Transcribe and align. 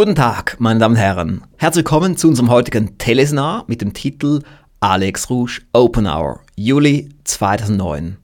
Guten 0.00 0.14
Tag, 0.14 0.56
meine 0.58 0.80
Damen 0.80 0.94
und 0.94 1.00
Herren. 1.02 1.42
Herzlich 1.58 1.84
willkommen 1.84 2.16
zu 2.16 2.26
unserem 2.26 2.48
heutigen 2.48 2.96
Telesnar 2.96 3.64
mit 3.66 3.82
dem 3.82 3.92
Titel 3.92 4.40
Alex 4.80 5.28
Rouge 5.28 5.60
Open 5.74 6.06
Hour, 6.06 6.40
Juli 6.56 7.10
2009. 7.24 8.16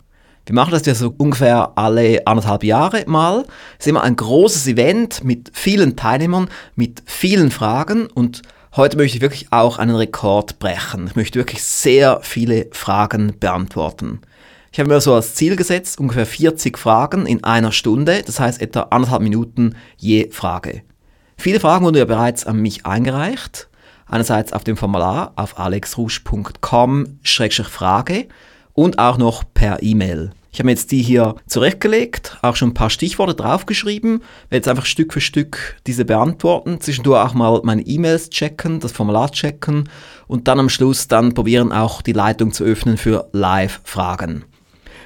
Wir 0.46 0.54
machen 0.54 0.70
das 0.70 0.86
ja 0.86 0.94
so 0.94 1.12
ungefähr 1.18 1.72
alle 1.76 2.26
anderthalb 2.26 2.64
Jahre 2.64 3.04
mal. 3.06 3.44
Es 3.78 3.84
ist 3.84 3.88
immer 3.88 4.04
ein 4.04 4.16
großes 4.16 4.66
Event 4.68 5.22
mit 5.22 5.50
vielen 5.52 5.96
Teilnehmern, 5.96 6.48
mit 6.76 7.02
vielen 7.04 7.50
Fragen 7.50 8.06
und 8.06 8.40
heute 8.74 8.96
möchte 8.96 9.18
ich 9.18 9.22
wirklich 9.22 9.48
auch 9.50 9.78
einen 9.78 9.96
Rekord 9.96 10.58
brechen. 10.58 11.08
Ich 11.08 11.16
möchte 11.16 11.38
wirklich 11.38 11.62
sehr 11.62 12.20
viele 12.22 12.68
Fragen 12.72 13.34
beantworten. 13.38 14.22
Ich 14.72 14.80
habe 14.80 14.88
mir 14.88 15.02
so 15.02 15.12
als 15.12 15.34
Ziel 15.34 15.56
gesetzt, 15.56 16.00
ungefähr 16.00 16.24
40 16.24 16.78
Fragen 16.78 17.26
in 17.26 17.44
einer 17.44 17.72
Stunde, 17.72 18.22
das 18.24 18.40
heißt 18.40 18.62
etwa 18.62 18.86
anderthalb 18.88 19.20
Minuten 19.20 19.74
je 19.98 20.30
Frage. 20.30 20.80
Viele 21.36 21.60
Fragen 21.60 21.84
wurden 21.84 21.96
ja 21.96 22.04
bereits 22.04 22.44
an 22.46 22.60
mich 22.60 22.86
eingereicht. 22.86 23.68
Einerseits 24.06 24.52
auf 24.52 24.64
dem 24.64 24.76
Formular 24.76 25.32
auf 25.36 25.58
alexrusch.com-frage 25.58 28.28
und 28.72 28.98
auch 28.98 29.18
noch 29.18 29.44
per 29.52 29.82
E-Mail. 29.82 30.32
Ich 30.56 30.60
habe 30.60 30.68
mir 30.68 30.72
jetzt 30.72 30.90
die 30.90 31.02
hier 31.02 31.34
zurechtgelegt, 31.46 32.38
auch 32.40 32.56
schon 32.56 32.70
ein 32.70 32.74
paar 32.74 32.88
Stichworte 32.88 33.34
draufgeschrieben, 33.34 34.22
werde 34.48 34.56
jetzt 34.56 34.68
einfach 34.68 34.86
Stück 34.86 35.12
für 35.12 35.20
Stück 35.20 35.76
diese 35.86 36.06
beantworten, 36.06 36.80
zwischendurch 36.80 37.26
auch 37.26 37.34
mal 37.34 37.60
meine 37.62 37.82
E-Mails 37.82 38.30
checken, 38.30 38.80
das 38.80 38.92
Formular 38.92 39.30
checken 39.30 39.86
und 40.28 40.48
dann 40.48 40.58
am 40.58 40.70
Schluss 40.70 41.08
dann 41.08 41.34
probieren 41.34 41.72
auch 41.72 42.00
die 42.00 42.14
Leitung 42.14 42.52
zu 42.52 42.64
öffnen 42.64 42.96
für 42.96 43.28
Live-Fragen. 43.32 44.46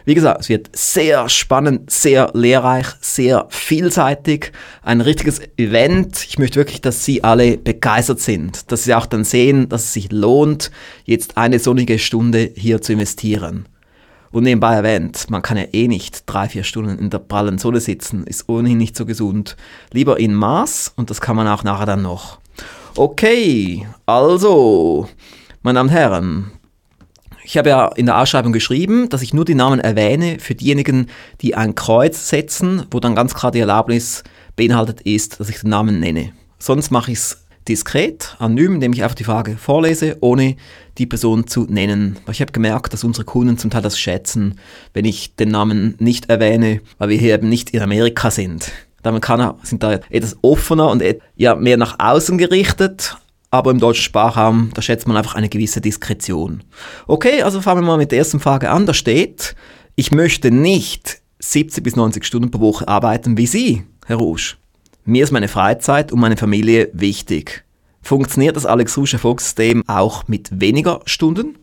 Wie 0.05 0.15
gesagt, 0.15 0.41
es 0.41 0.49
wird 0.49 0.71
sehr 0.73 1.29
spannend, 1.29 1.91
sehr 1.91 2.31
lehrreich, 2.35 2.87
sehr 3.01 3.47
vielseitig. 3.51 4.53
Ein 4.83 5.01
richtiges 5.01 5.41
Event. 5.57 6.25
Ich 6.29 6.39
möchte 6.39 6.57
wirklich, 6.57 6.81
dass 6.81 7.05
Sie 7.05 7.23
alle 7.23 7.59
begeistert 7.59 8.21
sind. 8.21 8.71
Dass 8.73 8.85
Sie 8.85 8.95
auch 8.95 9.07
dann 9.07 9.25
sehen, 9.25 9.69
dass 9.69 9.85
es 9.85 9.93
sich 9.93 10.11
lohnt, 10.11 10.71
jetzt 11.05 11.37
eine 11.37 11.59
sonnige 11.59 11.99
Stunde 11.99 12.51
hier 12.55 12.81
zu 12.81 12.93
investieren. 12.93 13.67
Und 14.33 14.45
nebenbei 14.45 14.75
erwähnt, 14.75 15.29
man 15.29 15.43
kann 15.43 15.57
ja 15.57 15.65
eh 15.73 15.89
nicht 15.89 16.23
drei, 16.27 16.49
vier 16.49 16.63
Stunden 16.63 16.99
in 16.99 17.11
der 17.11 17.19
prallen 17.19 17.59
Sonne 17.59 17.81
sitzen, 17.81 18.25
ist 18.25 18.49
ohnehin 18.49 18.79
nicht 18.79 18.97
so 18.97 19.05
gesund. 19.05 19.57
Lieber 19.93 20.21
in 20.21 20.35
Maß 20.35 20.93
und 20.97 21.11
das 21.11 21.21
kann 21.21 21.35
man 21.35 21.49
auch 21.49 21.65
nachher 21.65 21.87
dann 21.87 22.03
noch. 22.03 22.39
Okay, 22.97 23.87
also, 24.07 25.09
meine 25.63 25.79
Damen 25.79 25.89
und 25.89 25.95
Herren, 25.95 26.53
ich 27.51 27.59
habe 27.59 27.69
ja 27.69 27.89
in 27.89 28.07
der 28.07 28.17
Ausschreibung 28.17 28.53
geschrieben, 28.53 29.09
dass 29.09 29.23
ich 29.23 29.35
nur 29.35 29.45
die 29.45 29.57
Namen 29.57 29.81
erwähne 29.81 30.39
für 30.39 30.55
diejenigen, 30.55 31.09
die 31.41 31.57
ein 31.57 31.75
Kreuz 31.75 32.29
setzen, 32.29 32.87
wo 32.93 33.01
dann 33.01 33.17
ganz 33.17 33.35
klar 33.35 33.51
die 33.51 33.59
Erlaubnis 33.59 34.23
beinhaltet 34.55 35.01
ist, 35.01 35.41
dass 35.41 35.49
ich 35.49 35.59
den 35.59 35.71
Namen 35.71 35.99
nenne. 35.99 36.33
Sonst 36.61 36.93
mache 36.93 37.11
ich 37.11 37.19
es 37.19 37.45
diskret, 37.67 38.37
anonym, 38.39 38.75
indem 38.75 38.93
ich 38.93 39.03
einfach 39.03 39.17
die 39.17 39.25
Frage 39.25 39.57
vorlese, 39.57 40.17
ohne 40.21 40.55
die 40.99 41.07
Person 41.07 41.49
zu 41.49 41.67
nennen. 41.69 42.19
Weil 42.25 42.35
ich 42.35 42.41
habe 42.41 42.53
gemerkt, 42.53 42.93
dass 42.93 43.03
unsere 43.03 43.25
Kunden 43.25 43.59
zum 43.59 43.71
Teil 43.71 43.83
das 43.83 43.99
schätzen, 43.99 44.61
wenn 44.95 45.05
ich 45.05 45.35
den 45.35 45.49
Namen 45.49 45.97
nicht 45.99 46.31
erwähne, 46.31 46.83
weil 46.99 47.09
wir 47.09 47.19
hier 47.19 47.35
eben 47.35 47.49
nicht 47.49 47.71
in 47.71 47.83
Amerika 47.83 48.31
sind. 48.31 48.71
Die 49.03 49.09
Amerikaner 49.09 49.59
sind 49.65 49.83
da 49.83 49.95
etwas 50.09 50.37
offener 50.43 50.89
und 50.89 51.03
ja, 51.35 51.57
mehr 51.57 51.79
nach 51.79 51.97
außen 51.99 52.39
gerichtet, 52.39 53.17
aber 53.51 53.71
im 53.71 53.81
deutschen 53.81 54.05
Sprachraum, 54.05 54.71
da 54.75 54.83
schätzt 54.83 55.09
man 55.09 55.17
einfach 55.17 55.35
eine 55.35 55.49
gewisse 55.49 55.81
Diskretion. 55.81 56.63
Okay, 57.07 57.43
also 57.43 57.61
fangen 57.61 57.83
wir 57.83 57.87
mal 57.87 57.99
mit 57.99 58.13
der 58.13 58.19
ersten 58.19 58.41
Frage 58.41 58.71
an. 58.71 58.87
Da 58.87 58.95
steht, 58.95 59.57
ich 59.97 60.13
möchte 60.13 60.51
nicht 60.51 61.21
70 61.41 61.83
bis 61.83 61.97
90 61.97 62.25
Stunden 62.25 62.51
pro 62.51 62.61
Woche 62.61 62.87
arbeiten 62.87 63.37
wie 63.37 63.47
Sie, 63.47 63.85
Herr 64.07 64.17
Rouge. 64.17 64.57
Mir 65.05 65.25
ist 65.25 65.33
meine 65.33 65.49
Freizeit 65.49 66.13
und 66.13 66.21
meine 66.21 66.37
Familie 66.37 66.91
wichtig. 66.93 67.65
Funktioniert 68.03 68.57
das 68.57 68.67
Alex 68.67 68.97
Rouge 68.97 69.15
Erfolgssystem 69.15 69.83
auch 69.89 70.29
mit 70.29 70.61
weniger 70.61 71.01
Stunden? 71.07 71.59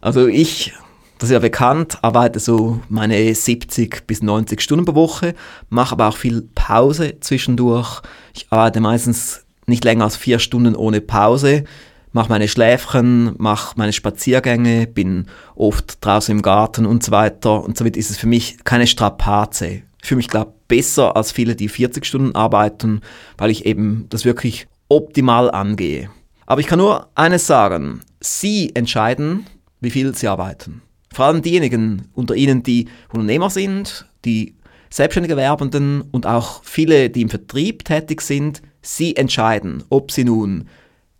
Also 0.00 0.26
ich, 0.26 0.72
das 1.18 1.28
ist 1.28 1.34
ja 1.34 1.38
bekannt, 1.40 1.98
arbeite 2.02 2.40
so 2.40 2.80
meine 2.88 3.34
70 3.34 4.06
bis 4.06 4.22
90 4.22 4.60
Stunden 4.62 4.86
pro 4.86 4.94
Woche, 4.94 5.34
mache 5.68 5.92
aber 5.92 6.08
auch 6.08 6.16
viel 6.16 6.48
Pause 6.54 7.20
zwischendurch. 7.20 8.00
Ich 8.34 8.46
arbeite 8.50 8.80
meistens 8.80 9.44
nicht 9.70 9.84
länger 9.84 10.04
als 10.04 10.16
vier 10.16 10.38
Stunden 10.38 10.76
ohne 10.76 11.00
Pause, 11.00 11.64
mache 12.12 12.28
meine 12.28 12.48
Schläfchen, 12.48 13.34
mache 13.38 13.74
meine 13.76 13.92
Spaziergänge, 13.92 14.86
bin 14.86 15.26
oft 15.54 16.04
draußen 16.04 16.34
im 16.36 16.42
Garten 16.42 16.86
und 16.86 17.02
so 17.02 17.12
weiter. 17.12 17.64
Und 17.64 17.78
somit 17.78 17.96
ist 17.96 18.10
es 18.10 18.18
für 18.18 18.26
mich 18.26 18.58
keine 18.64 18.86
Strapaze. 18.86 19.82
Fühle 20.02 20.16
mich, 20.18 20.28
glaube 20.28 20.54
besser 20.68 21.16
als 21.16 21.32
viele, 21.32 21.56
die 21.56 21.68
40 21.68 22.06
Stunden 22.06 22.34
arbeiten, 22.34 23.00
weil 23.36 23.50
ich 23.50 23.66
eben 23.66 24.06
das 24.08 24.24
wirklich 24.24 24.68
optimal 24.88 25.50
angehe. 25.50 26.10
Aber 26.46 26.60
ich 26.60 26.66
kann 26.66 26.78
nur 26.78 27.08
eines 27.14 27.46
sagen. 27.46 28.00
Sie 28.20 28.74
entscheiden, 28.74 29.46
wie 29.80 29.90
viel 29.90 30.14
Sie 30.14 30.28
arbeiten. 30.28 30.82
Vor 31.12 31.24
allem 31.24 31.42
diejenigen 31.42 32.08
unter 32.14 32.34
Ihnen, 32.34 32.62
die 32.62 32.88
Unternehmer 33.12 33.50
sind, 33.50 34.06
die 34.24 34.54
selbstständige 34.90 35.36
Werbenden 35.36 36.02
und 36.10 36.26
auch 36.26 36.62
viele, 36.64 37.10
die 37.10 37.22
im 37.22 37.30
Vertrieb 37.30 37.84
tätig 37.84 38.20
sind, 38.20 38.62
Sie 38.82 39.16
entscheiden, 39.16 39.84
ob 39.90 40.10
Sie 40.10 40.24
nun 40.24 40.68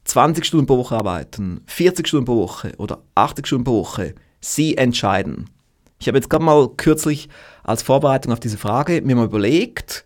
20 0.04 0.44
Stunden 0.44 0.66
pro 0.66 0.78
Woche 0.78 0.96
arbeiten, 0.96 1.62
40 1.66 2.08
Stunden 2.08 2.26
pro 2.26 2.36
Woche 2.36 2.72
oder 2.78 3.02
80 3.14 3.46
Stunden 3.46 3.64
pro 3.64 3.80
Woche. 3.80 4.14
Sie 4.40 4.76
entscheiden. 4.76 5.50
Ich 5.98 6.08
habe 6.08 6.16
jetzt 6.16 6.30
gerade 6.30 6.44
mal 6.44 6.68
kürzlich 6.76 7.28
als 7.62 7.82
Vorbereitung 7.82 8.32
auf 8.32 8.40
diese 8.40 8.56
Frage 8.56 9.02
mir 9.02 9.14
mal 9.14 9.26
überlegt, 9.26 10.04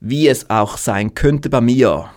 wie 0.00 0.28
es 0.28 0.48
auch 0.50 0.78
sein 0.78 1.14
könnte 1.14 1.50
bei 1.50 1.60
mir. 1.60 2.10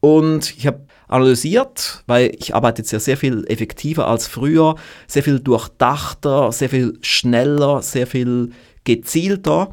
Und 0.00 0.56
ich 0.56 0.66
habe 0.66 0.84
analysiert, 1.06 2.02
weil 2.06 2.34
ich 2.36 2.54
arbeite 2.54 2.82
jetzt 2.82 2.90
ja 2.90 2.98
sehr 2.98 3.16
viel 3.16 3.44
effektiver 3.46 4.08
als 4.08 4.26
früher, 4.26 4.74
sehr 5.06 5.22
viel 5.22 5.38
durchdachter, 5.38 6.50
sehr 6.50 6.68
viel 6.68 6.98
schneller, 7.02 7.82
sehr 7.82 8.06
viel 8.06 8.50
gezielter. 8.84 9.70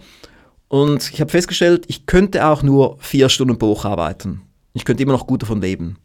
Und 0.69 1.11
ich 1.11 1.19
habe 1.19 1.31
festgestellt, 1.31 1.85
ich 1.87 2.05
könnte 2.05 2.45
auch 2.45 2.63
nur 2.63 2.97
vier 2.99 3.27
Stunden 3.27 3.57
pro 3.57 3.69
Woche 3.69 3.89
arbeiten. 3.89 4.43
Ich 4.73 4.85
könnte 4.85 5.03
immer 5.03 5.13
noch 5.13 5.27
gut 5.27 5.41
davon 5.41 5.61
leben. 5.61 5.97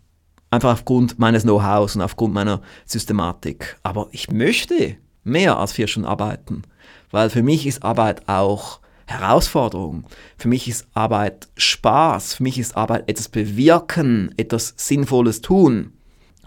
Einfach 0.50 0.72
aufgrund 0.72 1.18
meines 1.18 1.42
Know-hows 1.42 1.96
und 1.96 2.02
aufgrund 2.02 2.32
meiner 2.32 2.62
Systematik. 2.86 3.76
Aber 3.82 4.08
ich 4.10 4.30
möchte 4.30 4.96
mehr 5.22 5.58
als 5.58 5.72
vier 5.72 5.86
Stunden 5.86 6.08
arbeiten. 6.08 6.62
Weil 7.10 7.28
für 7.28 7.42
mich 7.42 7.66
ist 7.66 7.84
Arbeit 7.84 8.26
auch 8.26 8.80
Herausforderung. 9.06 10.04
Für 10.38 10.48
mich 10.48 10.66
ist 10.66 10.86
Arbeit 10.94 11.48
Spaß. 11.56 12.34
Für 12.34 12.42
mich 12.42 12.58
ist 12.58 12.74
Arbeit 12.74 13.08
etwas 13.08 13.28
bewirken, 13.28 14.32
etwas 14.38 14.72
Sinnvolles 14.78 15.42
tun. 15.42 15.92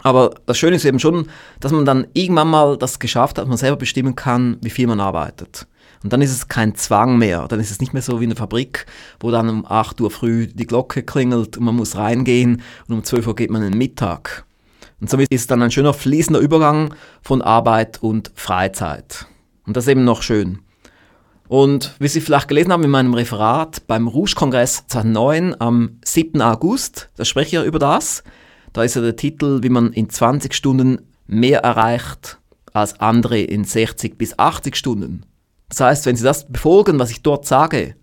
Aber 0.02 0.34
das 0.46 0.58
Schöne 0.58 0.76
ist 0.76 0.84
eben 0.84 0.98
schon, 0.98 1.28
dass 1.60 1.70
man 1.70 1.84
dann 1.84 2.08
irgendwann 2.14 2.48
mal 2.48 2.76
das 2.76 2.98
geschafft 2.98 3.38
hat, 3.38 3.42
dass 3.42 3.48
man 3.48 3.58
selber 3.58 3.76
bestimmen 3.76 4.16
kann, 4.16 4.56
wie 4.60 4.70
viel 4.70 4.86
man 4.88 5.00
arbeitet. 5.00 5.66
Und 6.02 6.12
dann 6.12 6.22
ist 6.22 6.30
es 6.30 6.48
kein 6.48 6.74
Zwang 6.74 7.18
mehr. 7.18 7.48
Dann 7.48 7.60
ist 7.60 7.70
es 7.70 7.80
nicht 7.80 7.92
mehr 7.92 8.02
so 8.02 8.20
wie 8.20 8.24
in 8.24 8.30
der 8.30 8.36
Fabrik, 8.36 8.86
wo 9.20 9.30
dann 9.30 9.48
um 9.48 9.66
8 9.66 10.00
Uhr 10.00 10.10
früh 10.10 10.46
die 10.46 10.66
Glocke 10.66 11.02
klingelt 11.02 11.56
und 11.56 11.64
man 11.64 11.76
muss 11.76 11.96
reingehen 11.96 12.62
und 12.86 12.94
um 12.94 13.04
12 13.04 13.26
Uhr 13.26 13.36
geht 13.36 13.50
man 13.50 13.62
in 13.62 13.72
den 13.72 13.78
Mittag. 13.78 14.44
Und 15.00 15.10
somit 15.10 15.30
ist 15.30 15.42
es 15.42 15.46
dann 15.46 15.62
ein 15.62 15.70
schöner 15.70 15.94
fließender 15.94 16.40
Übergang 16.40 16.94
von 17.22 17.42
Arbeit 17.42 18.02
und 18.02 18.32
Freizeit. 18.34 19.26
Und 19.66 19.76
das 19.76 19.84
ist 19.84 19.90
eben 19.90 20.04
noch 20.04 20.22
schön. 20.22 20.60
Und 21.48 21.94
wie 21.98 22.08
Sie 22.08 22.20
vielleicht 22.20 22.48
gelesen 22.48 22.72
haben 22.72 22.84
in 22.84 22.90
meinem 22.90 23.14
Referat 23.14 23.86
beim 23.86 24.06
Rouge-Kongress 24.06 24.86
2009 24.88 25.56
am 25.58 25.98
7. 26.04 26.42
August, 26.42 27.08
da 27.16 27.24
spreche 27.24 27.46
ich 27.46 27.52
ja 27.52 27.64
über 27.64 27.78
das. 27.78 28.22
Da 28.72 28.82
ist 28.82 28.96
ja 28.96 29.00
der 29.00 29.16
Titel, 29.16 29.62
wie 29.62 29.70
man 29.70 29.92
in 29.92 30.10
20 30.10 30.52
Stunden 30.52 31.00
mehr 31.26 31.60
erreicht 31.60 32.38
als 32.74 33.00
andere 33.00 33.40
in 33.40 33.64
60 33.64 34.18
bis 34.18 34.38
80 34.38 34.76
Stunden. 34.76 35.24
Das 35.68 35.80
heißt, 35.80 36.06
wenn 36.06 36.16
Sie 36.16 36.24
das 36.24 36.46
befolgen, 36.46 36.98
was 36.98 37.10
ich 37.10 37.22
dort 37.22 37.46
sage, 37.46 37.96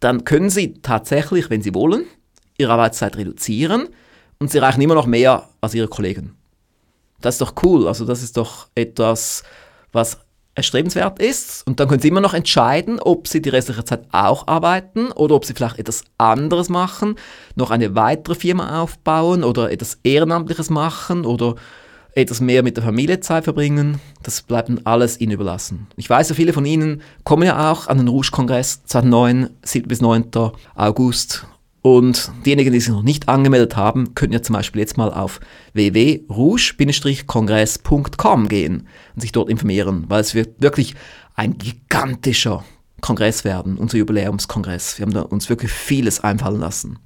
dann 0.00 0.24
können 0.24 0.50
Sie 0.50 0.74
tatsächlich, 0.74 1.50
wenn 1.50 1.62
Sie 1.62 1.74
wollen, 1.74 2.04
Ihre 2.56 2.72
Arbeitszeit 2.72 3.16
reduzieren 3.16 3.88
und 4.38 4.50
Sie 4.50 4.58
erreichen 4.58 4.80
immer 4.80 4.94
noch 4.94 5.06
mehr 5.06 5.48
als 5.60 5.74
Ihre 5.74 5.88
Kollegen. 5.88 6.34
Das 7.20 7.36
ist 7.36 7.40
doch 7.40 7.54
cool. 7.62 7.88
Also 7.88 8.04
das 8.04 8.22
ist 8.22 8.36
doch 8.36 8.68
etwas, 8.74 9.42
was 9.92 10.18
erstrebenswert 10.58 11.20
ist. 11.20 11.64
Und 11.66 11.78
dann 11.78 11.88
können 11.88 12.00
Sie 12.02 12.08
immer 12.08 12.20
noch 12.20 12.34
entscheiden, 12.34 13.00
ob 13.00 13.28
Sie 13.28 13.40
die 13.40 13.48
restliche 13.48 13.84
Zeit 13.84 14.06
auch 14.12 14.46
arbeiten 14.48 15.12
oder 15.12 15.36
ob 15.36 15.44
Sie 15.44 15.54
vielleicht 15.54 15.78
etwas 15.78 16.02
anderes 16.18 16.68
machen, 16.68 17.14
noch 17.54 17.70
eine 17.70 17.94
weitere 17.94 18.34
Firma 18.34 18.82
aufbauen 18.82 19.44
oder 19.44 19.70
etwas 19.70 19.98
Ehrenamtliches 20.02 20.68
machen 20.68 21.24
oder 21.24 21.54
etwas 22.14 22.40
mehr 22.40 22.62
mit 22.62 22.76
der 22.76 22.84
Familie 22.84 23.20
Zeit 23.20 23.44
verbringen, 23.44 24.00
das 24.22 24.42
bleibt 24.42 24.70
alles 24.84 25.20
Ihnen 25.20 25.32
überlassen. 25.32 25.86
Ich 25.96 26.10
weiß, 26.10 26.32
viele 26.32 26.52
von 26.52 26.66
Ihnen 26.66 27.02
kommen 27.24 27.44
ja 27.44 27.70
auch 27.70 27.86
an 27.86 27.98
den 27.98 28.08
Rouge-Kongress 28.08 28.82
2009, 28.84 29.50
7. 29.62 29.88
bis 29.88 30.00
9. 30.00 30.24
August. 30.74 31.46
Und 31.80 32.32
diejenigen, 32.44 32.72
die 32.72 32.80
sich 32.80 32.92
noch 32.92 33.02
nicht 33.02 33.28
angemeldet 33.28 33.76
haben, 33.76 34.14
könnten 34.14 34.34
ja 34.34 34.42
zum 34.42 34.54
Beispiel 34.54 34.80
jetzt 34.80 34.96
mal 34.96 35.12
auf 35.12 35.38
www.rouge-kongress.com 35.74 38.48
gehen 38.48 38.88
und 39.14 39.20
sich 39.20 39.30
dort 39.32 39.48
informieren, 39.48 40.04
weil 40.08 40.20
es 40.20 40.34
wird 40.34 40.60
wirklich 40.60 40.96
ein 41.36 41.56
gigantischer 41.56 42.64
Kongress 43.00 43.44
werden, 43.44 43.78
unser 43.78 43.98
Jubiläumskongress. 43.98 44.98
Wir 44.98 45.06
haben 45.06 45.14
uns 45.14 45.48
wirklich 45.48 45.70
vieles 45.70 46.18
einfallen 46.20 46.58
lassen. 46.60 46.98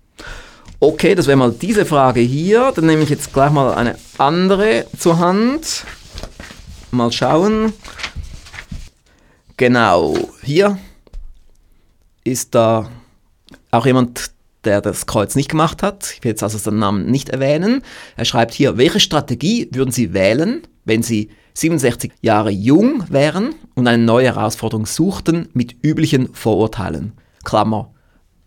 Okay, 0.85 1.15
das 1.15 1.29
wäre 1.29 1.37
mal 1.37 1.53
diese 1.53 1.87
Frage 1.87 2.19
hier. 2.19 2.73
Dann 2.75 2.87
nehme 2.87 3.05
ich 3.05 3.09
jetzt 3.09 3.33
gleich 3.33 3.53
mal 3.53 3.73
eine 3.73 3.97
andere 4.19 4.85
zur 4.99 5.21
Hand. 5.21 5.85
Mal 6.91 7.13
schauen. 7.13 7.73
Genau, 9.57 10.17
hier 10.43 10.77
ist 12.25 12.57
da 12.57 12.91
auch 13.71 13.87
jemand, 13.87 14.33
der 14.65 14.81
das 14.81 15.07
Kreuz 15.07 15.37
nicht 15.37 15.49
gemacht 15.49 15.85
hat. 15.85 16.15
Ich 16.17 16.25
will 16.25 16.31
jetzt 16.31 16.43
also 16.43 16.59
seinen 16.59 16.81
Namen 16.81 17.07
nicht 17.07 17.29
erwähnen. 17.29 17.83
Er 18.17 18.25
schreibt 18.25 18.53
hier, 18.53 18.77
welche 18.77 18.99
Strategie 18.99 19.69
würden 19.71 19.93
Sie 19.93 20.13
wählen, 20.13 20.63
wenn 20.85 21.05
Sie 21.05 21.31
67 21.55 22.13
Jahre 22.23 22.51
jung 22.51 23.05
wären 23.09 23.55
und 23.77 23.87
eine 23.87 24.03
neue 24.03 24.35
Herausforderung 24.35 24.87
suchten 24.87 25.49
mit 25.53 25.77
üblichen 25.85 26.35
Vorurteilen? 26.35 27.13
Klammer, 27.45 27.95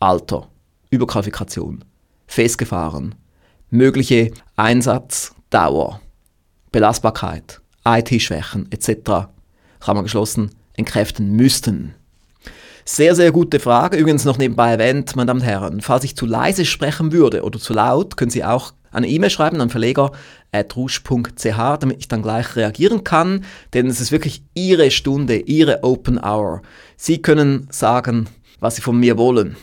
Alter, 0.01 0.49
Überqualifikation 0.89 1.85
festgefahren. 2.27 3.16
Mögliche 3.69 4.31
Einsatzdauer, 4.56 6.01
Belastbarkeit, 6.72 7.62
IT-Schwächen 7.86 8.72
etc. 8.72 9.27
Klammer 9.80 10.04
geschlossen, 10.04 10.51
entkräften 10.74 11.31
müssten. 11.36 11.95
Sehr, 12.88 13.16
sehr 13.16 13.31
gute 13.31 13.60
Frage. 13.60 13.98
Übrigens 13.98 14.25
noch 14.25 14.38
nebenbei 14.38 14.72
erwähnt, 14.72 15.16
meine 15.16 15.25
Damen 15.27 15.39
und 15.39 15.45
Herren, 15.45 15.81
falls 15.81 16.04
ich 16.04 16.16
zu 16.16 16.27
leise 16.27 16.66
sprechen 16.66 17.12
würde 17.12 17.42
oder 17.42 17.60
zu 17.60 17.74
laut, 17.74 18.16
können 18.16 18.30
Sie 18.30 18.44
auch 18.44 18.74
eine 18.92 19.07
E-Mail 19.07 19.31
schreiben 19.31 19.60
an 19.60 19.69
verleger.rusch.ch, 19.69 21.57
damit 21.80 21.98
ich 22.00 22.07
dann 22.07 22.22
gleich 22.22 22.56
reagieren 22.56 23.04
kann, 23.04 23.44
denn 23.74 23.88
es 23.88 24.00
ist 24.00 24.12
wirklich 24.12 24.44
Ihre 24.54 24.92
Stunde, 24.92 25.38
Ihre 25.38 25.83
Open 25.83 26.18
Hour. 26.24 26.62
Sie 26.95 27.22
können 27.22 27.68
sagen, 27.72 28.30
was 28.60 28.75
Sie 28.75 28.81
von 28.81 29.00
mir 29.00 29.18
wollen. 29.18 29.57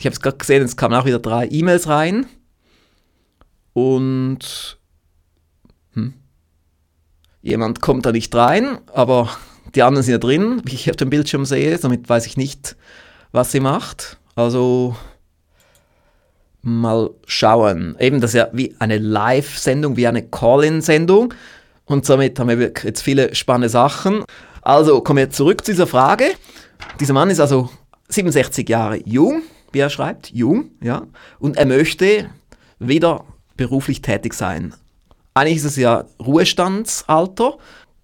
Ich 0.00 0.06
habe 0.06 0.14
es 0.14 0.22
gerade 0.22 0.38
gesehen, 0.38 0.62
es 0.62 0.78
kamen 0.78 0.94
auch 0.94 1.04
wieder 1.04 1.18
drei 1.18 1.46
E-Mails 1.50 1.86
rein. 1.86 2.24
Und 3.74 4.78
hm, 5.92 6.14
jemand 7.42 7.82
kommt 7.82 8.06
da 8.06 8.12
nicht 8.12 8.34
rein, 8.34 8.78
aber 8.94 9.28
die 9.74 9.82
anderen 9.82 10.02
sind 10.02 10.12
ja 10.12 10.18
drin, 10.18 10.62
wie 10.64 10.74
ich 10.74 10.88
auf 10.88 10.96
dem 10.96 11.10
Bildschirm 11.10 11.44
sehe. 11.44 11.76
Somit 11.76 12.08
weiß 12.08 12.24
ich 12.24 12.38
nicht, 12.38 12.76
was 13.30 13.52
sie 13.52 13.60
macht. 13.60 14.18
Also 14.36 14.96
mal 16.62 17.10
schauen. 17.26 17.94
Eben, 18.00 18.22
das 18.22 18.30
ist 18.30 18.38
ja 18.38 18.48
wie 18.54 18.74
eine 18.78 18.96
Live-Sendung, 18.96 19.98
wie 19.98 20.06
eine 20.06 20.22
Call-In-Sendung. 20.22 21.34
Und 21.84 22.06
somit 22.06 22.38
haben 22.38 22.48
wir 22.48 22.72
jetzt 22.82 23.02
viele 23.02 23.34
spannende 23.34 23.68
Sachen. 23.68 24.24
Also 24.62 25.02
kommen 25.02 25.18
wir 25.18 25.30
zurück 25.30 25.62
zu 25.62 25.72
dieser 25.72 25.86
Frage. 25.86 26.24
Dieser 26.98 27.12
Mann 27.12 27.28
ist 27.28 27.40
also 27.40 27.68
67 28.08 28.66
Jahre 28.66 28.96
jung, 29.04 29.42
wie 29.72 29.78
er 29.78 29.90
schreibt, 29.90 30.30
jung, 30.32 30.70
ja, 30.82 31.06
und 31.38 31.56
er 31.56 31.66
möchte 31.66 32.30
wieder 32.78 33.24
beruflich 33.56 34.02
tätig 34.02 34.34
sein. 34.34 34.74
Eigentlich 35.34 35.58
ist 35.58 35.64
es 35.64 35.76
ja 35.76 36.04
Ruhestandsalter 36.18 37.58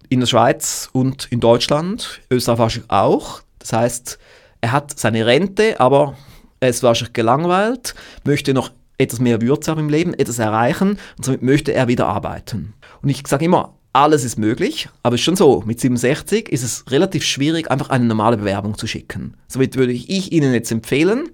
in 0.09 0.21
der 0.21 0.27
Schweiz 0.27 0.89
und 0.93 1.27
in 1.31 1.39
Deutschland, 1.39 2.21
Österreich 2.31 2.81
auch. 2.87 3.41
Das 3.59 3.73
heißt, 3.73 4.19
er 4.61 4.71
hat 4.71 4.97
seine 4.97 5.25
Rente, 5.25 5.79
aber 5.79 6.15
er 6.59 6.69
ist 6.69 6.83
wahrscheinlich 6.83 7.13
gelangweilt, 7.13 7.95
möchte 8.23 8.53
noch 8.53 8.71
etwas 8.97 9.19
mehr 9.19 9.41
Würze 9.41 9.71
haben 9.71 9.81
im 9.81 9.89
Leben, 9.89 10.13
etwas 10.13 10.39
erreichen 10.39 10.97
und 11.17 11.25
somit 11.25 11.41
möchte 11.41 11.73
er 11.73 11.87
wieder 11.87 12.07
arbeiten. 12.07 12.73
Und 13.01 13.09
ich 13.09 13.27
sage 13.27 13.45
immer, 13.45 13.77
alles 13.93 14.23
ist 14.23 14.37
möglich, 14.37 14.89
aber 15.03 15.15
es 15.15 15.21
ist 15.21 15.25
schon 15.25 15.35
so, 15.35 15.63
mit 15.65 15.79
67 15.79 16.49
ist 16.49 16.63
es 16.63 16.85
relativ 16.91 17.23
schwierig, 17.23 17.69
einfach 17.71 17.89
eine 17.89 18.05
normale 18.05 18.37
Bewerbung 18.37 18.77
zu 18.77 18.87
schicken. 18.87 19.35
Somit 19.47 19.75
würde 19.75 19.93
ich 19.93 20.31
Ihnen 20.31 20.53
jetzt 20.53 20.71
empfehlen, 20.71 21.29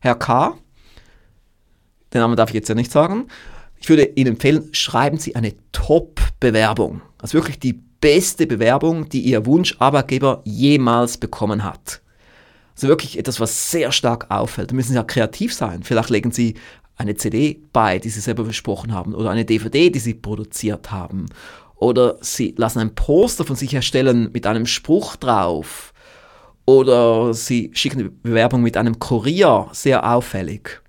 Herr 0.00 0.16
K., 0.16 0.56
den 2.12 2.20
Namen 2.20 2.36
darf 2.36 2.50
ich 2.50 2.54
jetzt 2.54 2.68
ja 2.68 2.74
nicht 2.74 2.90
sagen, 2.90 3.28
ich 3.78 3.88
würde 3.88 4.04
Ihnen 4.04 4.32
empfehlen, 4.32 4.68
schreiben 4.72 5.18
Sie 5.18 5.36
eine 5.36 5.54
Top-Bewerbung. 5.72 7.02
Also 7.18 7.34
wirklich 7.34 7.58
die 7.58 7.72
beste 7.72 8.46
Bewerbung, 8.46 9.08
die 9.08 9.20
Ihr 9.20 9.46
Wunscharbeitgeber 9.46 10.42
jemals 10.44 11.18
bekommen 11.18 11.64
hat. 11.64 12.00
Also 12.74 12.88
wirklich 12.88 13.18
etwas, 13.18 13.40
was 13.40 13.70
sehr 13.70 13.92
stark 13.92 14.30
auffällt. 14.30 14.70
Da 14.70 14.74
müssen 14.74 14.90
Sie 14.90 14.96
ja 14.96 15.02
kreativ 15.02 15.54
sein. 15.54 15.82
Vielleicht 15.82 16.10
legen 16.10 16.32
Sie 16.32 16.54
eine 16.96 17.14
CD 17.14 17.62
bei, 17.72 17.98
die 17.98 18.10
Sie 18.10 18.20
selber 18.20 18.44
besprochen 18.44 18.92
haben, 18.92 19.14
oder 19.14 19.30
eine 19.30 19.44
DVD, 19.44 19.90
die 19.90 19.98
Sie 19.98 20.14
produziert 20.14 20.90
haben. 20.90 21.26
Oder 21.76 22.18
Sie 22.20 22.54
lassen 22.58 22.80
ein 22.80 22.94
Poster 22.94 23.44
von 23.44 23.56
sich 23.56 23.72
erstellen 23.72 24.30
mit 24.32 24.46
einem 24.46 24.66
Spruch 24.66 25.16
drauf 25.16 25.92
oder 26.66 27.34
sie 27.34 27.70
schicken 27.74 28.00
eine 28.00 28.10
Bewerbung 28.10 28.62
mit 28.62 28.76
einem 28.76 28.98
Kurier, 28.98 29.68
sehr 29.72 30.08
auffällig. 30.08 30.80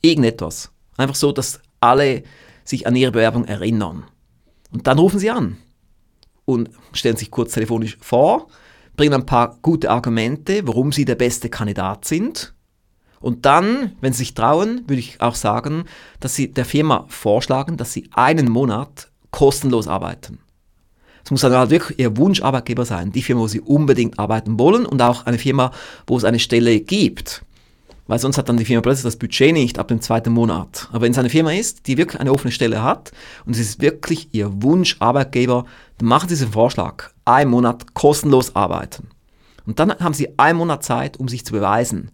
Irgendetwas. 0.00 0.70
Einfach 0.96 1.14
so, 1.14 1.32
dass 1.32 1.60
alle 1.80 2.22
sich 2.64 2.86
an 2.86 2.96
ihre 2.96 3.12
Bewerbung 3.12 3.44
erinnern. 3.44 4.04
Und 4.72 4.86
dann 4.86 4.98
rufen 4.98 5.18
sie 5.18 5.30
an 5.30 5.58
und 6.44 6.70
stellen 6.92 7.16
sich 7.16 7.30
kurz 7.30 7.52
telefonisch 7.52 7.98
vor, 8.00 8.48
bringen 8.96 9.14
ein 9.14 9.26
paar 9.26 9.58
gute 9.62 9.90
Argumente, 9.90 10.66
warum 10.66 10.92
sie 10.92 11.04
der 11.04 11.14
beste 11.14 11.48
Kandidat 11.48 12.04
sind. 12.04 12.54
Und 13.20 13.46
dann, 13.46 13.96
wenn 14.00 14.12
sie 14.12 14.18
sich 14.18 14.34
trauen, 14.34 14.82
würde 14.88 15.00
ich 15.00 15.20
auch 15.20 15.36
sagen, 15.36 15.84
dass 16.20 16.34
sie 16.34 16.52
der 16.52 16.64
Firma 16.64 17.06
vorschlagen, 17.08 17.76
dass 17.76 17.92
sie 17.92 18.08
einen 18.12 18.50
Monat 18.50 19.10
kostenlos 19.30 19.86
arbeiten. 19.86 20.40
Es 21.24 21.30
muss 21.30 21.40
dann 21.42 21.52
halt 21.52 21.70
wirklich 21.70 21.98
Ihr 21.98 22.16
Wunscharbeitgeber 22.16 22.84
sein, 22.84 23.12
die 23.12 23.22
Firma, 23.22 23.42
wo 23.42 23.48
Sie 23.48 23.60
unbedingt 23.60 24.18
arbeiten 24.18 24.58
wollen 24.58 24.86
und 24.86 25.00
auch 25.02 25.26
eine 25.26 25.38
Firma, 25.38 25.70
wo 26.06 26.16
es 26.16 26.24
eine 26.24 26.38
Stelle 26.38 26.80
gibt. 26.80 27.44
Weil 28.08 28.18
sonst 28.18 28.36
hat 28.36 28.48
dann 28.48 28.56
die 28.56 28.64
Firma 28.64 28.82
plötzlich 28.82 29.04
das 29.04 29.16
Budget 29.16 29.52
nicht 29.52 29.78
ab 29.78 29.88
dem 29.88 30.00
zweiten 30.00 30.32
Monat. 30.32 30.88
Aber 30.90 31.02
wenn 31.02 31.12
es 31.12 31.18
eine 31.18 31.30
Firma 31.30 31.52
ist, 31.52 31.86
die 31.86 31.96
wirklich 31.96 32.20
eine 32.20 32.32
offene 32.32 32.52
Stelle 32.52 32.82
hat 32.82 33.12
und 33.46 33.52
es 33.52 33.60
ist 33.60 33.80
wirklich 33.80 34.28
Ihr 34.32 34.62
Wunscharbeitgeber, 34.62 35.64
dann 35.98 36.08
machen 36.08 36.28
Sie 36.28 36.34
diesen 36.34 36.52
Vorschlag. 36.52 37.10
Ein 37.24 37.48
Monat 37.48 37.94
kostenlos 37.94 38.56
arbeiten. 38.56 39.08
Und 39.66 39.78
dann 39.78 39.92
haben 40.00 40.14
Sie 40.14 40.36
einen 40.38 40.58
Monat 40.58 40.82
Zeit, 40.82 41.16
um 41.18 41.28
sich 41.28 41.44
zu 41.44 41.52
beweisen. 41.52 42.10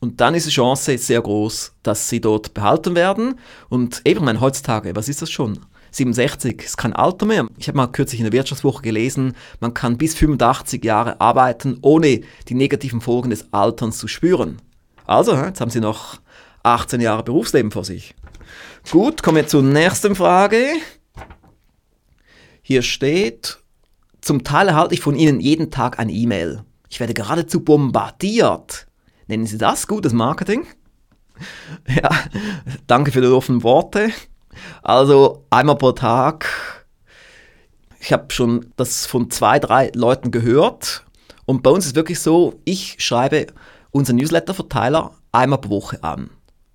Und 0.00 0.20
dann 0.20 0.34
ist 0.34 0.46
die 0.46 0.52
Chance 0.52 0.96
sehr 0.98 1.20
groß, 1.20 1.72
dass 1.82 2.08
Sie 2.08 2.20
dort 2.20 2.54
behalten 2.54 2.94
werden. 2.94 3.40
Und 3.68 4.02
eben, 4.04 4.24
mein 4.24 4.40
heutzutage, 4.40 4.94
was 4.94 5.08
ist 5.08 5.22
das 5.22 5.30
schon? 5.30 5.58
67 5.90 6.62
ist 6.62 6.76
kein 6.76 6.92
Alter 6.92 7.26
mehr. 7.26 7.46
Ich 7.56 7.68
habe 7.68 7.76
mal 7.76 7.86
kürzlich 7.86 8.20
in 8.20 8.24
der 8.24 8.32
Wirtschaftswoche 8.32 8.82
gelesen, 8.82 9.34
man 9.60 9.74
kann 9.74 9.98
bis 9.98 10.14
85 10.14 10.84
Jahre 10.84 11.20
arbeiten, 11.20 11.78
ohne 11.82 12.20
die 12.48 12.54
negativen 12.54 13.00
Folgen 13.00 13.30
des 13.30 13.52
Alterns 13.52 13.98
zu 13.98 14.08
spüren. 14.08 14.60
Also, 15.06 15.34
jetzt 15.34 15.60
haben 15.60 15.70
Sie 15.70 15.80
noch 15.80 16.20
18 16.62 17.00
Jahre 17.00 17.22
Berufsleben 17.22 17.70
vor 17.70 17.84
sich. 17.84 18.14
Gut, 18.90 19.22
kommen 19.22 19.36
wir 19.36 19.46
zur 19.46 19.62
nächsten 19.62 20.14
Frage. 20.14 20.64
Hier 22.62 22.82
steht, 22.82 23.58
zum 24.20 24.44
Teil 24.44 24.68
erhalte 24.68 24.94
ich 24.94 25.00
von 25.00 25.14
Ihnen 25.14 25.40
jeden 25.40 25.70
Tag 25.70 25.98
eine 25.98 26.12
E-Mail. 26.12 26.62
Ich 26.90 27.00
werde 27.00 27.14
geradezu 27.14 27.64
bombardiert. 27.64 28.86
Nennen 29.26 29.46
Sie 29.46 29.58
das 29.58 29.86
gutes 29.86 30.12
Marketing? 30.12 30.66
Ja, 31.86 32.10
danke 32.88 33.12
für 33.12 33.20
die 33.20 33.28
offenen 33.28 33.62
Worte. 33.62 34.10
Also 34.82 35.44
einmal 35.50 35.76
pro 35.76 35.92
Tag. 35.92 36.46
Ich 38.00 38.12
habe 38.12 38.32
schon 38.32 38.72
das 38.76 39.06
von 39.06 39.30
zwei, 39.30 39.58
drei 39.58 39.90
Leuten 39.94 40.30
gehört. 40.30 41.04
Und 41.46 41.62
bei 41.62 41.70
uns 41.70 41.86
ist 41.86 41.96
wirklich 41.96 42.20
so, 42.20 42.60
ich 42.64 42.96
schreibe 42.98 43.46
unseren 43.90 44.16
Newsletter-Verteiler 44.16 45.12
einmal 45.32 45.60
pro 45.60 45.70
Woche 45.70 46.02
an. 46.04 46.30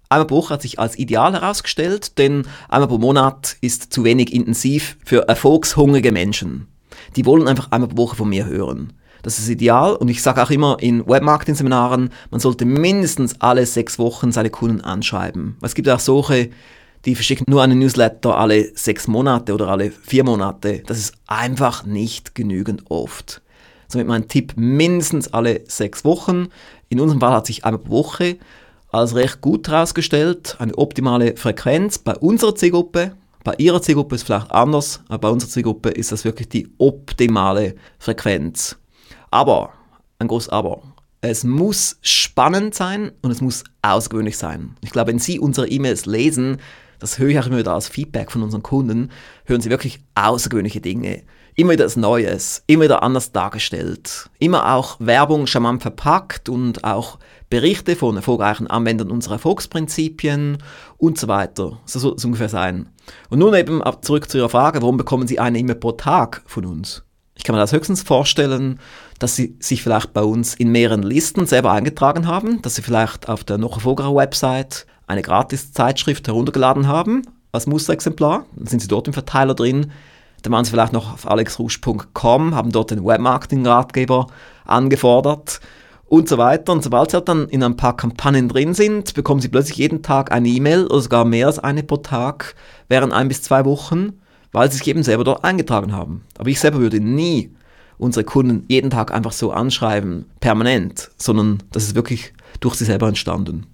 Einmal 0.10 0.28
pro 0.28 0.38
Woche 0.38 0.54
hat 0.54 0.62
sich 0.62 0.80
als 0.80 0.98
ideal 0.98 1.34
herausgestellt, 1.34 2.18
denn 2.18 2.46
einmal 2.70 2.88
pro 2.88 2.98
Monat 2.98 3.56
ist 3.62 3.94
zu 3.94 4.04
wenig 4.04 4.34
intensiv 4.34 4.98
für 5.04 5.28
erfolgshungrige 5.28 6.12
Menschen. 6.12 6.68
Die 7.16 7.26
wollen 7.26 7.48
einfach 7.48 7.72
einmal 7.72 7.90
pro 7.90 7.98
Woche 7.98 8.16
von 8.16 8.30
mir 8.30 8.46
hören. 8.46 8.94
Das 9.24 9.40
ist 9.40 9.48
ideal 9.48 9.96
und 9.96 10.10
ich 10.10 10.22
sage 10.22 10.44
auch 10.44 10.52
immer 10.52 10.78
in 10.82 11.08
Webmarketing-Seminaren, 11.08 12.10
man 12.30 12.40
sollte 12.42 12.66
mindestens 12.66 13.40
alle 13.40 13.66
sechs 13.66 13.98
Wochen 13.98 14.32
seine 14.32 14.50
Kunden 14.50 14.82
anschreiben. 14.82 15.56
Es 15.62 15.76
gibt 15.76 15.88
auch 15.88 16.00
solche, 16.00 16.50
die 17.06 17.16
verschicken 17.16 17.46
nur 17.50 17.62
einen 17.62 17.80
Newsletter 17.80 18.38
alle 18.38 18.72
sechs 18.76 19.08
Monate 19.08 19.54
oder 19.54 19.68
alle 19.68 19.92
vier 19.92 20.24
Monate. 20.24 20.84
Das 20.86 20.98
ist 20.98 21.16
einfach 21.28 21.86
nicht 21.86 22.34
genügend 22.34 22.84
oft. 22.90 23.42
Somit 23.88 24.08
mein 24.08 24.28
Tipp 24.28 24.54
mindestens 24.56 25.34
alle 25.34 25.62
sechs 25.68 26.06
Wochen. 26.06 26.48
In 26.90 27.00
unserem 27.00 27.20
Fall 27.20 27.34
hat 27.34 27.46
sich 27.46 27.66
einmal 27.66 27.82
pro 27.82 27.92
Woche 27.92 28.38
als 28.90 29.16
recht 29.16 29.42
gut 29.42 29.68
herausgestellt. 29.68 30.56
Eine 30.60 30.78
optimale 30.78 31.36
Frequenz 31.36 31.98
bei 31.98 32.16
unserer 32.16 32.56
Zielgruppe. 32.56 33.16
Bei 33.44 33.56
Ihrer 33.58 33.82
Zielgruppe 33.82 34.16
ist 34.16 34.22
es 34.22 34.26
vielleicht 34.26 34.52
anders, 34.52 35.02
aber 35.10 35.28
bei 35.28 35.30
unserer 35.30 35.50
Zielgruppe 35.50 35.90
ist 35.90 36.14
das 36.14 36.24
wirklich 36.24 36.48
die 36.48 36.70
optimale 36.78 37.76
Frequenz. 38.00 38.78
Aber, 39.32 39.74
ein 40.20 40.30
großes 40.30 40.50
Aber, 40.50 40.82
es 41.20 41.44
muss 41.44 41.98
spannend 42.02 42.74
sein 42.74 43.12
und 43.22 43.32
es 43.32 43.42
muss 43.42 43.64
ausgewöhnlich 43.82 44.38
sein. 44.38 44.76
Ich 44.82 44.92
glaube, 44.92 45.12
wenn 45.12 45.20
Sie 45.20 45.40
unsere 45.40 45.68
E-Mails 45.68 46.06
lesen, 46.06 46.58
das 47.04 47.20
höre 47.20 47.28
ich 47.28 47.40
auch 47.40 47.48
immer 47.48 47.58
wieder 47.58 47.74
als 47.74 47.90
Feedback 47.90 48.32
von 48.32 48.44
unseren 48.44 48.64
Kunden, 48.64 49.12
hören 49.44 49.60
sie 49.60 49.70
wirklich 49.70 50.00
außergewöhnliche 50.16 50.80
Dinge. 50.80 51.24
Immer 51.54 51.74
wieder 51.74 51.84
das 51.84 51.98
Neues, 51.98 52.64
immer 52.66 52.86
wieder 52.86 53.04
anders 53.04 53.34
dargestellt. 53.34 54.30
Immer 54.40 54.74
auch 54.74 54.96
Werbung 55.00 55.46
charmant 55.46 55.82
verpackt 55.82 56.48
und 56.48 56.86
auch 56.86 57.20
Berichte 57.50 57.98
von 57.98 58.16
erfolgreichen 58.16 58.68
Anwendern 58.68 59.12
unserer 59.12 59.34
Erfolgsprinzipien 59.34 60.60
und 60.98 61.20
so 61.20 61.28
weiter. 61.28 61.78
So 61.86 62.00
soll 62.00 62.14
es 62.16 62.24
ungefähr 62.24 62.48
sein. 62.48 62.88
Und 63.30 63.40
nun 63.40 63.54
eben 63.54 63.84
zurück 64.02 64.30
zu 64.30 64.38
Ihrer 64.38 64.50
Frage, 64.50 64.82
warum 64.82 64.96
bekommen 64.96 65.28
Sie 65.28 65.40
eine 65.40 65.60
E-Mail 65.60 65.76
pro 65.76 65.92
Tag 65.92 66.42
von 66.46 66.66
uns? 66.66 67.04
Ich 67.36 67.44
kann 67.44 67.54
mir 67.54 67.60
das 67.60 67.74
höchstens 67.74 68.02
vorstellen, 68.02 68.80
dass 69.20 69.36
Sie 69.36 69.58
sich 69.60 69.84
vielleicht 69.84 70.14
bei 70.14 70.22
uns 70.22 70.56
in 70.56 70.72
mehreren 70.72 71.04
Listen 71.04 71.48
selber 71.48 71.74
eingetragen 71.74 72.28
haben, 72.28 72.62
dass 72.62 72.76
Sie 72.76 72.82
vielleicht 72.82 73.28
auf 73.28 73.44
der 73.44 73.58
noch 73.58 73.76
erfolgreichen 73.76 74.16
Website 74.16 74.88
eine 75.08 75.22
Gratis-Zeitschrift 75.22 76.28
heruntergeladen 76.28 76.88
haben 76.88 77.24
als 77.52 77.68
Musterexemplar. 77.68 78.46
Dann 78.56 78.68
sind 78.68 78.82
Sie 78.82 78.88
dort 78.88 79.08
im 79.08 79.14
Verteiler 79.14 79.54
drin. 79.54 79.92
Dann 80.42 80.54
waren 80.54 80.66
Sie 80.66 80.72
vielleicht 80.72 80.94
noch 80.94 81.14
auf 81.14 81.30
alexrusch.com, 81.30 82.56
haben 82.56 82.72
dort 82.72 82.92
den 82.92 83.06
Webmarketing-Ratgeber 83.06 84.28
angefordert 84.66 85.62
und 86.06 86.28
so 86.28 86.38
weiter. 86.38 86.74
Und 86.74 86.84
sobald 86.84 87.12
Sie 87.12 87.18
halt 87.18 87.30
dann 87.30 87.48
in 87.48 87.64
ein 87.64 87.78
paar 87.78 87.96
Kampagnen 87.96 88.50
drin 88.50 88.74
sind, 88.74 89.14
bekommen 89.14 89.42
Sie 89.42 89.48
plötzlich 89.48 89.78
jeden 89.78 90.02
Tag 90.02 90.32
eine 90.32 90.50
E-Mail 90.50 90.88
oder 90.88 91.02
sogar 91.02 91.26
mehr 91.26 91.48
als 91.48 91.60
eine 91.60 91.84
pro 91.84 91.98
Tag 91.98 92.56
während 92.90 93.14
ein 93.14 93.28
bis 93.28 93.42
zwei 93.42 93.66
Wochen, 93.66 94.20
weil 94.52 94.70
Sie 94.72 94.78
sich 94.78 94.88
eben 94.88 95.04
selber 95.04 95.24
dort 95.24 95.44
eingetragen 95.44 95.94
haben. 95.94 96.24
Aber 96.38 96.50
ich 96.50 96.60
selber 96.60 96.80
würde 96.80 97.00
nie 97.00 97.56
unsere 97.98 98.24
Kunden 98.24 98.66
jeden 98.68 98.90
Tag 98.90 99.14
einfach 99.14 99.32
so 99.32 99.52
anschreiben, 99.52 100.26
permanent, 100.40 101.12
sondern 101.18 101.64
das 101.72 101.84
ist 101.84 101.96
wirklich 101.96 102.34
durch 102.60 102.76
Sie 102.76 102.86
selber 102.86 103.08
entstanden. 103.08 103.68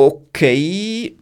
Okay, 0.00 1.16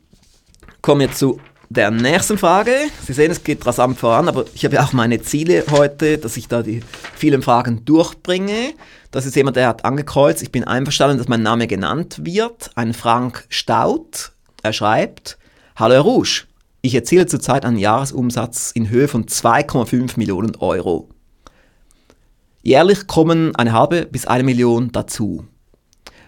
kommen 0.83 1.01
wir 1.01 1.11
zu 1.11 1.41
der 1.71 1.91
nächsten 1.91 2.37
Frage. 2.37 2.73
Sie 3.07 3.15
sehen, 3.15 3.31
es 3.31 3.43
geht 3.43 3.65
rasant 3.65 3.97
voran, 3.97 4.29
aber 4.29 4.45
ich 4.55 4.67
habe 4.67 4.75
ja 4.75 4.85
auch 4.85 4.93
meine 4.93 5.23
Ziele 5.23 5.65
heute, 5.71 6.19
dass 6.19 6.37
ich 6.37 6.47
da 6.47 6.63
die 6.63 6.83
vielen 7.15 7.41
Fragen 7.41 7.87
durchbringe. 7.87 8.75
Das 9.13 9.25
ist 9.25 9.35
jemand, 9.35 9.57
der 9.57 9.69
hat 9.69 9.87
angekreuzt, 9.87 10.43
ich 10.43 10.53
bin 10.53 10.65
einverstanden, 10.65 11.17
dass 11.17 11.27
mein 11.27 11.43
Name 11.43 11.69
genannt 11.69 12.21
wird. 12.23 12.71
Ein 12.75 12.93
Frank 12.93 13.47
Staud. 13.49 14.33
Er 14.63 14.75
schreibt, 14.75 15.39
Hallo 15.77 15.95
Herr 15.95 16.03
Rouge, 16.03 16.45
ich 16.83 16.95
erziele 16.95 17.25
zurzeit 17.25 17.65
einen 17.65 17.79
Jahresumsatz 17.79 18.73
in 18.73 18.91
Höhe 18.91 19.09
von 19.09 19.25
2,5 19.25 20.19
Millionen 20.19 20.55
Euro. 20.57 21.09
Jährlich 22.63 23.07
kommen 23.07 23.57
eine 23.57 23.73
halbe 23.73 24.05
bis 24.05 24.27
eine 24.27 24.45
Million 24.45 24.93
dazu. 24.93 25.47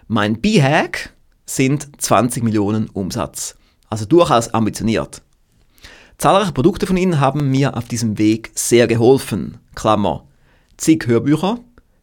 Mein 0.07 0.41
B-Hack 0.41 1.13
sind 1.49 1.89
20 2.01 2.43
Millionen 2.43 2.89
Umsatz. 2.91 3.57
Also 3.89 4.05
durchaus 4.05 4.49
ambitioniert. 4.53 5.23
Zahlreiche 6.19 6.53
Produkte 6.53 6.87
von 6.87 6.97
ihnen 6.97 7.21
haben 7.21 7.51
mir 7.51 7.77
auf 7.77 7.87
diesem 7.87 8.19
Weg 8.19 8.51
sehr 8.55 8.87
geholfen. 8.87 9.59
Klammer, 9.75 10.25
zig 10.77 11.07
Hörbücher, 11.07 11.61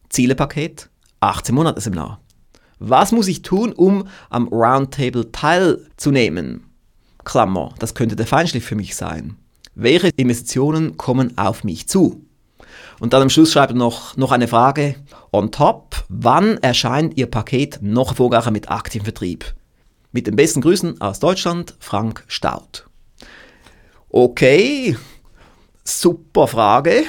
Zielepaket, 0.08 0.88
18 1.20 1.54
Monate 1.54 1.80
Seminar. 1.80 2.20
Was 2.78 3.12
muss 3.12 3.28
ich 3.28 3.42
tun, 3.42 3.72
um 3.72 4.08
am 4.30 4.48
Roundtable 4.48 5.30
teilzunehmen? 5.32 6.64
Klammer, 7.24 7.74
das 7.78 7.94
könnte 7.94 8.16
der 8.16 8.26
Feinschliff 8.26 8.64
für 8.64 8.74
mich 8.74 8.96
sein. 8.96 9.36
Welche 9.74 10.08
Investitionen 10.16 10.96
kommen 10.96 11.36
auf 11.36 11.64
mich 11.64 11.88
zu? 11.88 12.24
Und 12.98 13.12
dann 13.12 13.22
am 13.22 13.30
Schluss 13.30 13.52
schreibt 13.52 13.72
er 13.72 13.76
noch, 13.76 14.16
noch 14.16 14.32
eine 14.32 14.48
Frage. 14.48 14.96
On 15.36 15.50
top, 15.50 16.06
wann 16.08 16.56
erscheint 16.62 17.18
Ihr 17.18 17.26
Paket 17.26 17.80
noch 17.82 18.08
erfolgreicher 18.08 18.50
mit 18.50 18.70
aktivem 18.70 19.04
Vertrieb? 19.04 19.54
Mit 20.10 20.26
den 20.26 20.34
besten 20.34 20.62
Grüßen 20.62 20.98
aus 21.02 21.20
Deutschland, 21.20 21.74
Frank 21.78 22.24
Staud. 22.26 22.86
Okay, 24.08 24.96
super 25.84 26.48
Frage. 26.48 27.02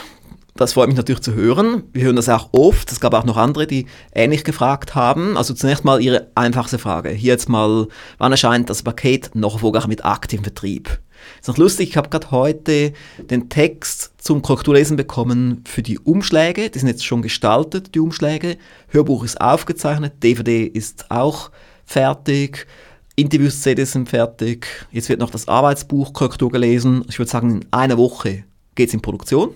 Das 0.56 0.74
freut 0.74 0.90
mich 0.90 0.98
natürlich 0.98 1.22
zu 1.22 1.36
hören. 1.36 1.84
Wir 1.94 2.04
hören 2.04 2.18
das 2.18 2.28
auch 2.28 2.50
oft. 2.52 2.92
Es 2.92 3.00
gab 3.00 3.14
auch 3.14 3.24
noch 3.24 3.38
andere, 3.38 3.66
die 3.66 3.86
ähnlich 4.14 4.44
gefragt 4.44 4.94
haben. 4.94 5.38
Also 5.38 5.54
zunächst 5.54 5.86
mal 5.86 6.02
Ihre 6.02 6.30
einfachste 6.36 6.80
Frage. 6.80 7.12
Hier 7.12 7.32
jetzt 7.32 7.48
mal, 7.48 7.88
wann 8.18 8.34
erscheint 8.34 8.70
das 8.70 8.84
Paket 8.84 9.36
noch 9.36 9.54
erfolgreich 9.54 9.88
mit 9.88 10.04
aktivem 10.04 10.44
Vertrieb? 10.44 11.00
Ist 11.40 11.48
noch 11.48 11.58
lustig, 11.58 11.90
ich 11.90 11.98
habe 11.98 12.10
gerade 12.10 12.32
heute 12.32 12.94
den 13.18 13.50
Text 13.50 14.12
zum 14.18 14.42
Korrekturlesen 14.42 14.98
bekommen 14.98 15.64
für 15.68 15.82
die 15.82 16.00
Umschläge. 16.00 16.70
Die 16.70 16.80
sind 16.80 16.88
jetzt 16.88 17.06
schon 17.06 17.22
gestaltet, 17.22 17.96
die 17.96 18.00
Umschläge. 18.00 18.58
Hörbuch 18.90 19.24
ist 19.24 19.40
aufgezeichnet, 19.40 20.24
DVD 20.24 20.66
ist 20.66 21.10
auch 21.10 21.52
fertig. 21.86 22.68
Interviews, 23.16 23.62
CDs 23.62 23.94
sind 23.94 24.10
fertig. 24.10 24.68
Jetzt 24.92 25.10
wird 25.10 25.20
noch 25.20 25.32
das 25.32 25.48
Arbeitsbuch 25.48 26.14
Korrektur 26.14 26.52
gelesen. 26.52 27.04
Ich 27.10 27.18
würde 27.18 27.32
sagen, 27.32 27.52
in 27.62 27.66
einer 27.72 27.98
Woche 27.98 28.44
geht 28.76 28.90
es 28.90 28.94
in 28.94 29.02
Produktion. 29.02 29.56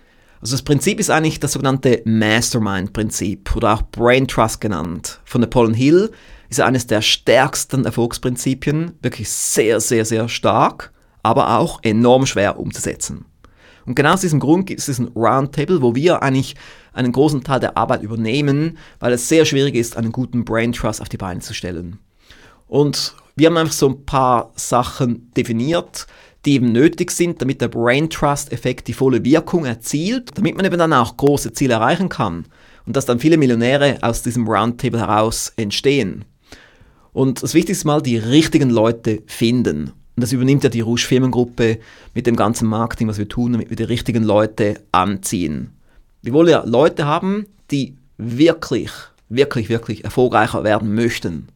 Also 0.42 0.54
das 0.54 0.64
Prinzip 0.64 1.00
ist 1.00 1.10
eigentlich 1.10 1.40
das 1.40 1.54
sogenannte 1.54 2.02
Mastermind-Prinzip 2.06 3.56
oder 3.56 3.74
auch 3.74 3.82
Brain 3.84 4.28
Trust 4.28 4.62
genannt. 4.62 5.20
Von 5.26 5.42
Napoleon 5.42 5.74
Hill 5.74 6.12
ist 6.50 6.60
eines 6.60 6.88
der 6.88 7.02
stärksten 7.02 7.86
Erfolgsprinzipien, 7.86 8.94
wirklich 9.02 9.30
sehr, 9.30 9.80
sehr, 9.80 10.06
sehr 10.06 10.30
stark, 10.30 10.92
aber 11.24 11.58
auch 11.58 11.80
enorm 11.84 12.26
schwer 12.26 12.60
umzusetzen. 12.60 13.26
Und 13.86 13.96
genau 13.96 14.14
aus 14.14 14.22
diesem 14.22 14.40
Grund 14.40 14.66
gibt 14.66 14.80
es 14.80 14.88
diesen 14.88 15.10
Roundtable, 15.10 15.82
wo 15.82 15.96
wir 15.96 16.24
eigentlich 16.24 16.56
einen 16.94 17.12
großen 17.12 17.44
Teil 17.44 17.60
der 17.60 17.78
Arbeit 17.78 18.02
übernehmen, 18.02 18.78
weil 19.00 19.14
es 19.14 19.30
sehr 19.30 19.46
schwierig 19.46 19.76
ist, 19.76 19.98
einen 19.98 20.12
guten 20.12 20.46
Brain 20.46 20.72
Trust 20.72 21.02
auf 21.02 21.10
die 21.10 21.18
Beine 21.18 21.42
zu 21.42 21.54
stellen. 21.54 22.00
Und 22.68 23.16
wir 23.36 23.48
haben 23.48 23.58
einfach 23.58 23.74
so 23.74 23.90
ein 23.90 24.06
paar 24.06 24.52
Sachen 24.56 25.32
definiert, 25.34 26.08
die 26.46 26.54
eben 26.54 26.72
nötig 26.72 27.12
sind, 27.12 27.42
damit 27.42 27.62
der 27.62 27.68
Brain 27.68 28.10
Trust 28.10 28.52
Effekt 28.52 28.88
die 28.88 28.94
volle 28.94 29.24
Wirkung 29.26 29.66
erzielt, 29.66 30.38
damit 30.38 30.56
man 30.56 30.66
eben 30.66 30.78
dann 30.78 30.94
auch 30.94 31.18
große 31.18 31.54
Ziele 31.54 31.74
erreichen 31.76 32.10
kann 32.10 32.46
und 32.86 32.96
dass 32.96 33.06
dann 33.06 33.20
viele 33.20 33.38
Millionäre 33.38 33.98
aus 34.02 34.22
diesem 34.22 34.48
Roundtable 34.48 35.00
heraus 35.00 35.54
entstehen. 35.58 36.26
Und 37.14 37.44
das 37.44 37.54
Wichtigste 37.54 37.82
ist 37.82 37.86
mal, 37.86 38.02
die 38.02 38.18
richtigen 38.18 38.70
Leute 38.70 39.24
finden. 39.26 39.94
Und 40.16 40.22
das 40.22 40.32
übernimmt 40.32 40.64
ja 40.64 40.70
die 40.70 40.82
Rouge 40.82 41.02
Firmengruppe 41.02 41.80
mit 42.14 42.26
dem 42.26 42.36
ganzen 42.36 42.68
Marketing, 42.68 43.08
was 43.08 43.18
wir 43.18 43.28
tun, 43.28 43.52
damit 43.54 43.70
wir 43.70 43.76
die 43.76 43.84
richtigen 43.84 44.24
Leute 44.24 44.82
anziehen. 44.92 45.72
Wir 46.22 46.34
wollen 46.34 46.50
ja 46.50 46.64
Leute 46.66 47.06
haben, 47.06 47.46
die 47.70 47.96
wirklich, 48.18 48.92
wirklich, 49.30 49.70
wirklich 49.70 50.04
erfolgreicher 50.04 50.64
werden 50.64 50.96
möchten. 50.96 51.50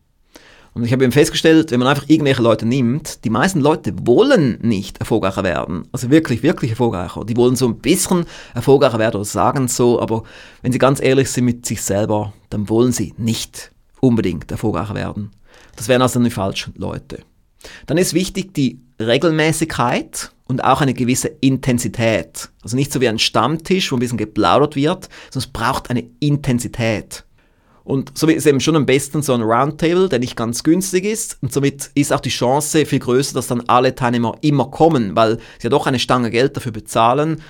Und 0.74 0.84
ich 0.84 0.92
habe 0.92 1.04
eben 1.04 1.12
festgestellt, 1.12 1.72
wenn 1.72 1.80
man 1.80 1.88
einfach 1.88 2.08
irgendwelche 2.08 2.42
Leute 2.42 2.66
nimmt, 2.66 3.24
die 3.25 3.30
meisten 3.30 3.60
Leute 3.60 3.94
wollen 4.06 4.60
nicht 4.62 5.00
erfolgreicher 5.00 5.44
werden. 5.44 5.88
Also 5.92 6.12
wirklich, 6.12 6.44
wirklich 6.44 6.72
erfolgreicher. 6.72 7.25
Die 7.25 7.38
wollen 7.38 7.56
so 7.56 7.68
ein 7.68 7.80
bisschen 7.80 8.25
erfolgreicher 8.54 9.00
werden 9.00 9.16
oder 9.16 9.25
sagen 9.25 9.68
so, 9.68 10.00
aber 10.00 10.24
wenn 10.62 10.72
sie 10.72 10.78
ganz 10.78 11.01
ehrlich 11.01 11.32
sind 11.32 11.46
mit 11.46 11.66
sich 11.66 11.82
selber, 11.82 12.34
dann 12.50 12.70
wollen 12.70 12.92
sie 12.92 13.13
nicht 13.18 13.72
unbedingt 14.00 14.51
erfolgreicher 14.51 14.96
werden. 14.96 15.32
Das 15.75 15.88
wären 15.88 16.01
also 16.01 16.20
die 16.22 16.30
falschen 16.30 16.74
Leute. 16.78 17.20
Dann 17.86 17.98
ist 17.98 18.13
wichtig 18.13 18.54
die 18.54 18.80
Regelmäßigkeit 19.00 20.32
und 20.46 20.63
auch 20.63 20.82
eine 20.82 20.94
gewisse 20.94 21.28
Intensität. 21.42 22.50
Also 22.63 22.75
nicht 22.75 22.92
so 22.92 23.01
wie 23.01 23.08
ein 23.08 23.20
Stammtisch, 23.20 23.92
wo 23.92 23.96
ein 23.96 24.00
bisschen 24.00 24.18
geplaudert 24.18 24.75
wird, 24.75 25.10
sondern 25.30 25.48
es 25.48 25.54
braucht 25.54 25.89
eine 25.89 26.10
Intensität. 26.20 27.24
Und 27.84 28.16
somit 28.16 28.38
ist 28.38 28.46
eben 28.46 28.60
schon 28.60 28.75
am 28.75 28.86
besten 28.86 29.24
so 29.24 29.34
ein 29.34 29.42
Roundtable, 29.42 30.10
der 30.10 30.20
nicht 30.20 30.36
ganz 30.36 30.63
günstig 30.63 31.06
ist. 31.06 31.38
Und 31.42 31.51
somit 31.51 31.89
ist 31.96 32.13
auch 32.13 32.20
die 32.20 32.30
Chance 32.30 32.86
viel 32.86 33.00
größer, 33.00 33.34
dass 33.34 33.48
dann 33.48 33.62
alle 33.68 33.96
Teilnehmer 33.96 34.38
immer 34.42 34.70
kommen, 34.70 35.16
weil 35.16 35.38
sie 35.58 35.63
ja 35.63 35.70
doch 35.70 35.88
eine 35.88 35.98
Stange 35.98 36.30
Geld 36.30 36.56
dafür 36.56 36.72
bezahlen. 36.72 37.42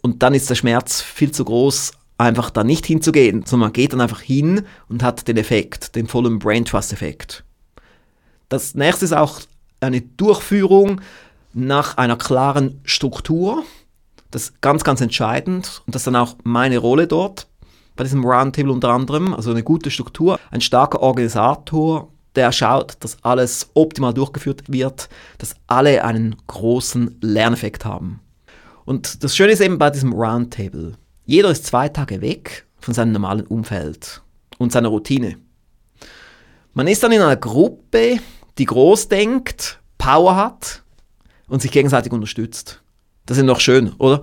Und 0.00 0.22
dann 0.22 0.34
ist 0.34 0.50
der 0.50 0.54
Schmerz 0.54 1.00
viel 1.00 1.32
zu 1.32 1.44
groß, 1.44 1.92
einfach 2.16 2.50
da 2.50 2.62
nicht 2.62 2.86
hinzugehen, 2.86 3.44
sondern 3.44 3.68
man 3.68 3.72
geht 3.72 3.92
dann 3.92 4.00
einfach 4.00 4.20
hin 4.20 4.62
und 4.88 5.02
hat 5.02 5.26
den 5.26 5.36
Effekt, 5.36 5.96
den 5.96 6.06
vollen 6.06 6.38
Brain 6.38 6.64
Trust 6.64 6.92
Effekt. 6.92 7.44
Das 8.48 8.74
nächste 8.74 9.04
ist 9.04 9.12
auch 9.12 9.40
eine 9.80 10.00
Durchführung 10.00 11.00
nach 11.52 11.96
einer 11.96 12.16
klaren 12.16 12.80
Struktur. 12.84 13.64
Das 14.30 14.44
ist 14.44 14.60
ganz, 14.60 14.84
ganz 14.84 15.00
entscheidend 15.00 15.82
und 15.86 15.94
das 15.94 16.00
ist 16.02 16.06
dann 16.06 16.16
auch 16.16 16.36
meine 16.44 16.78
Rolle 16.78 17.06
dort 17.06 17.46
bei 17.96 18.04
diesem 18.04 18.24
Roundtable 18.24 18.72
unter 18.72 18.90
anderem. 18.90 19.34
Also 19.34 19.50
eine 19.50 19.62
gute 19.62 19.90
Struktur, 19.90 20.38
ein 20.50 20.60
starker 20.60 21.00
Organisator, 21.00 22.08
der 22.34 22.52
schaut, 22.52 22.96
dass 23.00 23.16
alles 23.22 23.70
optimal 23.74 24.14
durchgeführt 24.14 24.62
wird, 24.68 25.08
dass 25.38 25.56
alle 25.66 26.04
einen 26.04 26.36
großen 26.46 27.16
Lerneffekt 27.20 27.84
haben. 27.84 28.20
Und 28.84 29.24
das 29.24 29.34
Schöne 29.34 29.52
ist 29.52 29.60
eben 29.60 29.78
bei 29.78 29.90
diesem 29.90 30.12
Roundtable, 30.12 30.94
jeder 31.26 31.50
ist 31.50 31.66
zwei 31.66 31.90
Tage 31.90 32.22
weg 32.22 32.66
von 32.80 32.94
seinem 32.94 33.12
normalen 33.12 33.46
Umfeld 33.46 34.22
und 34.56 34.72
seiner 34.72 34.88
Routine. 34.88 35.36
Man 36.72 36.86
ist 36.86 37.02
dann 37.02 37.12
in 37.12 37.20
einer 37.20 37.36
Gruppe, 37.36 38.18
die 38.58 38.64
groß 38.64 39.08
denkt, 39.08 39.80
Power 39.98 40.36
hat 40.36 40.82
und 41.48 41.62
sich 41.62 41.70
gegenseitig 41.70 42.12
unterstützt. 42.12 42.82
Das 43.26 43.38
ist 43.38 43.46
doch 43.46 43.60
schön, 43.60 43.92
oder? 43.98 44.22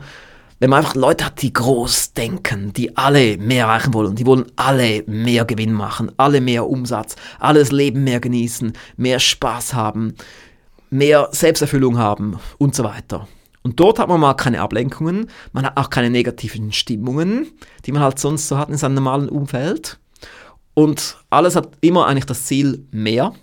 Wenn 0.60 0.70
man 0.70 0.80
einfach 0.80 0.96
Leute 0.96 1.26
hat, 1.26 1.42
die 1.42 1.52
groß 1.52 2.14
denken, 2.14 2.72
die 2.72 2.96
alle 2.96 3.38
mehr 3.38 3.66
erreichen 3.66 3.94
wollen, 3.94 4.16
die 4.16 4.26
wollen 4.26 4.46
alle 4.56 5.04
mehr 5.06 5.44
Gewinn 5.44 5.74
machen, 5.74 6.12
alle 6.16 6.40
mehr 6.40 6.68
Umsatz, 6.68 7.18
alles 7.40 7.72
Leben 7.72 8.06
mehr 8.06 8.22
genießen, 8.22 8.72
mehr 8.96 9.20
Spaß 9.20 9.74
haben, 9.74 10.16
mehr 10.90 11.28
Selbsterfüllung 11.32 11.98
haben 11.98 12.40
und 12.58 12.74
so 12.74 12.86
weiter. 12.86 13.28
Und 13.64 13.80
dort 13.80 14.00
hat 14.00 14.08
man 14.08 14.22
mal 14.22 14.36
keine 14.36 14.62
Ablenkungen, 14.62 15.30
man 15.52 15.66
hat 15.66 15.76
auch 15.76 15.90
keine 15.90 16.10
negativen 16.10 16.72
Stimmungen, 16.72 17.48
die 17.86 17.92
man 17.92 18.02
halt 18.02 18.20
sonst 18.20 18.48
so 18.48 18.58
hat 18.58 18.70
in 18.70 18.78
seinem 18.78 18.96
normalen 18.96 19.28
Umfeld. 19.28 20.00
Und 20.74 21.18
alles 21.30 21.56
hat 21.56 21.70
immer 21.82 22.08
eigentlich 22.08 22.26
das 22.26 22.46
Ziel 22.46 22.88
mehr, 22.92 23.34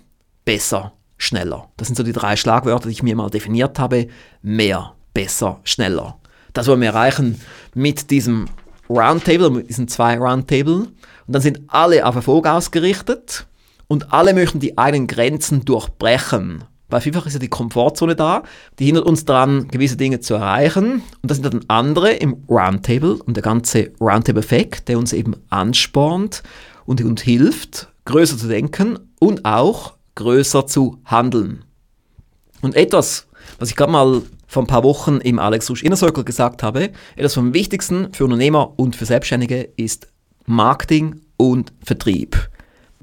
besser, 0.45 0.93
schneller. 1.17 1.69
Das 1.77 1.87
sind 1.87 1.95
so 1.95 2.03
die 2.03 2.13
drei 2.13 2.35
Schlagwörter, 2.35 2.87
die 2.87 2.93
ich 2.93 3.03
mir 3.03 3.15
mal 3.15 3.29
definiert 3.29 3.79
habe. 3.79 4.07
Mehr, 4.41 4.93
besser, 5.13 5.59
schneller. 5.63 6.17
Das 6.53 6.67
wollen 6.67 6.81
wir 6.81 6.89
erreichen 6.89 7.41
mit 7.73 8.11
diesem 8.11 8.47
Roundtable, 8.89 9.49
mit 9.49 9.69
diesen 9.69 9.87
zwei 9.87 10.17
Roundtable. 10.17 10.75
Und 10.75 10.89
dann 11.27 11.41
sind 11.41 11.61
alle 11.67 12.05
auf 12.05 12.15
Erfolg 12.15 12.47
ausgerichtet 12.47 13.47
und 13.87 14.13
alle 14.13 14.33
möchten 14.33 14.59
die 14.59 14.77
eigenen 14.77 15.07
Grenzen 15.07 15.65
durchbrechen. 15.65 16.65
Weil 16.89 17.01
vielfach 17.01 17.25
ist 17.25 17.33
ja 17.33 17.39
die 17.39 17.49
Komfortzone 17.49 18.15
da, 18.15 18.43
die 18.77 18.85
hindert 18.85 19.05
uns 19.05 19.25
daran, 19.25 19.67
gewisse 19.69 19.97
Dinge 19.97 20.19
zu 20.19 20.35
erreichen. 20.35 21.01
Und 21.21 21.31
das 21.31 21.37
sind 21.37 21.51
dann 21.51 21.65
andere 21.67 22.11
im 22.11 22.43
Roundtable 22.47 23.15
und 23.15 23.35
der 23.35 23.41
ganze 23.41 23.91
Roundtable-Effekt, 23.99 24.89
der 24.89 24.99
uns 24.99 25.11
eben 25.11 25.35
anspornt 25.49 26.43
und 26.85 27.01
uns 27.01 27.21
hilft, 27.23 27.87
größer 28.05 28.37
zu 28.37 28.47
denken 28.47 28.99
und 29.19 29.43
auch 29.43 29.93
größer 30.15 30.67
zu 30.67 30.99
handeln. 31.05 31.65
Und 32.61 32.75
etwas, 32.75 33.27
was 33.59 33.69
ich 33.69 33.75
gerade 33.75 33.91
mal 33.91 34.21
vor 34.47 34.63
ein 34.63 34.67
paar 34.67 34.83
Wochen 34.83 35.17
im 35.17 35.39
Alex 35.39 35.69
Rusch 35.69 35.83
Inner 35.83 35.95
Circle 35.95 36.23
gesagt 36.23 36.63
habe, 36.63 36.91
etwas 37.15 37.33
vom 37.33 37.53
Wichtigsten 37.53 38.13
für 38.13 38.25
Unternehmer 38.25 38.73
und 38.77 38.95
für 38.95 39.05
Selbstständige 39.05 39.69
ist 39.75 40.07
Marketing 40.45 41.21
und 41.37 41.73
Vertrieb. 41.83 42.49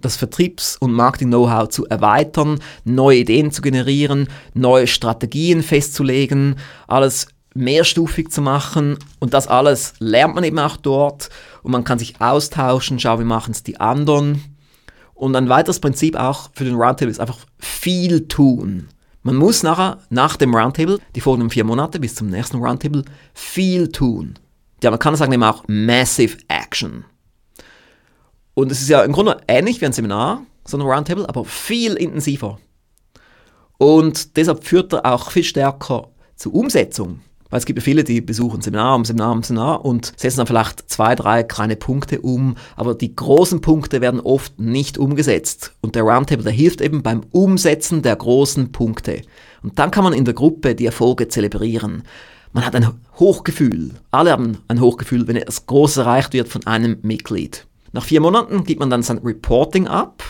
Das 0.01 0.17
Vertriebs- 0.17 0.77
und 0.77 0.93
Marketing-Know-how 0.93 1.69
zu 1.69 1.87
erweitern, 1.87 2.61
neue 2.85 3.19
Ideen 3.19 3.51
zu 3.51 3.61
generieren, 3.61 4.29
neue 4.55 4.87
Strategien 4.87 5.63
festzulegen, 5.63 6.57
alles 6.87 7.27
mehrstufig 7.55 8.31
zu 8.31 8.41
machen 8.41 8.97
und 9.19 9.35
das 9.35 9.49
alles 9.49 9.95
lernt 9.99 10.37
man 10.37 10.45
eben 10.45 10.59
auch 10.59 10.77
dort 10.77 11.31
und 11.63 11.73
man 11.73 11.85
kann 11.85 11.99
sich 11.99 12.21
austauschen, 12.21 12.99
schauen, 12.99 13.21
wie 13.21 13.25
machen 13.25 13.51
es 13.51 13.63
die 13.63 13.81
anderen 13.81 14.50
und 15.21 15.37
ein 15.37 15.51
weiteres 15.51 15.81
Prinzip 15.81 16.17
auch 16.17 16.49
für 16.55 16.65
den 16.65 16.77
Roundtable 16.77 17.11
ist 17.11 17.21
einfach 17.21 17.45
viel 17.59 18.27
tun. 18.27 18.89
Man 19.23 19.37
muss 19.37 19.63
nachher, 19.63 19.99
nach 20.09 20.37
dem 20.37 20.55
Roundtable, 20.55 20.99
die 21.15 21.21
folgenden 21.21 21.51
vier 21.51 21.65
Monate 21.65 22.01
bis 22.01 22.15
zum 22.15 22.29
nächsten 22.29 22.57
Roundtable, 22.57 23.05
viel 23.35 23.93
tun. 23.93 24.39
Ja, 24.83 24.91
man 24.91 24.99
kann 24.99 25.15
sagen 25.17 25.33
eben 25.33 25.43
auch 25.43 25.65
Massive 25.69 26.39
Action. 26.49 27.05
Und 28.55 28.73
es 28.73 28.81
ist 28.81 28.89
ja 28.89 29.03
im 29.03 29.13
Grunde 29.13 29.39
ähnlich 29.47 29.83
wie 29.83 29.87
ein 29.87 29.93
Seminar, 29.93 30.43
so 30.65 30.79
ein 30.79 30.81
Roundtable, 30.81 31.29
aber 31.29 31.45
viel 31.45 31.97
intensiver. 31.97 32.59
Und 33.77 34.39
deshalb 34.39 34.65
führt 34.65 34.95
er 34.95 35.05
auch 35.05 35.31
viel 35.31 35.45
stärker 35.45 36.09
zur 36.35 36.55
Umsetzung. 36.55 37.21
Weil 37.51 37.59
es 37.59 37.67
gibt 37.67 37.79
ja 37.79 37.83
viele, 37.83 38.05
die 38.05 38.21
besuchen 38.21 38.63
Seminar 38.63 38.95
um 38.95 39.05
Seminar 39.05 39.33
um 39.33 39.43
Seminar 39.43 39.85
und 39.85 40.13
setzen 40.17 40.39
dann 40.39 40.47
vielleicht 40.47 40.89
zwei, 40.89 41.15
drei 41.15 41.43
kleine 41.43 41.77
Punkte 41.77 42.21
um, 42.21 42.57
aber 42.77 42.95
die 42.95 43.15
großen 43.15 43.61
Punkte 43.61 44.01
werden 44.01 44.21
oft 44.21 44.59
nicht 44.59 44.99
umgesetzt. 44.99 45.73
Und 45.81 45.97
der 45.97 46.05
Roundtable, 46.05 46.45
der 46.45 46.53
hilft 46.53 46.81
eben 46.81 47.03
beim 47.03 47.23
Umsetzen 47.33 48.03
der 48.03 48.17
großen 48.17 48.73
Punkte. 48.73 49.23
Und 49.63 49.79
dann 49.79 49.91
kann 49.91 50.05
man 50.05 50.13
in 50.13 50.25
der 50.25 50.35
Gruppe 50.35 50.75
die 50.75 50.87
Erfolge 50.87 51.29
zelebrieren. 51.29 52.05
Man 52.53 52.65
hat 52.65 52.75
ein 52.75 52.89
Hochgefühl. 53.19 53.91
Alle 54.11 54.33
haben 54.33 54.59
ein 54.69 54.81
Hochgefühl, 54.81 55.29
wenn 55.29 55.37
etwas 55.37 55.67
Großes 55.67 55.99
erreicht 55.99 56.33
wird 56.33 56.49
von 56.49 56.67
einem 56.67 56.99
Mitglied. 57.03 57.67
Nach 57.93 58.05
vier 58.05 58.21
Monaten 58.21 58.65
gibt 58.65 58.81
man 58.81 58.91
dann 58.91 59.03
sein 59.03 59.19
Reporting 59.19 59.89
ab 59.89 60.23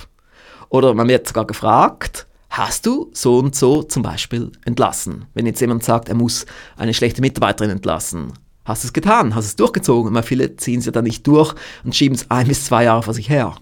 oder 0.71 0.95
man 0.95 1.09
wird 1.09 1.29
sogar 1.29 1.47
gefragt, 1.47 2.27
hast 2.51 2.85
du 2.85 3.11
so 3.15 3.39
und 3.39 3.55
so 3.55 3.83
zum 3.83 4.03
Beispiel 4.03 4.51
entlassen? 4.65 5.27
Wenn 5.35 5.47
jetzt 5.47 5.61
jemand 5.61 5.85
sagt, 5.85 6.09
er 6.09 6.17
muss 6.17 6.47
eine 6.77 6.93
schlechte 6.93 7.21
Mitarbeiterin 7.21 7.71
entlassen, 7.71 8.33
hast 8.65 8.85
du 8.85 8.89
es 8.89 8.93
getan, 8.93 9.35
hast 9.35 9.47
es 9.47 9.57
durchgezogen, 9.57 10.13
weil 10.13 10.23
viele 10.23 10.57
ziehen 10.57 10.81
es 10.81 10.87
ja 10.87 10.93
dann 10.93 11.05
nicht 11.05 11.27
durch 11.27 11.55
und 11.85 11.95
schieben 11.95 12.17
es 12.17 12.31
ein 12.31 12.47
bis 12.49 12.67
zwei 12.67 12.85
Jahre 12.85 13.03
vor 13.03 13.15
sich 13.15 13.31
her. 13.31 13.55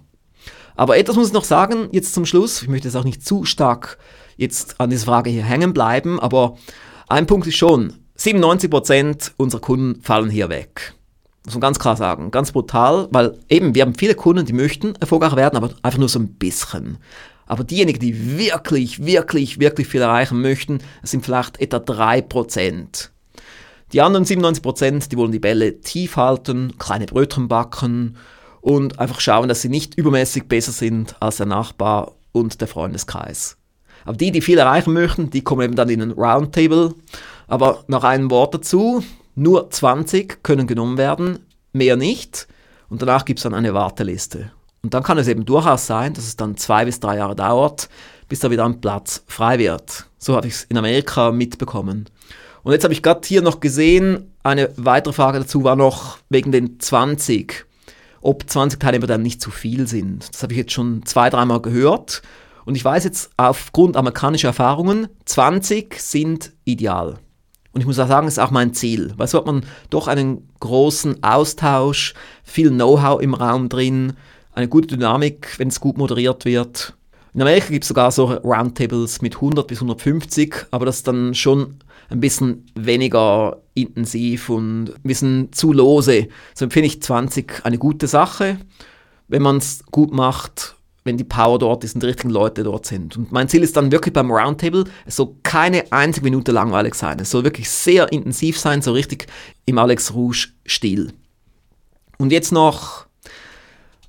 Aber 0.75 0.97
etwas 0.97 1.17
muss 1.17 1.29
ich 1.29 1.33
noch 1.33 1.45
sagen, 1.45 1.89
jetzt 1.93 2.15
zum 2.15 2.25
Schluss, 2.25 2.63
ich 2.63 2.69
möchte 2.69 2.89
jetzt 2.89 2.95
auch 2.95 3.05
nicht 3.05 3.27
zu 3.27 3.45
stark 3.45 3.99
jetzt 4.37 4.81
an 4.81 4.91
dieser 4.91 5.07
Frage 5.07 5.29
hier 5.29 5.43
hängen 5.43 5.73
bleiben, 5.73 6.21
aber 6.21 6.57
ein 7.09 7.27
Punkt 7.27 7.47
ist 7.47 7.57
schon, 7.57 7.95
97% 8.17 9.33
unserer 9.37 9.61
Kunden 9.61 10.01
fallen 10.01 10.31
hier 10.31 10.49
weg. 10.49 10.95
Muss 11.45 11.55
man 11.55 11.61
ganz 11.61 11.79
klar 11.79 11.97
sagen, 11.97 12.31
ganz 12.31 12.53
brutal, 12.53 13.09
weil 13.11 13.39
eben 13.49 13.75
wir 13.75 13.83
haben 13.83 13.95
viele 13.95 14.15
Kunden, 14.15 14.47
die 14.47 14.53
möchten 14.53 14.95
erfolgreich 14.97 15.35
werden, 15.35 15.57
aber 15.57 15.71
einfach 15.83 15.99
nur 15.99 16.09
so 16.09 16.19
ein 16.19 16.35
bisschen. 16.35 16.99
Aber 17.49 17.65
diejenigen, 17.65 17.99
die 17.99 18.39
wirklich, 18.39 19.05
wirklich, 19.05 19.59
wirklich 19.59 19.89
viel 19.89 20.03
erreichen 20.03 20.41
möchten, 20.43 20.79
sind 21.03 21.25
vielleicht 21.25 21.61
etwa 21.61 21.79
3%. 21.79 23.09
Die 23.93 24.03
anderen 24.03 24.27
97%, 24.27 25.09
die 25.09 25.17
wollen 25.17 25.33
die 25.33 25.39
Bälle 25.39 25.81
tief 25.81 26.17
halten, 26.17 26.77
kleine 26.79 27.07
Brötchen 27.07 27.49
backen 27.49 28.17
und 28.61 28.99
einfach 28.99 29.19
schauen, 29.19 29.49
dass 29.49 29.63
sie 29.63 29.71
nicht 29.71 29.95
übermäßig 29.95 30.45
besser 30.47 30.73
sind 30.73 31.17
als 31.21 31.39
der 31.39 31.47
Nachbar 31.47 32.17
und 32.33 32.61
der 32.61 32.69
Freundeskreis. 32.69 33.57
Aber 34.05 34.19
die, 34.19 34.31
die 34.31 34.43
viel 34.43 34.59
erreichen 34.59 34.93
möchten, 34.93 35.31
die 35.31 35.43
kommen 35.43 35.63
eben 35.63 35.75
dann 35.75 35.89
in 35.89 36.03
ein 36.03 36.11
Roundtable. 36.11 36.95
Aber 37.47 37.85
noch 37.89 38.05
ein 38.05 38.31
Wort 38.31 38.53
dazu, 38.53 39.03
nur 39.35 39.71
20 39.71 40.43
können 40.43 40.67
genommen 40.67 40.99
werden, 40.99 41.39
mehr 41.73 41.97
nicht. 41.97 42.47
Und 42.91 43.01
danach 43.01 43.25
gibt 43.25 43.39
es 43.39 43.45
dann 43.45 43.55
eine 43.55 43.73
Warteliste. 43.73 44.53
Und 44.83 44.95
dann 44.95 45.03
kann 45.03 45.19
es 45.19 45.29
eben 45.29 45.45
durchaus 45.45 45.87
sein, 45.87 46.15
dass 46.15 46.25
es 46.25 46.37
dann 46.37 46.57
zwei 46.57 46.85
bis 46.85 47.01
drei 47.01 47.17
Jahre 47.17 47.35
dauert, 47.35 47.89
bis 48.29 48.41
da 48.41 48.51
wieder 48.51 48.65
ein 48.65 48.81
Platz 48.81 49.25
frei 49.27 49.59
wird. 49.59 50.07
So 50.19 50.37
habe 50.37 50.47
ich 50.47 50.55
es 50.55 50.65
in 50.65 50.79
Amerika 50.79 51.33
mitbekommen. 51.33 52.07
Und 52.63 52.73
jetzt 52.73 52.85
habe 52.85 52.93
ich 52.93 53.03
gerade 53.03 53.27
hier 53.27 53.43
noch 53.43 53.61
gesehen, 53.61 54.35
eine 54.43 54.71
weitere 54.77 55.15
Frage 55.15 55.39
dazu 55.39 55.65
war 55.65 55.77
noch 55.77 56.19
wegen 56.29 56.53
den 56.53 56.79
20, 56.79 57.65
ob 58.21 58.49
20 58.49 58.79
Teilnehmer 58.79 59.07
dann 59.07 59.23
nicht 59.23 59.41
zu 59.41 59.51
viel 59.51 59.87
sind. 59.87 60.29
Das 60.33 60.43
habe 60.43 60.53
ich 60.53 60.59
jetzt 60.59 60.73
schon 60.73 61.05
zwei, 61.07 61.31
dreimal 61.31 61.63
gehört. 61.63 62.23
Und 62.65 62.75
ich 62.75 62.85
weiß 62.85 63.05
jetzt 63.05 63.31
aufgrund 63.37 63.97
amerikanischer 63.97 64.49
Erfahrungen, 64.49 65.09
20 65.25 65.95
sind 65.99 66.53
ideal. 66.65 67.19
Und 67.73 67.81
ich 67.81 67.87
muss 67.87 67.99
auch 67.99 68.09
sagen, 68.09 68.27
es 68.27 68.35
ist 68.35 68.39
auch 68.39 68.51
mein 68.51 68.75
Ziel, 68.75 69.15
weil 69.17 69.29
so 69.29 69.39
hat 69.39 69.47
man 69.47 69.65
doch 69.89 70.09
einen 70.09 70.49
großen 70.61 71.23
Austausch, 71.23 72.15
viel 72.43 72.71
Know-how 72.71 73.23
im 73.23 73.35
Raum 73.35 73.69
drin, 73.69 74.15
eine 74.59 74.69
gute 74.69 74.97
Dynamik, 74.97 75.57
wenn 75.59 75.69
es 75.69 75.79
gut 75.79 75.97
moderiert 75.97 76.45
wird. 76.45 76.95
In 77.33 77.43
Amerika 77.43 77.69
gibt 77.69 77.85
es 77.85 77.89
sogar 77.89 78.11
so 78.11 78.27
Roundtables 78.27 79.23
mit 79.23 79.37
100 79.37 79.67
bis 79.67 79.79
150, 79.79 80.67
aber 80.73 80.85
das 80.85 80.97
ist 80.97 81.07
dann 81.07 81.33
schon 81.35 81.77
ein 82.11 82.19
bisschen 82.19 82.67
weniger 82.75 83.59
intensiv 83.75 84.49
und 84.49 84.91
ein 84.91 85.03
bisschen 85.05 85.53
zu 85.53 85.73
lose. 85.73 86.27
So 86.55 86.65
empfinde 86.65 86.89
ich 86.89 87.01
20 87.01 87.65
eine 87.65 87.79
gute 87.79 88.09
Sache, 88.09 88.59
wenn 89.29 89.43
man 89.43 89.59
es 89.59 89.85
gut 89.93 90.13
macht, 90.13 90.75
wenn 91.05 91.17
die 91.17 91.25
Power 91.25 91.61
dort 91.61 91.85
ist 91.85 91.95
und 91.95 92.03
die 92.03 92.09
richtigen 92.09 92.31
Leute 92.31 92.65
dort 92.65 92.85
sind. 92.85 93.17
Und 93.17 93.31
mein 93.31 93.49
Ziel 93.49 93.63
ist 93.63 93.77
dann 93.77 93.93
wirklich 93.93 94.13
beim 94.13 94.33
Roundtable, 94.33 94.85
es 95.07 95.15
soll 95.15 95.37
keine 95.45 95.93
einzige 95.93 96.25
Minute 96.25 96.51
langweilig 96.51 96.97
sein. 96.97 97.21
Es 97.21 97.31
soll 97.31 97.45
wirklich 97.45 97.71
sehr 97.71 98.11
intensiv 98.11 98.59
sein, 98.59 98.83
so 98.83 98.91
richtig 98.91 99.29
im 99.67 99.79
Alex 99.79 100.15
Rouge-Stil. 100.15 101.13
Und 102.19 102.33
jetzt 102.33 102.51
noch 102.51 103.08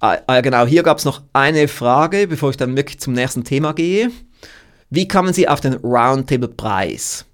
Ah, 0.01 0.17
ah, 0.27 0.39
genau, 0.39 0.65
hier 0.65 0.83
gab 0.83 0.97
es 0.97 1.03
noch 1.03 1.23
eine 1.33 1.67
Frage, 1.67 2.27
bevor 2.27 2.51
ich 2.51 2.57
dann 2.57 2.77
wirklich 2.77 3.01
zum 3.01 3.13
nächsten 3.13 3.43
Thema 3.43 3.73
gehe. 3.73 4.11
Wie 4.89 5.09
kamen 5.09 5.33
Sie 5.33 5.49
auf 5.49 5.59
den 5.59 5.73
Roundtable-Preis? 5.73 7.25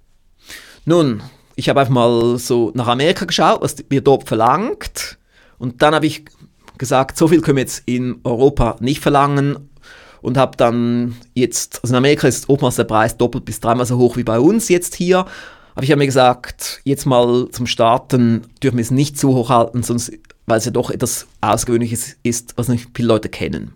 Nun, 0.84 1.22
ich 1.54 1.68
habe 1.68 1.80
einfach 1.80 1.92
mal 1.92 2.38
so 2.38 2.72
nach 2.74 2.88
Amerika 2.88 3.24
geschaut, 3.24 3.62
was 3.62 3.76
wir 3.88 4.00
dort 4.00 4.26
verlangt. 4.26 5.16
Und 5.58 5.80
dann 5.80 5.94
habe 5.94 6.06
ich 6.06 6.24
gesagt, 6.76 7.16
so 7.16 7.28
viel 7.28 7.40
können 7.40 7.56
wir 7.56 7.62
jetzt 7.62 7.84
in 7.86 8.18
Europa 8.24 8.76
nicht 8.80 9.00
verlangen. 9.00 9.70
Und 10.20 10.36
habe 10.36 10.56
dann 10.56 11.14
jetzt, 11.34 11.78
also 11.84 11.94
in 11.94 11.98
Amerika 11.98 12.26
ist 12.26 12.48
oftmals 12.48 12.74
der 12.74 12.84
Preis 12.84 13.16
doppelt 13.16 13.44
bis 13.44 13.60
dreimal 13.60 13.86
so 13.86 13.96
hoch 13.96 14.16
wie 14.16 14.24
bei 14.24 14.40
uns 14.40 14.68
jetzt 14.68 14.96
hier. 14.96 15.24
Aber 15.76 15.84
ich 15.84 15.92
habe 15.92 16.00
mir 16.00 16.06
gesagt, 16.06 16.80
jetzt 16.82 17.06
mal 17.06 17.48
zum 17.52 17.66
Starten 17.66 18.42
dürfen 18.60 18.78
wir 18.78 18.82
es 18.82 18.90
nicht 18.90 19.18
zu 19.18 19.34
hoch 19.34 19.50
halten, 19.50 19.84
sonst 19.84 20.10
weil 20.46 20.58
es 20.58 20.64
ja 20.64 20.70
doch 20.70 20.90
etwas 20.90 21.26
Außergewöhnliches 21.40 22.16
ist, 22.22 22.54
was 22.56 22.68
nicht 22.68 22.88
viele 22.94 23.08
Leute 23.08 23.28
kennen. 23.28 23.74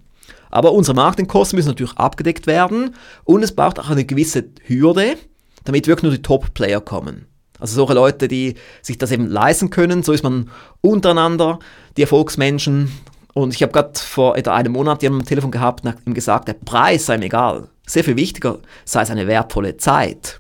Aber 0.51 0.73
unsere 0.73 0.97
Marketingkosten 0.97 1.57
müssen 1.57 1.69
natürlich 1.69 1.97
abgedeckt 1.97 2.47
werden 2.47 2.95
und 3.25 3.43
es 3.43 3.53
braucht 3.53 3.79
auch 3.79 3.91
eine 3.91 4.05
gewisse 4.05 4.45
Hürde, 4.67 5.17
damit 5.65 5.87
wirklich 5.87 6.03
nur 6.05 6.13
die 6.13 6.23
Top-Player 6.23 6.81
kommen. 6.81 7.27
Also 7.59 7.77
solche 7.77 7.95
Leute, 7.95 8.27
die 8.27 8.55
sich 8.83 8.99
das 8.99 9.13
eben 9.13 9.27
leisten 9.27 9.71
können, 9.71 10.03
so 10.03 10.13
ist 10.13 10.25
man 10.25 10.51
untereinander, 10.81 11.59
die 11.97 12.03
Erfolgsmenschen. 12.03 12.91
Und 13.35 13.55
ich 13.55 13.63
habe 13.63 13.73
gerade 13.73 13.93
vor 13.99 14.37
etwa 14.37 14.55
einem 14.55 14.73
Monat 14.73 15.03
jemanden 15.03 15.23
am 15.25 15.29
Telefon 15.29 15.51
gehabt 15.51 15.85
und 15.85 15.95
ihm 16.07 16.15
gesagt, 16.15 16.49
der 16.49 16.55
Preis 16.55 17.07
sei 17.07 17.17
ihm 17.17 17.23
egal. 17.23 17.69
Sehr 17.87 18.03
viel 18.03 18.17
wichtiger 18.17 18.59
sei 18.85 19.03
es 19.03 19.11
eine 19.11 19.27
wertvolle 19.27 19.77
Zeit. 19.77 20.40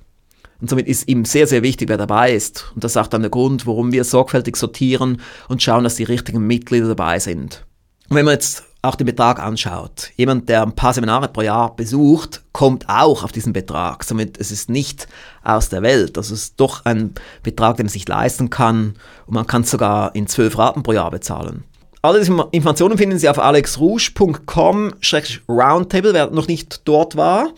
Und 0.60 0.68
somit 0.68 0.86
ist 0.86 1.08
ihm 1.08 1.24
sehr, 1.24 1.46
sehr 1.46 1.62
wichtig, 1.62 1.88
wer 1.88 1.96
dabei 1.96 2.32
ist. 2.32 2.70
Und 2.74 2.84
das 2.84 2.92
ist 2.92 2.96
auch 2.96 3.06
dann 3.06 3.22
der 3.22 3.30
Grund, 3.30 3.66
warum 3.66 3.92
wir 3.92 4.04
sorgfältig 4.04 4.56
sortieren 4.56 5.20
und 5.48 5.62
schauen, 5.62 5.84
dass 5.84 5.94
die 5.94 6.04
richtigen 6.04 6.46
Mitglieder 6.46 6.88
dabei 6.88 7.18
sind. 7.18 7.64
Und 8.08 8.16
wenn 8.16 8.24
man 8.24 8.34
jetzt 8.34 8.64
auch 8.82 8.94
den 8.94 9.06
Betrag 9.06 9.40
anschaut, 9.40 10.10
jemand, 10.16 10.48
der 10.48 10.62
ein 10.62 10.74
paar 10.74 10.94
Seminare 10.94 11.28
pro 11.28 11.42
Jahr 11.42 11.76
besucht, 11.76 12.42
kommt 12.52 12.88
auch 12.88 13.24
auf 13.24 13.32
diesen 13.32 13.52
Betrag. 13.52 14.04
Somit 14.04 14.38
es 14.38 14.50
ist 14.50 14.70
nicht 14.70 15.06
aus 15.42 15.68
der 15.68 15.82
Welt. 15.82 16.16
Das 16.16 16.30
ist 16.30 16.58
doch 16.58 16.86
ein 16.86 17.14
Betrag, 17.42 17.76
den 17.76 17.86
man 17.86 17.92
sich 17.92 18.08
leisten 18.08 18.48
kann. 18.48 18.94
Und 19.26 19.34
man 19.34 19.46
kann 19.46 19.62
es 19.62 19.70
sogar 19.70 20.14
in 20.14 20.26
zwölf 20.26 20.56
Raten 20.56 20.82
pro 20.82 20.92
Jahr 20.92 21.10
bezahlen. 21.10 21.64
Alle 22.02 22.20
diese 22.20 22.32
Informationen 22.52 22.96
finden 22.96 23.18
Sie 23.18 23.28
auf 23.28 23.38
alexrouge.com-roundtable, 23.38 26.14
wer 26.14 26.30
noch 26.30 26.48
nicht 26.48 26.88
dort 26.88 27.16
war. 27.16 27.50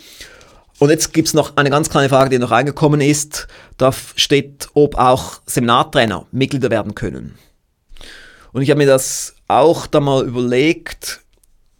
Und 0.82 0.90
jetzt 0.90 1.12
gibt 1.12 1.28
es 1.28 1.34
noch 1.34 1.56
eine 1.56 1.70
ganz 1.70 1.90
kleine 1.90 2.08
Frage, 2.08 2.28
die 2.28 2.40
noch 2.40 2.50
reingekommen 2.50 3.00
ist. 3.00 3.46
Da 3.78 3.92
steht, 3.92 4.68
ob 4.74 4.96
auch 4.98 5.34
Seminartrainer 5.46 6.26
Mitglieder 6.32 6.70
werden 6.70 6.96
können. 6.96 7.38
Und 8.50 8.62
ich 8.62 8.70
habe 8.70 8.78
mir 8.78 8.88
das 8.88 9.36
auch 9.46 9.86
da 9.86 10.00
mal 10.00 10.26
überlegt, 10.26 11.20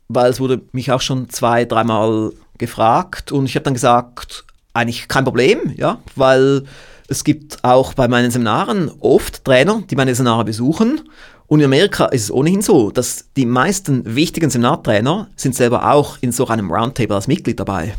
weil 0.07 0.31
es 0.31 0.39
wurde 0.39 0.61
mich 0.71 0.93
auch 0.93 1.01
schon 1.01 1.29
zwei, 1.31 1.65
dreimal 1.65 2.31
gefragt. 2.59 3.33
Und 3.33 3.47
ich 3.47 3.57
habe 3.57 3.65
dann 3.65 3.75
gesagt, 3.75 4.45
eigentlich 4.73 5.09
kein 5.09 5.25
Problem, 5.25 5.75
ja, 5.75 5.99
weil 6.15 6.63
es 7.09 7.25
gibt 7.25 7.65
auch 7.65 7.95
bei 7.95 8.07
meinen 8.07 8.31
Seminaren 8.31 8.89
oft 9.01 9.45
Trainer, 9.45 9.83
die 9.91 9.97
meine 9.97 10.15
Seminare 10.15 10.45
besuchen. 10.45 11.01
Und 11.49 11.59
in 11.59 11.67
Amerika 11.67 12.05
ist 12.05 12.23
es 12.23 12.31
ohnehin 12.31 12.63
so, 12.63 12.93
dass 12.93 13.25
die 13.37 13.47
meisten 13.47 14.15
wichtigen 14.15 14.49
Seminartrainer 14.49 15.29
sind 15.35 15.57
selber 15.57 15.91
auch 15.91 16.19
in 16.21 16.31
so 16.31 16.47
einem 16.47 16.71
Roundtable 16.71 17.17
als 17.17 17.27
Mitglied 17.27 17.59
dabei. 17.59 17.97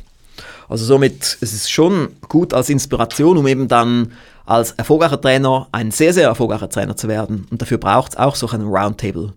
Also 0.70 0.86
somit 0.86 1.38
ist 1.42 1.54
es 1.54 1.70
schon 1.70 2.10
gut 2.30 2.54
als 2.54 2.70
Inspiration, 2.70 3.38
um 3.38 3.48
eben 3.48 3.68
dann 3.68 4.14
als 4.46 4.72
erfolgreicher 4.72 5.20
Trainer 5.20 5.68
ein 5.72 5.92
sehr, 5.92 6.14
sehr 6.14 6.28
erfolgreicher 6.28 6.70
Trainer 6.70 6.96
zu 6.96 7.08
werden. 7.08 7.48
Und 7.50 7.62
dafür 7.62 7.78
braucht 7.78 8.14
es 8.14 8.18
auch 8.18 8.36
so 8.36 8.48
einen 8.50 8.68
Roundtable. 8.68 9.34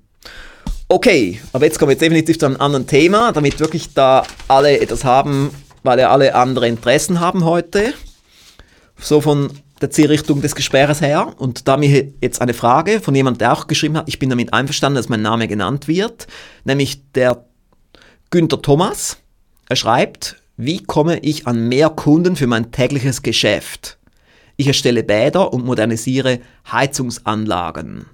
Okay, 0.88 1.40
aber 1.52 1.64
jetzt 1.64 1.78
kommen 1.78 1.90
wir 1.90 1.98
definitiv 1.98 2.38
zu 2.38 2.46
einem 2.46 2.60
anderen 2.60 2.86
Thema, 2.86 3.32
damit 3.32 3.58
wirklich 3.58 3.92
da 3.94 4.24
alle 4.46 4.78
etwas 4.80 5.04
haben, 5.04 5.50
weil 5.82 5.98
ja 5.98 6.10
alle 6.10 6.34
andere 6.34 6.68
Interessen 6.68 7.20
haben 7.20 7.44
heute. 7.44 7.92
So 8.98 9.20
von 9.20 9.50
der 9.80 9.90
Zielrichtung 9.90 10.40
des 10.40 10.54
Gesprächs 10.54 11.00
her. 11.00 11.34
Und 11.38 11.68
da 11.68 11.76
mir 11.76 12.12
jetzt 12.20 12.40
eine 12.40 12.54
Frage 12.54 13.00
von 13.00 13.14
jemandem, 13.14 13.38
der 13.38 13.52
auch 13.52 13.66
geschrieben 13.66 13.96
hat, 13.96 14.08
ich 14.08 14.18
bin 14.18 14.30
damit 14.30 14.52
einverstanden, 14.52 14.96
dass 14.96 15.08
mein 15.08 15.22
Name 15.22 15.48
genannt 15.48 15.88
wird, 15.88 16.26
nämlich 16.64 17.12
der 17.12 17.44
Günther 18.30 18.62
Thomas. 18.62 19.18
Er 19.68 19.76
schreibt, 19.76 20.36
wie 20.56 20.82
komme 20.82 21.18
ich 21.18 21.46
an 21.46 21.68
mehr 21.68 21.90
Kunden 21.90 22.34
für 22.34 22.46
mein 22.46 22.72
tägliches 22.72 23.22
Geschäft? 23.22 23.98
Ich 24.56 24.66
erstelle 24.66 25.02
Bäder 25.02 25.52
und 25.52 25.66
modernisiere 25.66 26.40
Heizungsanlagen. 26.70 28.06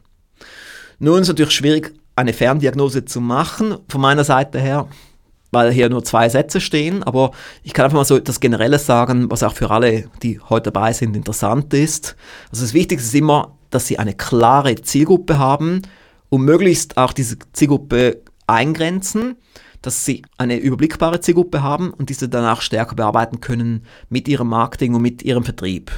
Nun 0.99 1.17
ist 1.17 1.23
es 1.23 1.29
natürlich 1.29 1.53
schwierig, 1.53 1.95
eine 2.17 2.33
Ferndiagnose 2.33 3.05
zu 3.05 3.21
machen 3.21 3.77
von 3.89 4.01
meiner 4.01 4.25
Seite 4.25 4.59
her, 4.59 4.89
weil 5.53 5.71
hier 5.71 5.89
nur 5.89 6.03
zwei 6.03 6.29
Sätze 6.29 6.61
stehen, 6.61 7.05
aber 7.05 7.31
ich 7.63 7.73
kann 7.73 7.85
einfach 7.85 7.99
mal 7.99 8.05
so 8.05 8.17
etwas 8.17 8.41
Generelles 8.41 8.87
sagen, 8.87 9.31
was 9.31 9.45
auch 9.45 9.55
für 9.55 9.71
alle, 9.71 10.11
die 10.23 10.41
heute 10.41 10.73
dabei 10.73 10.93
sind, 10.93 11.17
interessant 11.17 11.73
ist. 11.75 12.17
Also 12.51 12.65
das 12.65 12.75
Wichtigste 12.75 13.07
ist 13.07 13.15
immer, 13.15 13.57
dass 13.71 13.87
sie 13.87 13.99
eine 13.99 14.15
klare 14.15 14.75
Zielgruppe 14.75 15.39
haben 15.39 15.83
und 16.29 16.43
möglichst 16.43 16.97
auch 16.97 17.13
diese 17.13 17.37
Zielgruppe 17.53 18.23
eingrenzen 18.47 19.37
dass 19.83 20.05
sie 20.05 20.23
eine 20.39 20.57
überblickbare 20.57 21.21
Zielgruppe 21.21 21.63
haben 21.63 21.93
und 21.93 22.09
diese 22.09 22.29
danach 22.29 22.63
stärker 22.63 22.95
bearbeiten 22.95 23.41
können 23.41 23.85
mit 24.09 24.29
ihrem 24.29 24.49
Marketing 24.49 24.95
und 24.95 25.03
mit 25.03 25.23
ihrem 25.23 25.45
Vertrieb. 25.45 25.91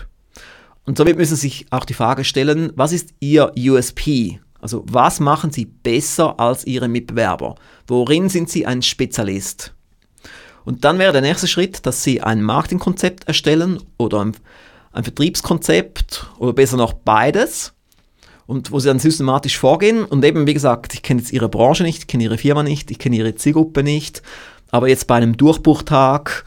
Und 0.87 0.99
somit 0.99 1.17
müssen 1.17 1.37
Sie 1.37 1.49
sich 1.49 1.67
auch 1.71 1.85
die 1.85 1.95
Frage 1.95 2.25
stellen, 2.25 2.73
was 2.77 2.93
ist 2.93 3.15
Ihr 3.21 3.53
USP? 3.57 4.41
Also 4.61 4.85
was 4.89 5.21
machen 5.21 5.51
Sie 5.51 5.67
besser 5.67 6.39
als 6.41 6.67
Ihre 6.67 6.89
Mitbewerber? 6.89 7.55
Worin 7.87 8.29
sind 8.29 8.51
Sie 8.51 8.67
ein 8.67 8.83
Spezialist? 8.83 9.75
Und 10.65 10.85
dann 10.85 10.99
wäre 10.99 11.13
der 11.13 11.21
nächste 11.21 11.47
Schritt, 11.49 11.85
dass 11.87 12.03
Sie 12.03 12.23
ein 12.23 12.43
Marketingkonzept 12.43 13.29
erstellen 13.29 13.83
oder 13.99 14.25
ein, 14.25 14.37
ein 14.93 15.05
Vertriebskonzept 15.05 16.27
oder 16.39 16.53
besser 16.53 16.77
noch 16.77 16.95
beides 16.95 17.74
und 18.47 18.71
wo 18.73 18.79
sie 18.79 18.89
dann 18.89 18.99
systematisch 18.99 19.59
vorgehen. 19.59 20.05
Und 20.05 20.25
eben, 20.25 20.47
wie 20.47 20.55
gesagt, 20.55 20.95
ich 20.95 21.03
kenne 21.03 21.21
jetzt 21.21 21.33
ihre 21.33 21.49
Branche 21.49 21.83
nicht, 21.83 21.99
ich 21.99 22.07
kenne 22.07 22.25
ihre 22.25 22.39
Firma 22.39 22.63
nicht, 22.63 22.91
ich 22.91 22.99
kenne 22.99 23.17
ihre 23.17 23.35
Zielgruppe 23.35 23.83
nicht. 23.83 24.23
Aber 24.71 24.89
jetzt 24.89 25.07
bei 25.07 25.17
einem 25.17 25.37
Durchbruchtag, 25.37 26.45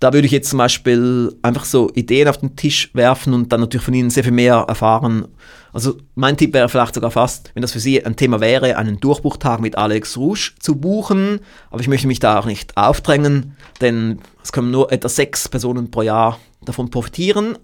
da 0.00 0.12
würde 0.12 0.26
ich 0.26 0.32
jetzt 0.32 0.50
zum 0.50 0.58
Beispiel 0.58 1.34
einfach 1.42 1.64
so 1.64 1.90
Ideen 1.94 2.28
auf 2.28 2.38
den 2.38 2.56
Tisch 2.56 2.90
werfen 2.94 3.32
und 3.32 3.52
dann 3.52 3.60
natürlich 3.60 3.84
von 3.84 3.94
Ihnen 3.94 4.10
sehr 4.10 4.24
viel 4.24 4.32
mehr 4.32 4.64
erfahren. 4.68 5.28
Also 5.72 5.96
mein 6.14 6.36
Tipp 6.36 6.54
wäre 6.54 6.68
vielleicht 6.68 6.94
sogar 6.94 7.10
fast, 7.10 7.50
wenn 7.54 7.62
das 7.62 7.72
für 7.72 7.80
Sie 7.80 8.04
ein 8.04 8.16
Thema 8.16 8.40
wäre, 8.40 8.76
einen 8.76 9.00
Durchbruchtag 9.00 9.60
mit 9.60 9.76
Alex 9.76 10.16
Rouge 10.16 10.52
zu 10.58 10.76
buchen. 10.76 11.40
Aber 11.70 11.80
ich 11.80 11.88
möchte 11.88 12.06
mich 12.06 12.18
da 12.18 12.38
auch 12.38 12.46
nicht 12.46 12.76
aufdrängen, 12.76 13.56
denn 13.80 14.20
es 14.42 14.52
können 14.52 14.70
nur 14.70 14.92
etwa 14.92 15.08
sechs 15.08 15.48
Personen 15.48 15.90
pro 15.90 16.02
Jahr 16.02 16.38
davon 16.62 16.90
profitieren. 16.90 17.58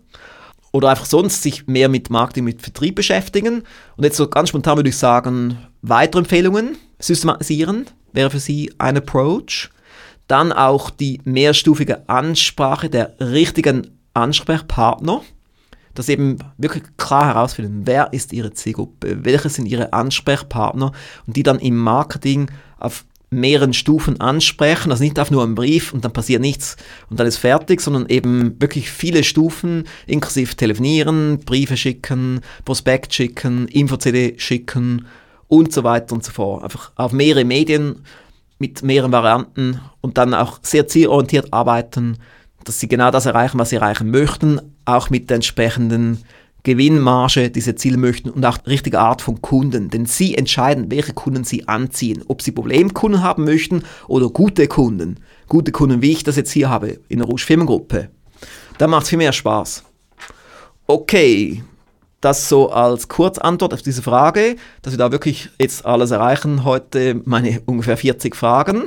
Oder 0.72 0.88
einfach 0.88 1.04
sonst 1.04 1.42
sich 1.42 1.66
mehr 1.66 1.88
mit 1.88 2.10
Marketing, 2.10 2.44
mit 2.44 2.62
Vertrieb 2.62 2.96
beschäftigen. 2.96 3.62
Und 3.96 4.04
jetzt 4.04 4.16
so 4.16 4.26
ganz 4.28 4.48
spontan 4.48 4.78
würde 4.78 4.88
ich 4.88 4.96
sagen, 4.96 5.58
weitere 5.82 6.20
Empfehlungen 6.20 6.76
systematisieren 6.98 7.86
wäre 8.12 8.30
für 8.30 8.40
Sie 8.40 8.72
ein 8.78 8.96
Approach. 8.96 9.70
Dann 10.28 10.52
auch 10.52 10.90
die 10.90 11.20
mehrstufige 11.24 12.08
Ansprache 12.08 12.88
der 12.88 13.14
richtigen 13.20 13.88
Ansprechpartner. 14.14 15.22
Das 15.94 16.08
eben 16.08 16.38
wirklich 16.56 16.84
klar 16.96 17.26
herausfinden, 17.26 17.82
wer 17.84 18.14
ist 18.14 18.32
Ihre 18.32 18.54
Zielgruppe, 18.54 19.24
welche 19.24 19.50
sind 19.50 19.66
Ihre 19.66 19.92
Ansprechpartner 19.92 20.92
und 21.26 21.36
die 21.36 21.42
dann 21.42 21.58
im 21.58 21.76
Marketing 21.76 22.50
auf 22.78 23.04
mehreren 23.32 23.72
Stufen 23.72 24.20
ansprechen, 24.20 24.90
also 24.90 25.02
nicht 25.02 25.18
auf 25.18 25.30
nur 25.30 25.42
einen 25.42 25.54
Brief 25.54 25.92
und 25.92 26.04
dann 26.04 26.12
passiert 26.12 26.40
nichts 26.40 26.76
und 27.10 27.18
dann 27.18 27.26
ist 27.26 27.38
fertig, 27.38 27.80
sondern 27.80 28.06
eben 28.06 28.60
wirklich 28.60 28.90
viele 28.90 29.24
Stufen, 29.24 29.84
inklusive 30.06 30.54
telefonieren, 30.54 31.40
Briefe 31.40 31.76
schicken, 31.76 32.40
Prospekt 32.64 33.14
schicken, 33.14 33.68
Info-CD 33.68 34.34
schicken 34.38 35.06
und 35.48 35.72
so 35.72 35.84
weiter 35.84 36.14
und 36.14 36.24
so 36.24 36.32
fort. 36.32 36.62
Einfach 36.64 36.92
auf 36.96 37.12
mehrere 37.12 37.44
Medien 37.44 38.04
mit 38.58 38.82
mehreren 38.82 39.12
Varianten 39.12 39.80
und 40.00 40.18
dann 40.18 40.34
auch 40.34 40.60
sehr 40.62 40.86
zielorientiert 40.86 41.52
arbeiten, 41.52 42.18
dass 42.64 42.78
sie 42.78 42.88
genau 42.88 43.10
das 43.10 43.26
erreichen, 43.26 43.58
was 43.58 43.70
sie 43.70 43.76
erreichen 43.76 44.10
möchten, 44.10 44.60
auch 44.84 45.10
mit 45.10 45.30
entsprechenden 45.30 46.18
Gewinnmarge, 46.64 47.50
die 47.50 47.60
sie 47.60 47.70
erzielen 47.70 48.00
möchten 48.00 48.30
und 48.30 48.44
auch 48.44 48.58
die 48.58 48.70
richtige 48.70 49.00
Art 49.00 49.20
von 49.20 49.42
Kunden. 49.42 49.90
Denn 49.90 50.06
sie 50.06 50.36
entscheiden, 50.36 50.90
welche 50.90 51.12
Kunden 51.12 51.44
sie 51.44 51.66
anziehen. 51.66 52.22
Ob 52.28 52.42
sie 52.42 52.52
Problemkunden 52.52 53.22
haben 53.22 53.44
möchten 53.44 53.82
oder 54.06 54.28
gute 54.28 54.68
Kunden. 54.68 55.16
Gute 55.48 55.72
Kunden, 55.72 56.02
wie 56.02 56.12
ich 56.12 56.24
das 56.24 56.36
jetzt 56.36 56.52
hier 56.52 56.70
habe 56.70 57.00
in 57.08 57.18
der 57.18 57.26
Rouge 57.26 57.42
Firmengruppe. 57.42 58.10
Da 58.78 58.86
macht 58.86 59.04
es 59.04 59.08
viel 59.08 59.18
mehr 59.18 59.32
Spaß. 59.32 59.84
Okay, 60.86 61.62
das 62.20 62.48
so 62.48 62.70
als 62.70 63.08
Kurzantwort 63.08 63.74
auf 63.74 63.82
diese 63.82 64.02
Frage, 64.02 64.56
dass 64.82 64.92
wir 64.92 64.98
da 64.98 65.10
wirklich 65.10 65.50
jetzt 65.60 65.84
alles 65.84 66.12
erreichen. 66.12 66.64
Heute 66.64 67.20
meine 67.24 67.60
ungefähr 67.66 67.96
40 67.96 68.36
Fragen. 68.36 68.84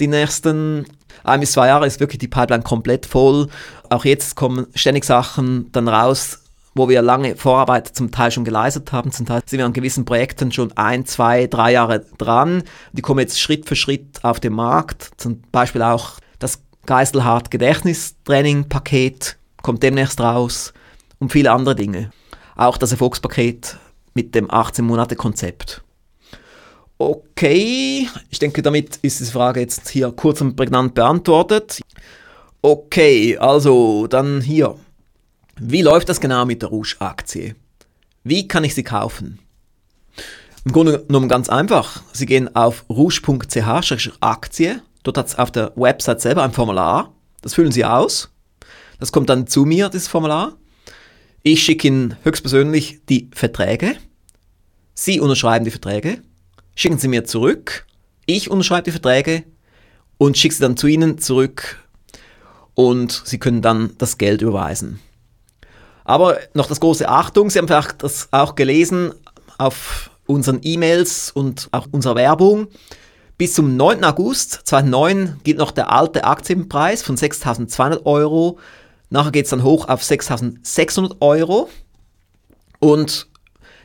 Die 0.00 0.08
nächsten 0.08 0.86
ein 1.24 1.40
bis 1.40 1.52
zwei 1.52 1.68
Jahre 1.68 1.86
ist 1.86 2.00
wirklich 2.00 2.18
die 2.18 2.28
Pipeline 2.28 2.62
komplett 2.62 3.06
voll. 3.06 3.48
Auch 3.90 4.04
jetzt 4.04 4.34
kommen 4.34 4.66
ständig 4.74 5.04
Sachen 5.04 5.70
dann 5.72 5.88
raus, 5.88 6.42
wo 6.76 6.88
wir 6.90 7.00
lange 7.00 7.36
Vorarbeit 7.36 7.88
zum 7.88 8.10
Teil 8.10 8.30
schon 8.30 8.44
geleistet 8.44 8.92
haben. 8.92 9.10
Zum 9.10 9.24
Teil 9.24 9.40
sind 9.46 9.58
wir 9.58 9.66
an 9.66 9.72
gewissen 9.72 10.04
Projekten 10.04 10.52
schon 10.52 10.76
ein, 10.76 11.06
zwei, 11.06 11.46
drei 11.46 11.72
Jahre 11.72 12.04
dran. 12.18 12.62
Die 12.92 13.02
kommen 13.02 13.20
jetzt 13.20 13.40
Schritt 13.40 13.66
für 13.66 13.76
Schritt 13.76 14.22
auf 14.22 14.40
den 14.40 14.52
Markt. 14.52 15.10
Zum 15.16 15.40
Beispiel 15.50 15.82
auch 15.82 16.20
das 16.38 16.60
Geiselhardt 16.84 17.50
Gedächtnistraining 17.50 18.68
Paket 18.68 19.38
kommt 19.62 19.82
demnächst 19.82 20.20
raus 20.20 20.74
und 21.18 21.32
viele 21.32 21.50
andere 21.50 21.74
Dinge. 21.74 22.10
Auch 22.56 22.76
das 22.76 22.92
Erfolgspaket 22.92 23.78
mit 24.14 24.34
dem 24.34 24.48
18-Monate-Konzept. 24.48 25.82
Okay, 26.98 28.08
ich 28.30 28.38
denke, 28.38 28.62
damit 28.62 28.96
ist 29.02 29.20
die 29.20 29.24
Frage 29.24 29.60
jetzt 29.60 29.88
hier 29.88 30.12
kurz 30.12 30.40
und 30.40 30.56
prägnant 30.56 30.94
beantwortet. 30.94 31.80
Okay, 32.62 33.36
also 33.38 34.06
dann 34.06 34.40
hier. 34.40 34.76
Wie 35.58 35.80
läuft 35.80 36.10
das 36.10 36.20
genau 36.20 36.44
mit 36.44 36.60
der 36.60 36.68
Rouge-Aktie? 36.68 37.56
Wie 38.24 38.46
kann 38.46 38.64
ich 38.64 38.74
sie 38.74 38.82
kaufen? 38.82 39.38
Im 40.66 40.72
Grunde 40.72 41.04
genommen 41.06 41.30
ganz 41.30 41.48
einfach. 41.48 42.02
Sie 42.12 42.26
gehen 42.26 42.54
auf 42.54 42.84
rouge.ch-aktie. 42.90 44.82
Dort 45.02 45.16
hat 45.16 45.26
es 45.28 45.38
auf 45.38 45.50
der 45.50 45.72
Website 45.76 46.20
selber 46.20 46.42
ein 46.42 46.52
Formular. 46.52 47.14
Das 47.40 47.54
füllen 47.54 47.72
Sie 47.72 47.86
aus. 47.86 48.30
Das 48.98 49.12
kommt 49.12 49.30
dann 49.30 49.46
zu 49.46 49.64
mir, 49.64 49.88
dieses 49.88 50.08
Formular. 50.08 50.56
Ich 51.42 51.62
schicke 51.62 51.88
Ihnen 51.88 52.16
höchstpersönlich 52.22 53.00
die 53.08 53.30
Verträge. 53.32 53.96
Sie 54.92 55.20
unterschreiben 55.20 55.64
die 55.64 55.70
Verträge, 55.70 56.22
schicken 56.74 56.98
sie 56.98 57.08
mir 57.08 57.24
zurück. 57.24 57.86
Ich 58.26 58.50
unterschreibe 58.50 58.84
die 58.84 58.90
Verträge 58.90 59.44
und 60.18 60.36
schicke 60.36 60.54
sie 60.54 60.62
dann 60.62 60.76
zu 60.76 60.86
Ihnen 60.86 61.18
zurück 61.18 61.86
und 62.74 63.22
Sie 63.24 63.38
können 63.38 63.62
dann 63.62 63.92
das 63.98 64.18
Geld 64.18 64.42
überweisen. 64.42 65.00
Aber 66.06 66.38
noch 66.54 66.66
das 66.66 66.80
große 66.80 67.08
Achtung, 67.08 67.50
Sie 67.50 67.58
haben 67.58 67.68
vielleicht 67.68 68.02
das 68.02 68.28
auch 68.30 68.54
gelesen 68.54 69.12
auf 69.58 70.10
unseren 70.26 70.60
E-Mails 70.62 71.30
und 71.30 71.68
auch 71.72 71.86
unserer 71.92 72.14
Werbung. 72.14 72.68
Bis 73.36 73.52
zum 73.52 73.76
9. 73.76 74.02
August 74.04 74.62
2009 74.64 75.40
gilt 75.44 75.58
noch 75.58 75.70
der 75.70 75.92
alte 75.92 76.24
Aktienpreis 76.24 77.02
von 77.02 77.16
6.200 77.16 78.06
Euro 78.06 78.58
Nachher 79.10 79.30
geht 79.30 79.44
es 79.44 79.50
dann 79.50 79.62
hoch 79.62 79.88
auf 79.88 80.02
6.600 80.02 81.16
Euro. 81.20 81.68
Und 82.78 83.28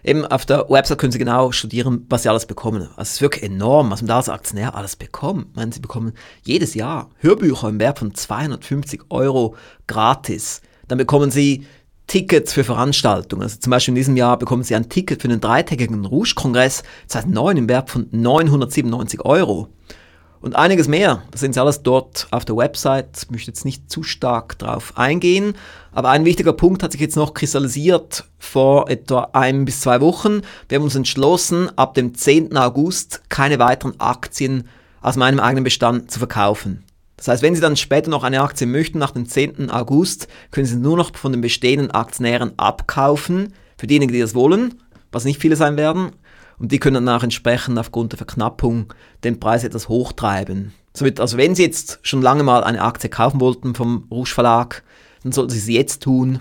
eben 0.04 0.26
auf 0.26 0.46
der 0.46 0.70
Website 0.70 0.98
können 0.98 1.12
Sie 1.12 1.20
genau 1.20 1.52
studieren, 1.52 2.06
was 2.10 2.24
Sie 2.24 2.30
alles 2.30 2.46
bekommen. 2.46 2.82
Also 2.82 3.02
es 3.02 3.12
ist 3.14 3.22
wirklich 3.22 3.44
enorm, 3.44 3.92
was 3.92 4.02
man 4.02 4.08
da 4.08 4.18
als 4.18 4.30
Aktionär 4.30 4.76
alles 4.76 4.96
bekommt. 4.96 5.48
Ich 5.52 5.56
meine, 5.56 5.72
Sie 5.72 5.80
bekommen 5.80 6.14
jedes 6.44 6.74
Jahr 6.74 7.10
Hörbücher 7.20 7.70
im 7.70 7.80
Wert 7.80 8.00
von 8.00 8.14
250 8.14 9.04
Euro 9.10 9.56
gratis. 9.88 10.62
Dann 10.88 10.98
bekommen 10.98 11.32
Sie 11.32 11.68
Tickets 12.12 12.52
für 12.52 12.66
Veranstaltungen. 12.66 13.44
Also 13.44 13.56
zum 13.58 13.72
Beispiel 13.72 13.94
in 13.94 13.96
diesem 13.96 14.18
Jahr 14.18 14.38
bekommen 14.38 14.64
Sie 14.64 14.76
ein 14.76 14.90
Ticket 14.90 15.22
für 15.22 15.30
den 15.30 15.40
dreitägigen 15.40 16.04
Rouge-Kongress 16.04 16.84
2009 17.08 17.56
im 17.56 17.70
Wert 17.70 17.90
von 17.90 18.10
997 18.12 19.24
Euro. 19.24 19.70
Und 20.42 20.58
einiges 20.58 20.90
mehr, 20.90 21.24
das 21.32 21.40
sind 21.40 21.54
Sie 21.54 21.62
alles 21.62 21.84
dort 21.84 22.28
auf 22.32 22.44
der 22.44 22.58
Website, 22.58 23.22
ich 23.24 23.32
möchte 23.32 23.50
jetzt 23.52 23.64
nicht 23.64 23.90
zu 23.90 24.04
stark 24.04 24.60
drauf 24.60 24.98
eingehen, 24.98 25.54
aber 25.94 26.10
ein 26.10 26.26
wichtiger 26.26 26.52
Punkt 26.52 26.84
hat 26.84 26.92
sich 26.92 27.00
jetzt 27.00 27.16
noch 27.16 27.34
kristallisiert 27.34 28.26
vor 28.38 28.90
etwa 28.90 29.30
ein 29.32 29.64
bis 29.64 29.80
zwei 29.80 30.02
Wochen. 30.02 30.42
Wir 30.68 30.80
haben 30.80 30.84
uns 30.84 30.96
entschlossen, 30.96 31.70
ab 31.78 31.94
dem 31.94 32.14
10. 32.14 32.58
August 32.58 33.22
keine 33.30 33.58
weiteren 33.58 33.98
Aktien 34.02 34.68
aus 35.02 35.16
meinem 35.16 35.40
eigenen 35.40 35.64
Bestand 35.64 36.12
zu 36.12 36.20
verkaufen. 36.20 36.84
Das 37.22 37.28
heißt, 37.28 37.44
wenn 37.44 37.54
Sie 37.54 37.62
dann 37.62 37.76
später 37.76 38.10
noch 38.10 38.24
eine 38.24 38.42
Aktie 38.42 38.66
möchten, 38.66 38.98
nach 38.98 39.12
dem 39.12 39.28
10. 39.28 39.70
August, 39.70 40.28
können 40.50 40.66
Sie 40.66 40.76
nur 40.76 40.98
noch 40.98 41.16
von 41.16 41.32
den 41.32 41.42
bestehenden 41.42 41.92
Aktionären 41.92 42.58
abkaufen, 42.58 43.54
für 43.78 43.86
diejenigen, 43.86 44.12
die 44.12 44.20
das 44.20 44.34
wollen, 44.34 44.82
was 45.12 45.24
nicht 45.24 45.40
viele 45.40 45.56
sein 45.56 45.78
werden. 45.78 46.14
Und 46.58 46.72
die 46.72 46.80
können 46.80 47.06
dann 47.06 47.16
auch 47.16 47.22
entsprechend 47.22 47.78
aufgrund 47.78 48.14
der 48.14 48.18
Verknappung 48.18 48.92
den 49.24 49.40
Preis 49.40 49.64
etwas 49.64 49.88
hochtreiben. 49.88 50.74
Somit, 50.96 51.20
also 51.20 51.38
wenn 51.38 51.54
Sie 51.54 51.62
jetzt 51.62 52.00
schon 52.02 52.24
lange 52.24 52.42
mal 52.42 52.64
eine 52.64 52.82
Aktie 52.82 53.12
kaufen 53.12 53.40
wollten 53.40 53.76
vom 53.76 54.08
Rouge 54.10 54.32
Verlag, 54.32 54.82
dann 55.22 55.32
sollten 55.32 55.52
Sie 55.52 55.60
es 55.60 55.68
jetzt 55.68 56.02
tun. 56.02 56.40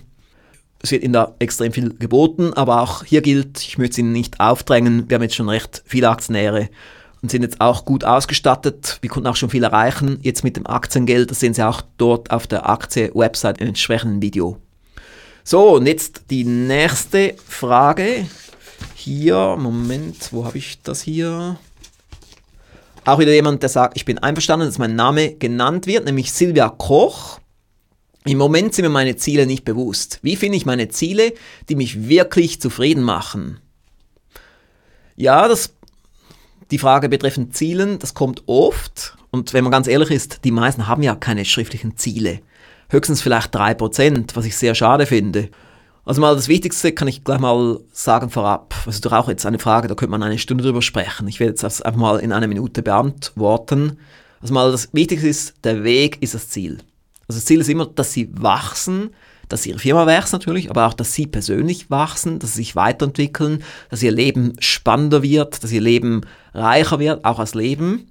Es 0.81 0.93
wird 0.93 1.03
Ihnen 1.03 1.13
da 1.13 1.35
extrem 1.41 1.75
viel 1.75 1.93
geboten, 1.99 2.55
aber 2.55 2.81
auch 2.81 3.05
hier 3.05 3.21
gilt, 3.21 3.61
ich 3.61 3.77
möchte 3.77 3.93
es 3.93 3.99
Ihnen 3.99 4.13
nicht 4.13 4.41
aufdrängen, 4.41 5.11
wir 5.11 5.17
haben 5.17 5.23
jetzt 5.23 5.35
schon 5.35 5.51
recht 5.51 5.83
viele 5.85 6.09
Aktionäre 6.09 6.71
und 7.23 7.31
sind 7.31 7.43
jetzt 7.43 7.61
auch 7.61 7.85
gut 7.85 8.05
ausgestattet. 8.05 8.99
Wir 9.01 9.11
konnten 9.11 9.27
auch 9.27 9.37
schon 9.37 9.51
viel 9.51 9.65
erreichen. 9.65 10.19
Jetzt 10.23 10.45
mit 10.45 10.57
dem 10.57 10.67
Aktiengeld, 10.67 11.31
das 11.31 11.41
sehen 11.41 11.55
Sie 11.55 11.67
auch 11.67 11.83
dort 11.99 12.31
auf 12.31 12.47
der 12.47 12.69
Aktie-Website 12.69 13.61
im 13.61 13.69
entsprechenden 13.69 14.23
Video. 14.23 14.57
So, 15.45 15.77
und 15.77 15.87
jetzt 15.87 16.23
die 16.31 16.45
nächste 16.45 17.35
Frage. 17.47 18.27
Hier, 18.95 19.57
Moment, 19.59 20.33
wo 20.33 20.45
habe 20.45 20.59
ich 20.59 20.83
das 20.83 21.03
hier? 21.03 21.59
Auch 23.05 23.19
wieder 23.19 23.33
jemand, 23.33 23.63
der 23.63 23.71
sagt, 23.71 23.97
ich 23.97 24.05
bin 24.05 24.19
einverstanden, 24.19 24.67
dass 24.67 24.79
mein 24.79 24.95
Name 24.95 25.35
genannt 25.35 25.87
wird, 25.87 26.05
nämlich 26.05 26.33
Silvia 26.33 26.69
Koch. 26.69 27.41
Im 28.25 28.37
Moment 28.37 28.75
sind 28.75 28.85
mir 28.85 28.91
meine 28.91 29.17
Ziele 29.17 29.47
nicht 29.47 29.65
bewusst. 29.65 30.19
Wie 30.23 30.37
finde 30.37 30.59
ich 30.59 30.67
meine 30.67 30.89
Ziele, 30.89 31.33
die 31.69 31.77
mich 31.77 32.09
wirklich 32.09 32.61
zufrieden 32.61 33.03
machen? 33.03 33.59
Ja, 35.17 35.49
das 35.49 35.75
die 36.71 36.79
Frage 36.79 37.09
betreffend 37.09 37.57
Zielen, 37.57 37.99
das 37.99 38.15
kommt 38.15 38.43
oft. 38.47 39.17
Und 39.31 39.53
wenn 39.53 39.65
man 39.65 39.71
ganz 39.71 39.87
ehrlich 39.87 40.11
ist, 40.11 40.45
die 40.45 40.51
meisten 40.51 40.87
haben 40.87 41.03
ja 41.03 41.15
keine 41.15 41.45
schriftlichen 41.45 41.97
Ziele. 41.97 42.41
Höchstens 42.89 43.23
vielleicht 43.23 43.55
3%, 43.55 44.35
was 44.35 44.45
ich 44.45 44.57
sehr 44.57 44.75
schade 44.75 45.07
finde. 45.07 45.49
Also 46.05 46.21
mal 46.21 46.35
das 46.35 46.49
Wichtigste 46.49 46.93
kann 46.93 47.09
ich 47.09 47.25
gleich 47.25 47.39
mal 47.39 47.81
sagen 47.93 48.31
vorab. 48.31 48.75
Also 48.87 49.01
doch 49.01 49.13
auch 49.13 49.29
jetzt 49.29 49.47
eine 49.47 49.59
Frage, 49.59 49.87
da 49.87 49.95
könnte 49.95 50.11
man 50.11 50.23
eine 50.23 50.39
Stunde 50.39 50.65
drüber 50.65 50.83
sprechen. 50.83 51.29
Ich 51.29 51.39
werde 51.39 51.51
jetzt 51.51 51.63
das 51.63 51.83
einfach 51.83 52.01
mal 52.01 52.19
in 52.19 52.33
einer 52.33 52.49
Minute 52.49 52.83
beantworten. 52.83 53.99
Also 54.41 54.55
mal 54.55 54.73
das 54.73 54.89
Wichtigste 54.93 55.29
ist, 55.29 55.55
der 55.63 55.85
Weg 55.85 56.21
ist 56.23 56.35
das 56.35 56.49
Ziel. 56.49 56.79
Also 57.29 57.39
das 57.39 57.45
Ziel 57.45 57.61
ist 57.61 57.69
immer, 57.69 57.87
dass 57.87 58.13
sie 58.13 58.29
wachsen, 58.33 59.11
dass 59.51 59.67
ihre 59.67 59.81
Firma 59.81 60.07
wächst 60.07 60.33
natürlich, 60.33 60.71
aber 60.71 60.87
auch, 60.87 60.95
dass 60.95 61.13
sie 61.13 61.27
persönlich 61.27 61.91
wachsen, 61.91 62.39
dass 62.39 62.53
sie 62.53 62.59
sich 62.59 62.77
weiterentwickeln, 62.77 63.63
dass 63.91 64.03
ihr 64.03 64.13
Leben 64.13 64.55
spannender 64.61 65.23
wird, 65.23 65.63
dass 65.63 65.73
ihr 65.73 65.81
Leben 65.81 66.23
reicher 66.55 66.99
wird, 67.01 67.25
auch 67.25 67.41
als 67.41 67.55
Leben. 67.55 68.07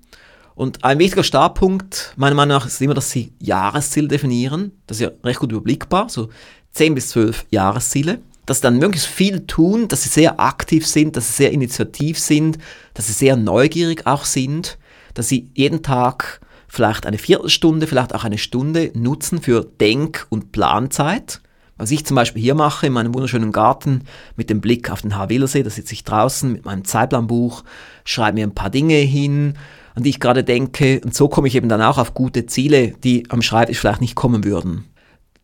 Und 0.54 0.84
ein 0.84 1.00
wichtiger 1.00 1.24
Startpunkt, 1.24 2.14
meiner 2.18 2.36
Meinung 2.36 2.58
nach, 2.58 2.66
ist 2.66 2.82
immer, 2.82 2.94
dass 2.94 3.10
sie 3.10 3.32
Jahresziele 3.40 4.10
definieren. 4.10 4.74
Das 4.86 4.98
ist 4.98 5.02
ja 5.02 5.12
recht 5.24 5.40
gut 5.40 5.54
überblickbar, 5.54 6.10
so 6.10 6.28
10 6.74 6.94
bis 6.94 7.08
12 7.10 7.46
Jahresziele. 7.50 8.20
Dass 8.46 8.58
sie 8.58 8.64
dann 8.64 8.78
möglichst 8.78 9.08
viel 9.08 9.48
tun, 9.48 9.88
dass 9.88 10.04
sie 10.04 10.10
sehr 10.10 10.42
aktiv 10.42 10.86
sind, 10.86 11.16
dass 11.16 11.28
sie 11.28 11.44
sehr 11.44 11.52
initiativ 11.54 12.20
sind, 12.20 12.58
dass 12.94 13.08
sie 13.08 13.14
sehr 13.14 13.38
neugierig 13.38 14.06
auch 14.06 14.26
sind, 14.26 14.78
dass 15.14 15.30
sie 15.30 15.50
jeden 15.54 15.84
Tag 15.84 16.42
vielleicht 16.70 17.06
eine 17.06 17.18
Viertelstunde, 17.18 17.88
vielleicht 17.88 18.16
auch 18.16 18.24
eine 18.24 18.38
Stunde 18.38 18.92
nutzen 18.94 19.42
für 19.42 19.66
Denk- 19.82 20.28
und 20.30 20.54
Planzeit. 20.54 21.42
Was 21.78 21.92
ich 21.92 22.06
zum 22.06 22.16
Beispiel 22.16 22.42
hier 22.42 22.56
mache, 22.56 22.88
in 22.88 22.94
meinem 22.94 23.14
wunderschönen 23.14 23.52
Garten 23.52 24.04
mit 24.36 24.50
dem 24.50 24.62
Blick 24.62 24.92
auf 24.92 25.02
den 25.02 25.16
Havillersee, 25.16 25.64
da 25.64 25.70
sitze 25.70 25.94
ich 25.94 26.04
draußen 26.04 26.52
mit 26.52 26.66
meinem 26.66 26.86
Zeitplanbuch, 26.86 27.64
schreibe 28.06 28.36
mir 28.36 28.48
ein 28.48 28.56
paar 28.56 28.70
Dinge 28.70 28.96
hin, 28.96 29.56
an 29.96 30.04
die 30.04 30.10
ich 30.10 30.20
gerade 30.20 30.44
denke. 30.44 31.02
Und 31.04 31.16
so 31.16 31.28
komme 31.28 31.48
ich 31.48 31.56
eben 31.56 31.70
dann 31.70 31.82
auch 31.82 31.98
auf 31.98 32.14
gute 32.14 32.46
Ziele, 32.46 32.94
die 33.04 33.24
am 33.30 33.42
Schreibtisch 33.42 33.80
vielleicht 33.80 34.02
nicht 34.02 34.16
kommen 34.16 34.44
würden. 34.44 34.86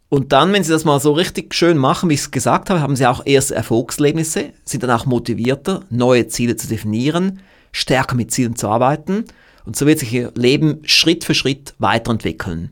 Und 0.10 0.34
dann, 0.34 0.54
wenn 0.54 0.64
Sie 0.64 0.72
das 0.72 0.86
mal 0.86 1.00
so 1.00 1.14
richtig 1.14 1.56
schön 1.56 1.78
machen, 1.78 2.10
wie 2.10 2.14
ich 2.14 2.20
es 2.20 2.32
gesagt 2.32 2.70
habe, 2.70 2.82
haben 2.82 2.96
Sie 2.96 3.08
auch 3.08 3.26
erste 3.26 3.56
Erfolgserlebnisse, 3.56 4.52
sind 4.64 4.84
dann 4.84 4.92
auch 4.92 5.06
motivierter, 5.06 5.84
neue 5.90 6.28
Ziele 6.28 6.58
zu 6.58 6.68
definieren, 6.68 7.40
stärker 7.72 8.16
mit 8.16 8.32
Zielen 8.32 8.56
zu 8.56 8.68
arbeiten 8.68 9.26
und 9.66 9.76
so 9.76 9.86
wird 9.86 10.00
sich 10.00 10.14
Ihr 10.14 10.32
Leben 10.36 10.80
Schritt 10.86 11.24
für 11.24 11.34
Schritt 11.34 11.74
weiterentwickeln. 11.80 12.72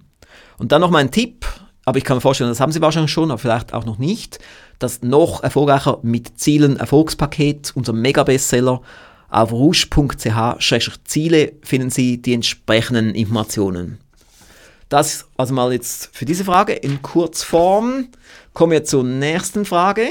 Und 0.58 0.72
dann 0.72 0.82
noch 0.82 0.92
mein 0.92 1.12
Tipp, 1.12 1.46
aber 1.86 1.98
ich 1.98 2.04
kann 2.04 2.18
mir 2.18 2.22
vorstellen, 2.22 2.50
das 2.50 2.60
haben 2.60 2.72
Sie 2.72 2.82
wahrscheinlich 2.82 3.12
schon, 3.12 3.32
aber 3.32 3.40
vielleicht 3.40 3.74
auch 3.74 3.86
noch 3.86 3.98
nicht. 3.98 4.40
Das 4.80 5.02
noch 5.02 5.44
erfolgreicher 5.44 6.00
mit 6.02 6.40
Zielen 6.40 6.78
Erfolgspaket, 6.78 7.74
unser 7.76 7.94
Mega-Bestseller. 7.94 8.82
Auf 9.30 9.52
rouge.ch-ziele 9.52 10.62
finden 11.64 11.90
Sie 11.90 12.22
die 12.22 12.34
entsprechenden 12.34 13.16
Informationen. 13.16 13.98
Das 14.90 15.26
also 15.38 15.56
mal 15.56 15.74
jetzt 15.74 16.12
für 16.14 16.26
diese 16.26 16.46
Frage 16.46 16.74
in 16.74 17.02
Kurzform. 17.02 18.10
Kommen 18.54 18.74
wir 18.74 18.84
zur 18.84 19.04
nächsten 19.04 19.66
Frage. 19.66 20.10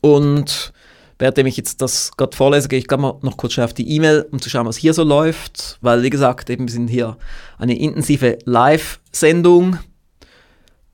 Und 0.00 0.72
Währenddem 1.18 1.46
ich 1.46 1.56
jetzt 1.56 1.80
das 1.80 2.12
gerade 2.16 2.36
vorlese, 2.36 2.68
gehe 2.68 2.78
ich 2.78 2.88
gerade 2.88 3.02
mal 3.02 3.18
noch 3.22 3.36
kurz 3.36 3.52
schnell 3.52 3.66
auf 3.66 3.74
die 3.74 3.88
E-Mail, 3.90 4.26
um 4.30 4.40
zu 4.40 4.50
schauen, 4.50 4.66
was 4.66 4.76
hier 4.76 4.94
so 4.94 5.04
läuft. 5.04 5.78
Weil, 5.80 6.02
wie 6.02 6.10
gesagt, 6.10 6.50
eben 6.50 6.66
wir 6.66 6.72
sind 6.72 6.88
hier 6.88 7.16
eine 7.58 7.78
intensive 7.78 8.38
Live-Sendung. 8.44 9.78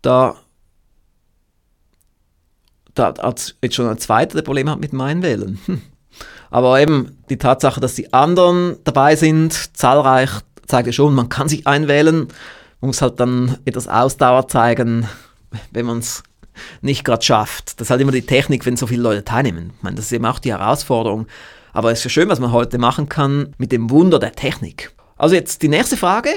Da, 0.02 0.36
da 2.94 3.14
hat 3.22 3.56
jetzt 3.62 3.74
schon 3.74 3.88
ein 3.88 3.98
zweiter 3.98 4.42
Problem 4.42 4.68
hat 4.68 4.80
mit 4.80 4.92
dem 4.92 5.00
Einwählen. 5.00 5.58
Hm. 5.66 5.82
Aber 6.50 6.80
eben 6.80 7.18
die 7.30 7.38
Tatsache, 7.38 7.80
dass 7.80 7.94
die 7.94 8.12
anderen 8.12 8.76
dabei 8.84 9.16
sind, 9.16 9.76
zahlreich, 9.76 10.30
zeigt 10.66 10.86
ja 10.86 10.92
schon, 10.92 11.14
man 11.14 11.28
kann 11.28 11.48
sich 11.48 11.66
einwählen. 11.66 12.28
Man 12.80 12.88
muss 12.88 13.02
halt 13.02 13.20
dann 13.20 13.58
etwas 13.64 13.88
Ausdauer 13.88 14.48
zeigen, 14.48 15.08
wenn 15.70 15.86
man 15.86 15.98
es 15.98 16.22
nicht 16.80 17.04
gerade 17.04 17.22
schafft. 17.22 17.80
Das 17.80 17.86
ist 17.86 17.90
halt 17.90 18.00
immer 18.00 18.12
die 18.12 18.26
Technik, 18.26 18.66
wenn 18.66 18.76
so 18.76 18.86
viele 18.86 19.02
Leute 19.02 19.24
teilnehmen. 19.24 19.72
Ich 19.76 19.82
meine, 19.82 19.96
das 19.96 20.06
ist 20.06 20.12
eben 20.12 20.26
auch 20.26 20.38
die 20.38 20.52
Herausforderung. 20.52 21.26
Aber 21.72 21.92
es 21.92 21.98
ist 21.98 22.04
ja 22.04 22.10
schön, 22.10 22.28
was 22.28 22.40
man 22.40 22.52
heute 22.52 22.78
machen 22.78 23.08
kann 23.08 23.54
mit 23.58 23.72
dem 23.72 23.90
Wunder 23.90 24.18
der 24.18 24.32
Technik. 24.32 24.92
Also 25.16 25.34
jetzt 25.34 25.62
die 25.62 25.68
nächste 25.68 25.96
Frage, 25.96 26.30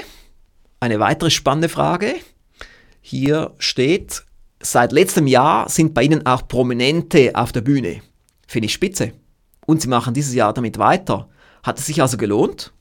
eine 0.80 1.00
weitere 1.00 1.30
spannende 1.30 1.68
Frage. 1.68 2.14
Hier 3.00 3.52
steht, 3.58 4.22
seit 4.60 4.92
letztem 4.92 5.26
Jahr 5.26 5.68
sind 5.68 5.94
bei 5.94 6.02
Ihnen 6.02 6.26
auch 6.26 6.46
Prominente 6.46 7.32
auf 7.34 7.52
der 7.52 7.62
Bühne. 7.62 8.02
Finde 8.46 8.66
ich 8.66 8.72
spitze. 8.72 9.12
Und 9.66 9.82
Sie 9.82 9.88
machen 9.88 10.14
dieses 10.14 10.34
Jahr 10.34 10.52
damit 10.52 10.78
weiter. 10.78 11.28
Hat 11.62 11.78
es 11.78 11.86
sich 11.86 12.02
also 12.02 12.16
gelohnt? 12.16 12.72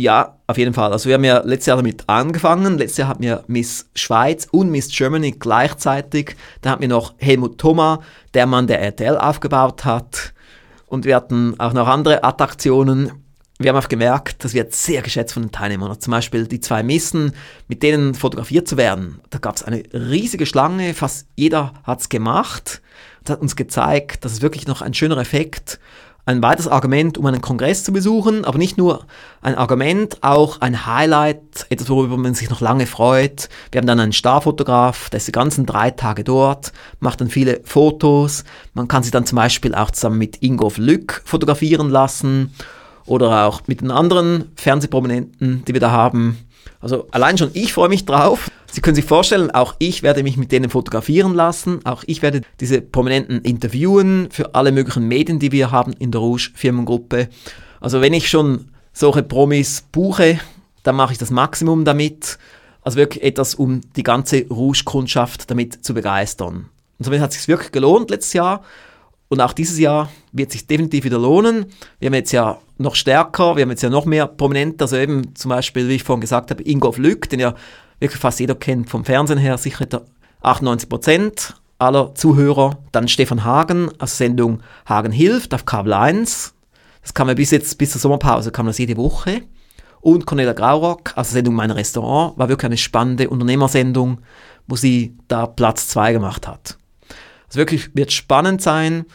Ja, 0.00 0.38
auf 0.46 0.56
jeden 0.56 0.74
Fall. 0.74 0.92
Also 0.92 1.08
wir 1.08 1.14
haben 1.14 1.24
ja 1.24 1.40
letztes 1.40 1.66
Jahr 1.66 1.76
damit 1.76 2.04
angefangen. 2.06 2.78
Letztes 2.78 2.98
Jahr 2.98 3.08
hatten 3.08 3.22
wir 3.24 3.42
Miss 3.48 3.90
Schweiz 3.96 4.46
und 4.48 4.70
Miss 4.70 4.96
Germany 4.96 5.32
gleichzeitig. 5.32 6.36
Da 6.62 6.70
hatten 6.70 6.82
wir 6.82 6.88
noch 6.88 7.14
Helmut 7.18 7.58
Thoma, 7.58 8.00
der 8.32 8.46
Mann, 8.46 8.68
der 8.68 8.80
RTL 8.80 9.18
aufgebaut 9.18 9.84
hat. 9.84 10.34
Und 10.86 11.04
wir 11.04 11.16
hatten 11.16 11.58
auch 11.58 11.72
noch 11.72 11.88
andere 11.88 12.22
Attraktionen. 12.22 13.10
Wir 13.58 13.70
haben 13.70 13.82
auch 13.82 13.88
gemerkt, 13.88 14.44
das 14.44 14.54
wird 14.54 14.72
sehr 14.72 15.02
geschätzt 15.02 15.34
von 15.34 15.42
den 15.42 15.50
Teilnehmern. 15.50 15.98
Zum 15.98 16.12
Beispiel 16.12 16.46
die 16.46 16.60
zwei 16.60 16.84
Missen, 16.84 17.32
mit 17.66 17.82
denen 17.82 18.14
fotografiert 18.14 18.68
zu 18.68 18.76
werden. 18.76 19.20
Da 19.30 19.38
gab 19.38 19.56
es 19.56 19.64
eine 19.64 19.82
riesige 19.92 20.46
Schlange, 20.46 20.94
fast 20.94 21.26
jeder 21.34 21.74
hat 21.82 22.02
es 22.02 22.08
gemacht. 22.08 22.82
Das 23.24 23.32
hat 23.34 23.42
uns 23.42 23.56
gezeigt, 23.56 24.24
dass 24.24 24.30
es 24.30 24.42
wirklich 24.42 24.68
noch 24.68 24.80
ein 24.80 24.94
schöner 24.94 25.18
Effekt 25.18 25.80
ein 26.28 26.42
weiteres 26.42 26.68
Argument, 26.68 27.16
um 27.16 27.24
einen 27.24 27.40
Kongress 27.40 27.84
zu 27.84 27.92
besuchen, 27.92 28.44
aber 28.44 28.58
nicht 28.58 28.76
nur 28.76 29.06
ein 29.40 29.54
Argument, 29.54 30.18
auch 30.20 30.60
ein 30.60 30.84
Highlight, 30.84 31.66
etwas, 31.70 31.88
worüber 31.88 32.18
man 32.18 32.34
sich 32.34 32.50
noch 32.50 32.60
lange 32.60 32.84
freut. 32.84 33.48
Wir 33.72 33.78
haben 33.78 33.86
dann 33.86 33.98
einen 33.98 34.12
Starfotograf, 34.12 35.08
der 35.08 35.16
ist 35.16 35.28
die 35.28 35.32
ganzen 35.32 35.64
drei 35.64 35.90
Tage 35.90 36.24
dort, 36.24 36.74
macht 37.00 37.22
dann 37.22 37.30
viele 37.30 37.62
Fotos. 37.64 38.44
Man 38.74 38.88
kann 38.88 39.02
sich 39.02 39.10
dann 39.10 39.24
zum 39.24 39.36
Beispiel 39.36 39.74
auch 39.74 39.90
zusammen 39.90 40.18
mit 40.18 40.42
Ingolf 40.42 40.76
Lück 40.76 41.22
fotografieren 41.24 41.88
lassen 41.88 42.52
oder 43.06 43.46
auch 43.46 43.62
mit 43.66 43.80
den 43.80 43.90
anderen 43.90 44.52
Fernsehprominenten, 44.54 45.64
die 45.64 45.72
wir 45.72 45.80
da 45.80 45.92
haben. 45.92 46.36
Also 46.78 47.08
allein 47.10 47.38
schon 47.38 47.52
ich 47.54 47.72
freue 47.72 47.88
mich 47.88 48.04
drauf. 48.04 48.47
Sie 48.70 48.82
können 48.82 48.94
sich 48.94 49.04
vorstellen, 49.04 49.50
auch 49.50 49.74
ich 49.78 50.02
werde 50.02 50.22
mich 50.22 50.36
mit 50.36 50.52
denen 50.52 50.68
fotografieren 50.70 51.34
lassen. 51.34 51.80
Auch 51.84 52.04
ich 52.06 52.20
werde 52.20 52.42
diese 52.60 52.82
Prominenten 52.82 53.40
interviewen 53.40 54.28
für 54.30 54.54
alle 54.54 54.72
möglichen 54.72 55.08
Medien, 55.08 55.38
die 55.38 55.52
wir 55.52 55.70
haben 55.70 55.94
in 55.94 56.10
der 56.12 56.20
Rouge 56.20 56.50
Firmengruppe. 56.54 57.28
Also 57.80 58.00
wenn 58.00 58.12
ich 58.12 58.28
schon 58.28 58.66
solche 58.92 59.22
Promis 59.22 59.84
buche, 59.90 60.38
dann 60.82 60.96
mache 60.96 61.12
ich 61.12 61.18
das 61.18 61.30
Maximum 61.30 61.84
damit. 61.84 62.38
Also 62.82 62.98
wirklich 62.98 63.24
etwas, 63.24 63.54
um 63.54 63.80
die 63.96 64.02
ganze 64.02 64.46
Rouge-Kundschaft 64.48 65.50
damit 65.50 65.84
zu 65.84 65.94
begeistern. 65.94 66.68
Und 66.98 67.04
somit 67.04 67.20
hat 67.20 67.30
es 67.30 67.38
sich 67.38 67.48
wirklich 67.48 67.72
gelohnt 67.72 68.10
letztes 68.10 68.34
Jahr. 68.34 68.62
Und 69.28 69.40
auch 69.40 69.52
dieses 69.52 69.78
Jahr 69.78 70.10
wird 70.32 70.52
sich 70.52 70.66
definitiv 70.66 71.04
wieder 71.04 71.18
lohnen. 71.18 71.66
Wir 72.00 72.06
haben 72.06 72.14
jetzt 72.14 72.32
ja 72.32 72.58
noch 72.78 72.94
stärker, 72.94 73.56
wir 73.56 73.62
haben 73.62 73.70
jetzt 73.70 73.82
ja 73.82 73.90
noch 73.90 74.06
mehr 74.06 74.26
Prominente, 74.26 74.84
also 74.84 74.96
eben 74.96 75.34
zum 75.34 75.50
Beispiel, 75.50 75.88
wie 75.88 75.96
ich 75.96 76.04
vorhin 76.04 76.20
gesagt 76.20 76.50
habe, 76.50 76.62
Ingolf 76.62 76.96
Lück, 76.96 77.28
den 77.28 77.40
ja 77.40 77.54
wirklich 77.98 78.20
fast 78.20 78.40
jeder 78.40 78.54
kennt 78.54 78.88
vom 78.88 79.04
Fernsehen 79.04 79.38
her, 79.38 79.58
sicher 79.58 79.86
98 80.42 80.88
Prozent 80.88 81.54
aller 81.78 82.14
Zuhörer. 82.14 82.78
Dann 82.92 83.08
Stefan 83.08 83.44
Hagen 83.44 83.90
der 84.00 84.08
Sendung 84.08 84.60
Hagen 84.88 85.12
hilft 85.12 85.54
auf 85.54 85.64
Kabel 85.64 85.92
1. 85.92 86.54
Das 87.02 87.14
kam 87.14 87.28
ja 87.28 87.34
bis 87.34 87.50
jetzt, 87.50 87.78
bis 87.78 87.92
zur 87.92 88.00
Sommerpause, 88.00 88.50
kam 88.50 88.66
das 88.66 88.78
jede 88.78 88.96
Woche. 88.96 89.42
Und 90.00 90.26
Cornelia 90.26 90.52
Graurock 90.52 91.14
der 91.14 91.24
Sendung 91.24 91.54
Mein 91.54 91.70
Restaurant 91.70 92.38
war 92.38 92.48
wirklich 92.48 92.66
eine 92.66 92.76
spannende 92.76 93.28
Unternehmersendung, 93.28 94.20
wo 94.66 94.76
sie 94.76 95.16
da 95.26 95.46
Platz 95.46 95.88
2 95.88 96.12
gemacht 96.12 96.46
hat. 96.46 96.78
Also 97.48 97.58
wirklich 97.58 97.94
wird 97.94 98.12
spannend 98.12 98.62
sein. 98.62 99.06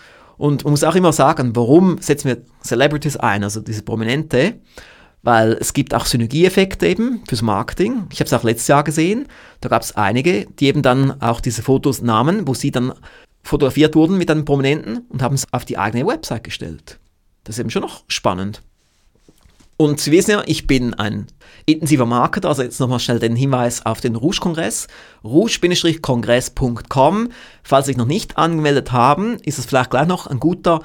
Und 0.43 0.65
man 0.65 0.71
muss 0.71 0.83
auch 0.83 0.95
immer 0.95 1.13
sagen, 1.13 1.55
warum 1.55 1.99
setzen 2.01 2.27
wir 2.27 2.41
Celebrities 2.61 3.15
ein, 3.15 3.45
also 3.45 3.61
diese 3.61 3.81
Prominente? 3.81 4.55
Weil 5.21 5.53
es 5.53 5.71
gibt 5.71 5.93
auch 5.93 6.05
Synergieeffekte 6.05 6.85
eben 6.85 7.23
fürs 7.25 7.41
Marketing. 7.41 8.07
Ich 8.11 8.19
habe 8.19 8.27
es 8.27 8.33
auch 8.33 8.43
letztes 8.43 8.67
Jahr 8.67 8.83
gesehen. 8.83 9.29
Da 9.61 9.69
gab 9.69 9.83
es 9.83 9.95
einige, 9.95 10.45
die 10.59 10.65
eben 10.65 10.81
dann 10.81 11.21
auch 11.21 11.39
diese 11.39 11.63
Fotos 11.63 12.01
nahmen, 12.01 12.45
wo 12.45 12.53
sie 12.53 12.71
dann 12.71 12.91
fotografiert 13.41 13.95
wurden 13.95 14.17
mit 14.17 14.29
einem 14.29 14.43
Prominenten 14.43 15.05
und 15.07 15.21
haben 15.21 15.35
es 15.35 15.47
auf 15.53 15.63
die 15.63 15.77
eigene 15.77 16.05
Website 16.05 16.43
gestellt. 16.43 16.99
Das 17.45 17.55
ist 17.55 17.59
eben 17.61 17.69
schon 17.69 17.83
noch 17.83 18.03
spannend. 18.09 18.63
Und 19.77 19.99
Sie 19.99 20.11
wissen 20.11 20.31
ja, 20.31 20.43
ich 20.45 20.67
bin 20.67 20.93
ein 20.93 21.25
intensiver 21.65 22.05
Marketer, 22.05 22.49
also 22.49 22.61
jetzt 22.61 22.79
nochmal 22.79 22.99
schnell 22.99 23.17
den 23.19 23.35
Hinweis 23.35 23.83
auf 23.85 24.01
den 24.01 24.15
Rouge-Kongress. 24.15 24.87
rouge-kongress.com. 25.23 27.29
Falls 27.63 27.85
Sie 27.85 27.89
sich 27.89 27.97
noch 27.97 28.05
nicht 28.05 28.37
angemeldet 28.37 28.91
haben, 28.91 29.39
ist 29.39 29.57
es 29.59 29.65
vielleicht 29.65 29.89
gleich 29.89 30.07
noch 30.07 30.27
ein 30.27 30.39
guter 30.39 30.81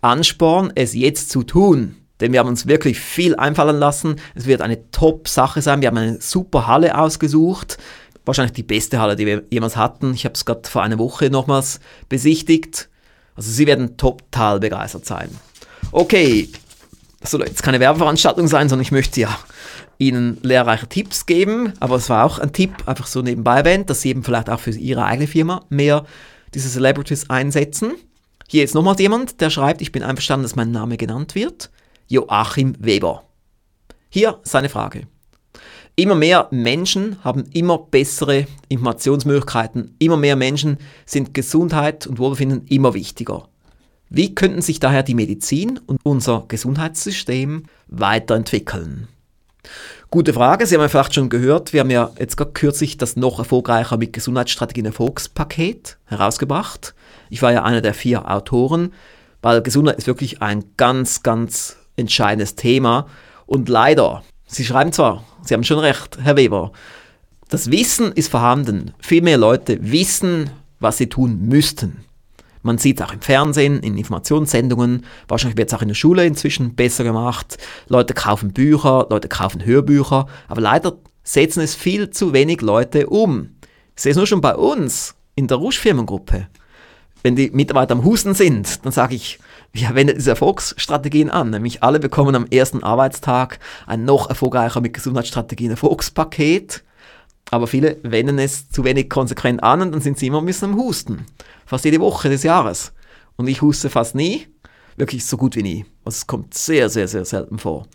Ansporn, 0.00 0.72
es 0.74 0.94
jetzt 0.94 1.30
zu 1.30 1.42
tun. 1.42 1.96
Denn 2.20 2.32
wir 2.32 2.40
haben 2.40 2.48
uns 2.48 2.66
wirklich 2.66 3.00
viel 3.00 3.36
einfallen 3.36 3.78
lassen. 3.78 4.16
Es 4.34 4.46
wird 4.46 4.62
eine 4.62 4.90
Top-Sache 4.90 5.62
sein. 5.62 5.80
Wir 5.80 5.88
haben 5.88 5.98
eine 5.98 6.20
super 6.20 6.66
Halle 6.66 6.98
ausgesucht. 6.98 7.78
Wahrscheinlich 8.24 8.52
die 8.52 8.62
beste 8.62 9.00
Halle, 9.00 9.16
die 9.16 9.26
wir 9.26 9.44
jemals 9.50 9.76
hatten. 9.76 10.14
Ich 10.14 10.24
habe 10.24 10.34
es 10.34 10.44
gerade 10.44 10.68
vor 10.68 10.82
einer 10.82 10.98
Woche 10.98 11.30
nochmals 11.30 11.80
besichtigt. 12.08 12.88
Also 13.34 13.50
Sie 13.50 13.66
werden 13.66 13.96
total 13.96 14.60
begeistert 14.60 15.06
sein. 15.06 15.30
Okay, 15.92 16.50
das 17.20 17.30
soll 17.30 17.42
jetzt 17.42 17.62
keine 17.62 17.80
Werbeveranstaltung 17.80 18.48
sein, 18.48 18.68
sondern 18.68 18.82
ich 18.82 18.92
möchte 18.92 19.20
ja 19.20 19.38
Ihnen 19.98 20.38
lehrreiche 20.42 20.86
Tipps 20.86 21.26
geben. 21.26 21.74
Aber 21.78 21.96
es 21.96 22.08
war 22.08 22.24
auch 22.24 22.38
ein 22.38 22.52
Tipp, 22.52 22.72
einfach 22.86 23.06
so 23.06 23.20
nebenbei 23.20 23.58
erwähnt, 23.58 23.90
dass 23.90 24.00
Sie 24.00 24.08
eben 24.08 24.24
vielleicht 24.24 24.48
auch 24.48 24.60
für 24.60 24.70
Ihre 24.70 25.04
eigene 25.04 25.26
Firma 25.26 25.64
mehr 25.68 26.06
diese 26.54 26.70
Celebrities 26.70 27.28
einsetzen. 27.28 27.92
Hier 28.48 28.64
ist 28.64 28.74
nochmals 28.74 29.00
jemand, 29.00 29.40
der 29.40 29.50
schreibt, 29.50 29.82
ich 29.82 29.92
bin 29.92 30.02
einverstanden, 30.02 30.44
dass 30.44 30.56
mein 30.56 30.72
Name 30.72 30.96
genannt 30.96 31.34
wird. 31.34 31.70
Joachim 32.08 32.74
Weber. 32.80 33.22
Hier 34.08 34.40
seine 34.42 34.70
Frage. 34.70 35.06
Immer 35.94 36.14
mehr 36.14 36.48
Menschen 36.50 37.22
haben 37.22 37.44
immer 37.52 37.78
bessere 37.78 38.46
Informationsmöglichkeiten. 38.68 39.94
Immer 39.98 40.16
mehr 40.16 40.34
Menschen 40.34 40.78
sind 41.04 41.34
Gesundheit 41.34 42.06
und 42.06 42.18
Wohlbefinden 42.18 42.66
immer 42.68 42.94
wichtiger. 42.94 43.49
Wie 44.12 44.34
könnten 44.34 44.60
sich 44.60 44.80
daher 44.80 45.04
die 45.04 45.14
Medizin 45.14 45.78
und 45.86 46.00
unser 46.02 46.44
Gesundheitssystem 46.48 47.62
weiterentwickeln? 47.86 49.06
Gute 50.10 50.32
Frage. 50.32 50.66
Sie 50.66 50.74
haben 50.74 50.82
ja 50.82 50.88
vielleicht 50.88 51.14
schon 51.14 51.28
gehört, 51.28 51.72
wir 51.72 51.78
haben 51.78 51.90
ja 51.90 52.10
jetzt 52.18 52.36
gerade 52.36 52.50
kürzlich 52.50 52.98
das 52.98 53.14
noch 53.14 53.38
erfolgreicher 53.38 53.98
mit 53.98 54.12
Gesundheitsstrategien 54.12 54.86
Erfolgspaket 54.86 55.96
herausgebracht. 56.06 56.96
Ich 57.28 57.40
war 57.40 57.52
ja 57.52 57.62
einer 57.62 57.82
der 57.82 57.94
vier 57.94 58.28
Autoren, 58.28 58.92
weil 59.42 59.62
Gesundheit 59.62 59.98
ist 59.98 60.08
wirklich 60.08 60.42
ein 60.42 60.64
ganz, 60.76 61.22
ganz 61.22 61.76
entscheidendes 61.94 62.56
Thema. 62.56 63.06
Und 63.46 63.68
leider, 63.68 64.24
Sie 64.44 64.64
schreiben 64.64 64.92
zwar, 64.92 65.22
Sie 65.44 65.54
haben 65.54 65.62
schon 65.62 65.78
recht, 65.78 66.18
Herr 66.20 66.36
Weber, 66.36 66.72
das 67.48 67.70
Wissen 67.70 68.10
ist 68.10 68.28
vorhanden. 68.28 68.92
Viel 68.98 69.22
mehr 69.22 69.38
Leute 69.38 69.78
wissen, 69.80 70.50
was 70.80 70.98
sie 70.98 71.08
tun 71.08 71.46
müssten. 71.46 72.04
Man 72.62 72.78
sieht 72.78 73.00
es 73.00 73.06
auch 73.06 73.12
im 73.12 73.20
Fernsehen, 73.20 73.80
in 73.80 73.96
Informationssendungen, 73.96 75.06
wahrscheinlich 75.28 75.56
wird 75.56 75.70
es 75.70 75.74
auch 75.76 75.82
in 75.82 75.88
der 75.88 75.94
Schule 75.94 76.26
inzwischen 76.26 76.74
besser 76.74 77.04
gemacht. 77.04 77.56
Leute 77.88 78.12
kaufen 78.12 78.52
Bücher, 78.52 79.06
Leute 79.08 79.28
kaufen 79.28 79.64
Hörbücher, 79.64 80.26
aber 80.48 80.60
leider 80.60 80.98
setzen 81.22 81.60
es 81.62 81.74
viel 81.74 82.10
zu 82.10 82.32
wenig 82.32 82.60
Leute 82.60 83.06
um. 83.06 83.50
Ich 83.96 84.02
sehe 84.02 84.10
es 84.10 84.16
nur 84.16 84.26
schon 84.26 84.40
bei 84.40 84.54
uns 84.54 85.14
in 85.34 85.46
der 85.46 85.56
Rusch-Firmengruppe. 85.56 86.48
Wenn 87.22 87.36
die 87.36 87.50
Mitarbeiter 87.50 87.92
am 87.92 88.04
Husten 88.04 88.34
sind, 88.34 88.84
dann 88.84 88.92
sage 88.92 89.14
ich, 89.14 89.38
wir 89.72 89.94
wenden 89.94 90.16
diese 90.16 90.30
Erfolgsstrategien 90.30 91.30
an. 91.30 91.50
Nämlich 91.50 91.82
alle 91.82 92.00
bekommen 92.00 92.34
am 92.34 92.46
ersten 92.46 92.82
Arbeitstag 92.82 93.58
ein 93.86 94.04
noch 94.04 94.28
erfolgreicher 94.28 94.80
mit 94.80 94.94
Gesundheitsstrategien 94.94 95.70
Erfolgspaket. 95.70 96.82
Aber 97.50 97.66
viele 97.66 97.98
wenden 98.02 98.38
es 98.38 98.70
zu 98.70 98.84
wenig 98.84 99.10
konsequent 99.10 99.62
an 99.62 99.82
und 99.82 99.92
dann 99.92 100.00
sind 100.00 100.18
sie 100.18 100.28
immer 100.28 100.38
ein 100.38 100.46
bisschen 100.46 100.72
am 100.72 100.78
Husten. 100.78 101.26
Fast 101.66 101.84
jede 101.84 102.00
Woche 102.00 102.28
des 102.28 102.42
Jahres. 102.42 102.92
Und 103.36 103.48
ich 103.48 103.62
huste 103.62 103.90
fast 103.90 104.14
nie. 104.14 104.46
Wirklich 104.96 105.24
so 105.24 105.36
gut 105.36 105.56
wie 105.56 105.62
nie. 105.62 105.86
Also 106.04 106.16
es 106.16 106.26
kommt 106.26 106.54
sehr, 106.54 106.88
sehr, 106.88 107.08
sehr 107.08 107.24
selten 107.24 107.58
vor. 107.58 107.86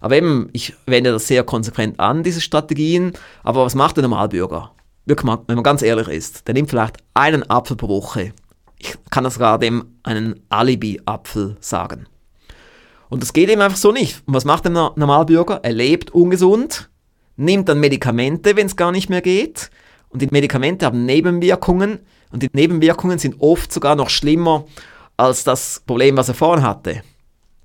Aber 0.00 0.16
eben, 0.16 0.48
ich 0.52 0.74
wende 0.86 1.12
das 1.12 1.26
sehr 1.26 1.44
konsequent 1.44 2.00
an, 2.00 2.22
diese 2.22 2.40
Strategien. 2.40 3.12
Aber 3.42 3.64
was 3.64 3.74
macht 3.74 3.96
der 3.96 4.02
Normalbürger? 4.02 4.72
Wirklich 5.04 5.24
mal, 5.24 5.40
wenn 5.46 5.56
man 5.56 5.64
ganz 5.64 5.82
ehrlich 5.82 6.08
ist, 6.08 6.46
der 6.46 6.54
nimmt 6.54 6.70
vielleicht 6.70 6.98
einen 7.14 7.48
Apfel 7.48 7.76
pro 7.76 7.88
Woche. 7.88 8.32
Ich 8.78 8.96
kann 9.10 9.24
das 9.24 9.38
gerade 9.38 9.64
dem 9.64 9.84
einen 10.02 10.40
Alibi-Apfel 10.48 11.56
sagen. 11.60 12.06
Und 13.08 13.22
das 13.22 13.32
geht 13.32 13.50
eben 13.50 13.60
einfach 13.60 13.76
so 13.76 13.92
nicht. 13.92 14.22
Und 14.26 14.34
was 14.34 14.44
macht 14.44 14.64
der 14.64 14.72
Normalbürger? 14.72 15.60
Er 15.62 15.72
lebt 15.72 16.12
ungesund, 16.12 16.88
nimmt 17.44 17.68
dann 17.68 17.80
Medikamente, 17.80 18.56
wenn 18.56 18.66
es 18.66 18.76
gar 18.76 18.92
nicht 18.92 19.10
mehr 19.10 19.20
geht. 19.20 19.70
Und 20.08 20.22
die 20.22 20.28
Medikamente 20.30 20.86
haben 20.86 21.04
Nebenwirkungen. 21.04 22.00
Und 22.30 22.42
die 22.42 22.50
Nebenwirkungen 22.52 23.18
sind 23.18 23.36
oft 23.40 23.72
sogar 23.72 23.96
noch 23.96 24.10
schlimmer 24.10 24.64
als 25.16 25.44
das 25.44 25.82
Problem, 25.86 26.16
was 26.16 26.28
er 26.28 26.34
vorhin 26.34 26.64
hatte. 26.64 27.02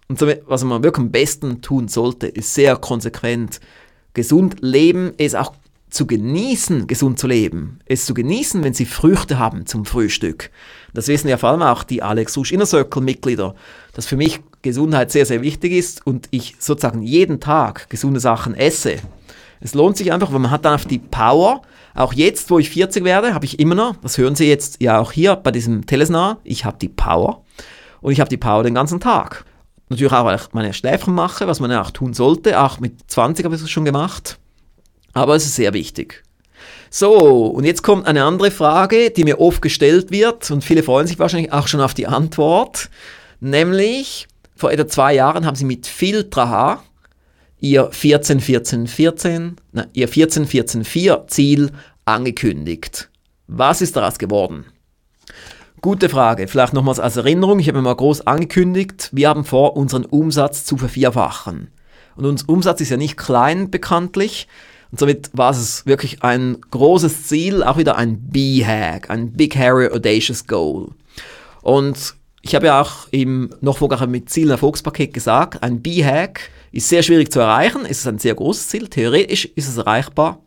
Und 0.10 0.20
so, 0.20 0.28
was 0.46 0.64
man 0.64 0.84
wirklich 0.84 1.06
am 1.06 1.12
besten 1.12 1.62
tun 1.62 1.88
sollte, 1.88 2.28
ist 2.28 2.54
sehr 2.54 2.76
konsequent 2.78 3.60
gesund 4.14 4.58
leben, 4.62 5.14
es 5.18 5.36
auch 5.36 5.54
zu 5.90 6.06
genießen, 6.06 6.88
gesund 6.88 7.18
zu 7.18 7.28
leben, 7.28 7.80
es 7.86 8.06
zu 8.06 8.14
genießen, 8.14 8.64
wenn 8.64 8.74
sie 8.74 8.86
Früchte 8.86 9.40
haben 9.40 9.66
zum 9.66 9.86
Frühstück. 9.86 10.50
Das 10.94 11.08
wissen 11.08 11.30
ja 11.30 11.38
vor 11.38 11.50
allem 11.50 11.62
auch 11.62 11.84
die 11.84 12.02
Alex 12.02 12.36
Rusch 12.38 12.52
Inner 12.52 12.66
Circle 12.66 13.02
Mitglieder, 13.02 13.56
dass 13.94 14.06
für 14.06 14.18
mich 14.18 14.42
Gesundheit 14.62 15.12
sehr, 15.12 15.26
sehr 15.26 15.42
wichtig 15.42 15.72
ist 15.72 16.06
und 16.06 16.28
ich 16.32 16.56
sozusagen 16.60 17.04
jeden 17.04 17.40
Tag 17.40 17.90
gesunde 17.90 18.20
Sachen 18.20 18.54
esse. 18.54 18.98
Es 19.60 19.74
lohnt 19.74 19.98
sich 19.98 20.12
einfach, 20.12 20.32
weil 20.32 20.40
man 20.40 20.52
hat 20.52 20.66
dann 20.66 20.76
auf 20.76 20.86
die 20.86 21.00
Power. 21.00 21.62
Auch 21.94 22.14
jetzt, 22.14 22.50
wo 22.50 22.60
ich 22.60 22.70
40 22.70 23.04
werde, 23.04 23.34
habe 23.34 23.46
ich 23.46 23.60
immer 23.60 23.76
noch, 23.76 23.96
das 23.98 24.18
hören 24.18 24.36
Sie 24.36 24.48
jetzt 24.48 24.82
ja 24.82 25.00
auch 25.00 25.12
hier 25.12 25.36
bei 25.36 25.52
diesem 25.52 25.86
Telesnar, 25.86 26.38
ich 26.44 26.66
habe 26.66 26.78
die 26.80 26.90
Power. 26.90 27.44
Und 28.02 28.12
ich 28.12 28.20
habe 28.20 28.30
die 28.30 28.38
Power 28.38 28.64
den 28.64 28.76
ganzen 28.76 29.00
Tag. 29.00 29.46
Natürlich 29.90 30.14
auch, 30.14 30.26
weil 30.26 30.36
ich 30.36 30.54
meine 30.54 30.74
Schläfchen 30.74 31.16
mache, 31.16 31.48
was 31.48 31.60
man 31.60 31.72
ja 31.72 31.82
auch 31.82 31.92
tun 31.92 32.14
sollte. 32.14 32.62
Auch 32.62 32.80
mit 32.80 33.10
20 33.10 33.46
habe 33.46 33.56
ich 33.56 33.62
es 33.62 33.70
schon 33.70 33.86
gemacht. 33.86 34.38
Aber 35.14 35.36
es 35.36 35.46
ist 35.46 35.56
sehr 35.56 35.74
wichtig. 35.74 36.24
So, 36.90 37.48
und 37.48 37.64
jetzt 37.64 37.84
kommt 37.84 38.06
eine 38.06 38.24
andere 38.24 38.52
Frage, 38.52 39.10
die 39.10 39.24
mir 39.24 39.40
oft 39.40 39.62
gestellt 39.62 40.12
wird 40.12 40.50
und 40.52 40.64
viele 40.64 40.84
freuen 40.84 41.08
sich 41.08 41.20
wahrscheinlich 41.20 41.52
auch 41.52 41.68
schon 41.68 41.82
auf 41.82 41.94
die 41.94 42.08
Antwort. 42.08 42.90
Nämlich, 43.40 44.28
vor 44.56 44.72
etwa 44.72 44.88
zwei 44.88 45.14
Jahren 45.14 45.46
haben 45.46 45.56
sie 45.56 45.66
mit 45.66 45.86
Filtra 45.86 46.84
ihr 47.60 47.90
14, 47.92 48.40
14, 48.40 48.88
14, 48.88 49.56
na, 49.72 49.88
ihr 49.94 50.08
14, 50.08 50.46
14, 50.46 50.84
4 50.84 51.26
Ziel 51.28 51.72
angekündigt. 52.06 53.10
Was 53.48 53.82
ist 53.82 53.96
daraus 53.96 54.20
geworden? 54.20 54.66
Gute 55.82 56.10
Frage. 56.10 56.48
Vielleicht 56.48 56.74
nochmals 56.74 57.00
als 57.00 57.18
Erinnerung. 57.18 57.60
Ich 57.60 57.68
habe 57.68 57.82
mal 57.82 57.96
groß 57.96 58.26
angekündigt, 58.26 59.10
wir 59.14 59.30
haben 59.30 59.46
vor, 59.46 59.78
unseren 59.78 60.06
Umsatz 60.06 60.66
zu 60.66 60.78
vervierfachen. 60.78 61.70
Und 62.16 62.26
unser 62.26 62.50
Umsatz 62.50 62.82
ist 62.82 62.90
ja 62.90 62.98
nicht 62.98 63.16
klein 63.16 63.70
bekanntlich. 63.70 64.48
Und 64.92 65.00
somit 65.00 65.30
war 65.34 65.52
es 65.52 65.86
wirklich 65.86 66.24
ein 66.24 66.58
großes 66.72 67.28
Ziel, 67.28 67.62
auch 67.62 67.78
wieder 67.78 67.96
ein 67.98 68.20
B-Hack, 68.30 69.10
ein 69.10 69.34
Big 69.34 69.56
Harry 69.56 69.88
Audacious 69.88 70.48
Goal. 70.48 70.90
Und 71.62 72.16
ich 72.42 72.56
habe 72.56 72.68
ja 72.68 72.82
auch 72.82 73.08
im 73.12 73.50
noch 73.62 73.78
vorher 73.78 74.08
mit 74.08 74.30
Zielen 74.30 74.52
Erfolgspaket 74.52 75.14
gesagt, 75.14 75.62
ein 75.62 75.82
B-Hack 75.82 76.50
ist 76.72 76.90
sehr 76.90 77.04
schwierig 77.04 77.32
zu 77.32 77.40
erreichen, 77.40 77.82
es 77.84 78.00
ist 78.00 78.08
ein 78.08 78.20
sehr 78.20 78.36
großes 78.36 78.70
Ziel, 78.70 78.88
theoretisch 78.88 79.46
ist 79.46 79.68
es 79.68 79.78
erreichbar, 79.78 80.40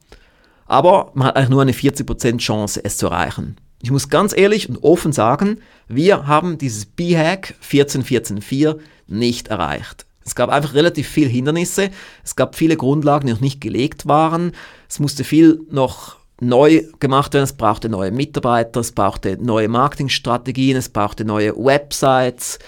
aber 0.67 1.11
man 1.15 1.29
hat 1.29 1.37
eigentlich 1.37 1.51
nur 1.51 1.63
eine 1.63 1.73
40% 1.73 2.39
Chance, 2.39 2.81
es 2.85 2.97
zu 2.97 3.07
erreichen. 3.07 3.57
Ich 3.83 3.91
muss 3.91 4.09
ganz 4.09 4.37
ehrlich 4.37 4.69
und 4.69 4.83
offen 4.83 5.13
sagen, 5.13 5.61
wir 5.89 6.27
haben 6.27 6.59
dieses 6.59 6.85
B-Hack 6.85 7.55
14.14.4 7.67 8.79
nicht 9.07 9.49
erreicht. 9.49 10.07
Es 10.25 10.35
gab 10.35 10.51
einfach 10.51 10.75
relativ 10.75 11.09
viele 11.09 11.29
Hindernisse, 11.29 11.91
es 12.23 12.37
gab 12.37 12.55
viele 12.55 12.77
Grundlagen, 12.77 13.27
die 13.27 13.33
noch 13.33 13.41
nicht 13.41 13.61
gelegt 13.61 14.07
waren, 14.07 14.53
es 14.89 14.99
musste 14.99 15.25
viel 15.25 15.61
noch 15.71 16.21
neu 16.41 16.85
gemacht 16.99 17.35
werden. 17.35 17.45
Es 17.45 17.53
brauchte 17.53 17.89
neue 17.89 18.11
Mitarbeiter, 18.11 18.81
es 18.81 18.93
brauchte 18.93 19.37
neue 19.41 19.69
Marketingstrategien, 19.69 20.77
es 20.77 20.89
brauchte 20.89 21.25
neue 21.25 21.55
Websites, 21.57 22.59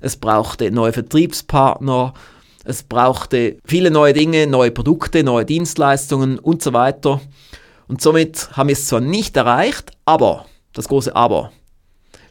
es 0.00 0.16
brauchte 0.16 0.70
neue 0.70 0.92
Vertriebspartner, 0.92 2.14
es 2.64 2.82
brauchte 2.82 3.58
viele 3.64 3.90
neue 3.90 4.14
Dinge, 4.14 4.46
neue 4.46 4.70
Produkte, 4.70 5.22
neue 5.22 5.44
Dienstleistungen 5.44 6.38
und 6.38 6.62
so 6.62 6.72
weiter. 6.72 7.20
Und 7.86 8.00
somit 8.00 8.48
haben 8.56 8.68
wir 8.68 8.72
es 8.72 8.86
zwar 8.86 9.00
nicht 9.00 9.36
erreicht, 9.36 9.92
aber, 10.06 10.46
das 10.72 10.88
große 10.88 11.14
Aber, 11.14 11.52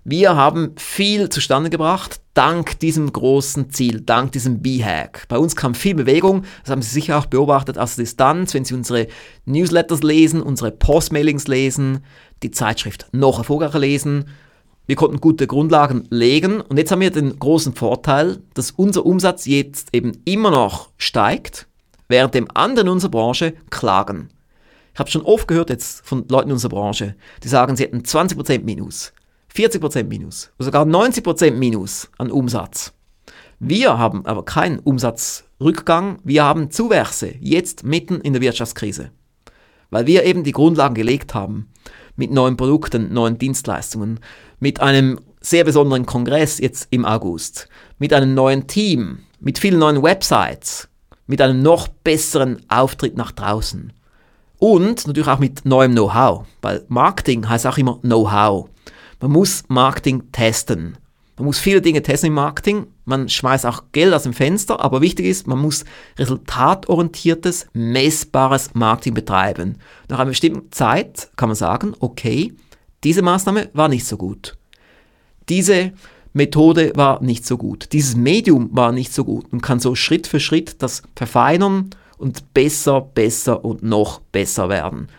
wir 0.05 0.35
haben 0.35 0.73
viel 0.75 1.29
zustande 1.29 1.69
gebracht, 1.69 2.19
dank 2.33 2.77
diesem 2.79 3.13
großen 3.13 3.69
Ziel, 3.69 4.01
dank 4.01 4.33
diesem 4.33 4.61
B-Hack. 4.61 5.25
Bei 5.29 5.37
uns 5.37 5.55
kam 5.55 5.75
viel 5.75 5.95
Bewegung, 5.95 6.43
das 6.63 6.71
haben 6.71 6.81
Sie 6.81 6.89
sicher 6.89 7.17
auch 7.17 7.27
beobachtet 7.27 7.77
aus 7.77 7.95
der 7.95 8.03
Distanz, 8.03 8.53
wenn 8.53 8.65
Sie 8.65 8.73
unsere 8.73 9.07
Newsletters 9.45 10.03
lesen, 10.03 10.41
unsere 10.41 10.71
Postmailings 10.71 11.47
lesen, 11.47 12.03
die 12.41 12.51
Zeitschrift 12.51 13.07
noch 13.13 13.37
erfolgreicher 13.37 13.79
lesen. 13.79 14.25
Wir 14.85 14.97
konnten 14.97 15.21
gute 15.21 15.47
Grundlagen 15.47 16.07
legen 16.09 16.59
und 16.59 16.77
jetzt 16.77 16.91
haben 16.91 16.99
wir 16.99 17.09
den 17.09 17.39
großen 17.39 17.73
Vorteil, 17.73 18.39
dass 18.53 18.71
unser 18.71 19.05
Umsatz 19.05 19.45
jetzt 19.45 19.95
eben 19.95 20.11
immer 20.25 20.51
noch 20.51 20.89
steigt, 20.97 21.67
während 22.09 22.33
dem 22.33 22.49
anderen 22.53 22.87
in 22.87 22.93
unserer 22.93 23.11
Branche 23.11 23.53
klagen. 23.69 24.27
Ich 24.93 24.99
habe 24.99 25.09
schon 25.09 25.21
oft 25.21 25.47
gehört 25.47 25.69
jetzt 25.69 26.05
von 26.05 26.27
Leuten 26.27 26.49
in 26.49 26.53
unserer 26.53 26.71
Branche, 26.71 27.15
die 27.43 27.47
sagen, 27.47 27.77
sie 27.77 27.83
hätten 27.83 28.01
20% 28.01 28.63
Minus. 28.63 29.13
40% 29.55 30.03
Minus, 30.03 30.51
sogar 30.59 30.85
90% 30.85 31.51
Minus 31.51 32.09
an 32.17 32.29
Umsatz. 32.29 32.91
Wir 33.59 33.97
haben 33.97 34.25
aber 34.25 34.43
keinen 34.43 34.79
Umsatzrückgang, 34.79 36.19
wir 36.25 36.43
haben 36.43 36.71
Zuwächse, 36.71 37.35
jetzt 37.39 37.85
mitten 37.85 38.19
in 38.19 38.33
der 38.33 38.41
Wirtschaftskrise. 38.41 39.11
Weil 39.89 40.07
wir 40.07 40.25
eben 40.25 40.43
die 40.43 40.51
Grundlagen 40.51 40.95
gelegt 40.95 41.33
haben 41.33 41.69
mit 42.15 42.31
neuen 42.31 42.57
Produkten, 42.57 43.13
neuen 43.13 43.37
Dienstleistungen, 43.37 44.19
mit 44.63 44.79
einem 44.79 45.19
sehr 45.41 45.65
besonderen 45.65 46.05
Kongress 46.05 46.57
jetzt 46.57 46.87
im 46.89 47.03
August, 47.03 47.67
mit 47.99 48.13
einem 48.13 48.33
neuen 48.33 48.65
Team, 48.65 49.19
mit 49.41 49.59
vielen 49.59 49.77
neuen 49.77 50.01
Websites, 50.01 50.87
mit 51.27 51.41
einem 51.41 51.61
noch 51.61 51.89
besseren 51.89 52.61
Auftritt 52.69 53.17
nach 53.17 53.33
draußen. 53.33 53.91
Und 54.59 55.05
natürlich 55.05 55.27
auch 55.27 55.39
mit 55.39 55.65
neuem 55.65 55.91
Know-how, 55.91 56.45
weil 56.61 56.85
Marketing 56.87 57.49
heißt 57.49 57.67
auch 57.67 57.77
immer 57.77 57.99
Know-how. 57.99 58.69
Man 59.19 59.31
muss 59.31 59.65
Marketing 59.67 60.31
testen. 60.31 60.97
Man 61.35 61.45
muss 61.45 61.59
viele 61.59 61.81
Dinge 61.81 62.01
testen 62.01 62.27
im 62.27 62.35
Marketing. 62.35 62.87
Man 63.03 63.27
schmeißt 63.27 63.65
auch 63.65 63.83
Geld 63.91 64.13
aus 64.13 64.23
dem 64.23 64.31
Fenster, 64.31 64.79
aber 64.79 65.01
wichtig 65.01 65.25
ist, 65.25 65.45
man 65.45 65.59
muss 65.59 65.83
resultatorientiertes, 66.17 67.67
messbares 67.73 68.73
Marketing 68.75 69.13
betreiben. 69.13 69.79
Nach 70.07 70.19
einer 70.19 70.29
bestimmten 70.29 70.71
Zeit 70.71 71.31
kann 71.35 71.49
man 71.49 71.57
sagen, 71.57 71.95
okay, 71.99 72.53
diese 73.03 73.21
Maßnahme 73.21 73.69
war 73.73 73.89
nicht 73.89 74.05
so 74.05 74.17
gut. 74.17 74.57
Diese 75.49 75.93
Methode 76.33 76.93
war 76.95 77.21
nicht 77.21 77.45
so 77.45 77.57
gut. 77.57 77.89
Dieses 77.91 78.15
Medium 78.15 78.69
war 78.71 78.91
nicht 78.91 79.13
so 79.13 79.23
gut 79.23 79.51
und 79.51 79.61
kann 79.61 79.79
so 79.79 79.95
Schritt 79.95 80.27
für 80.27 80.39
Schritt 80.39 80.81
das 80.81 81.03
verfeinern 81.15 81.91
und 82.17 82.53
besser, 82.53 83.01
besser 83.01 83.63
und 83.63 83.83
noch 83.83 84.19
besser 84.19 84.69
werden. 84.69 85.09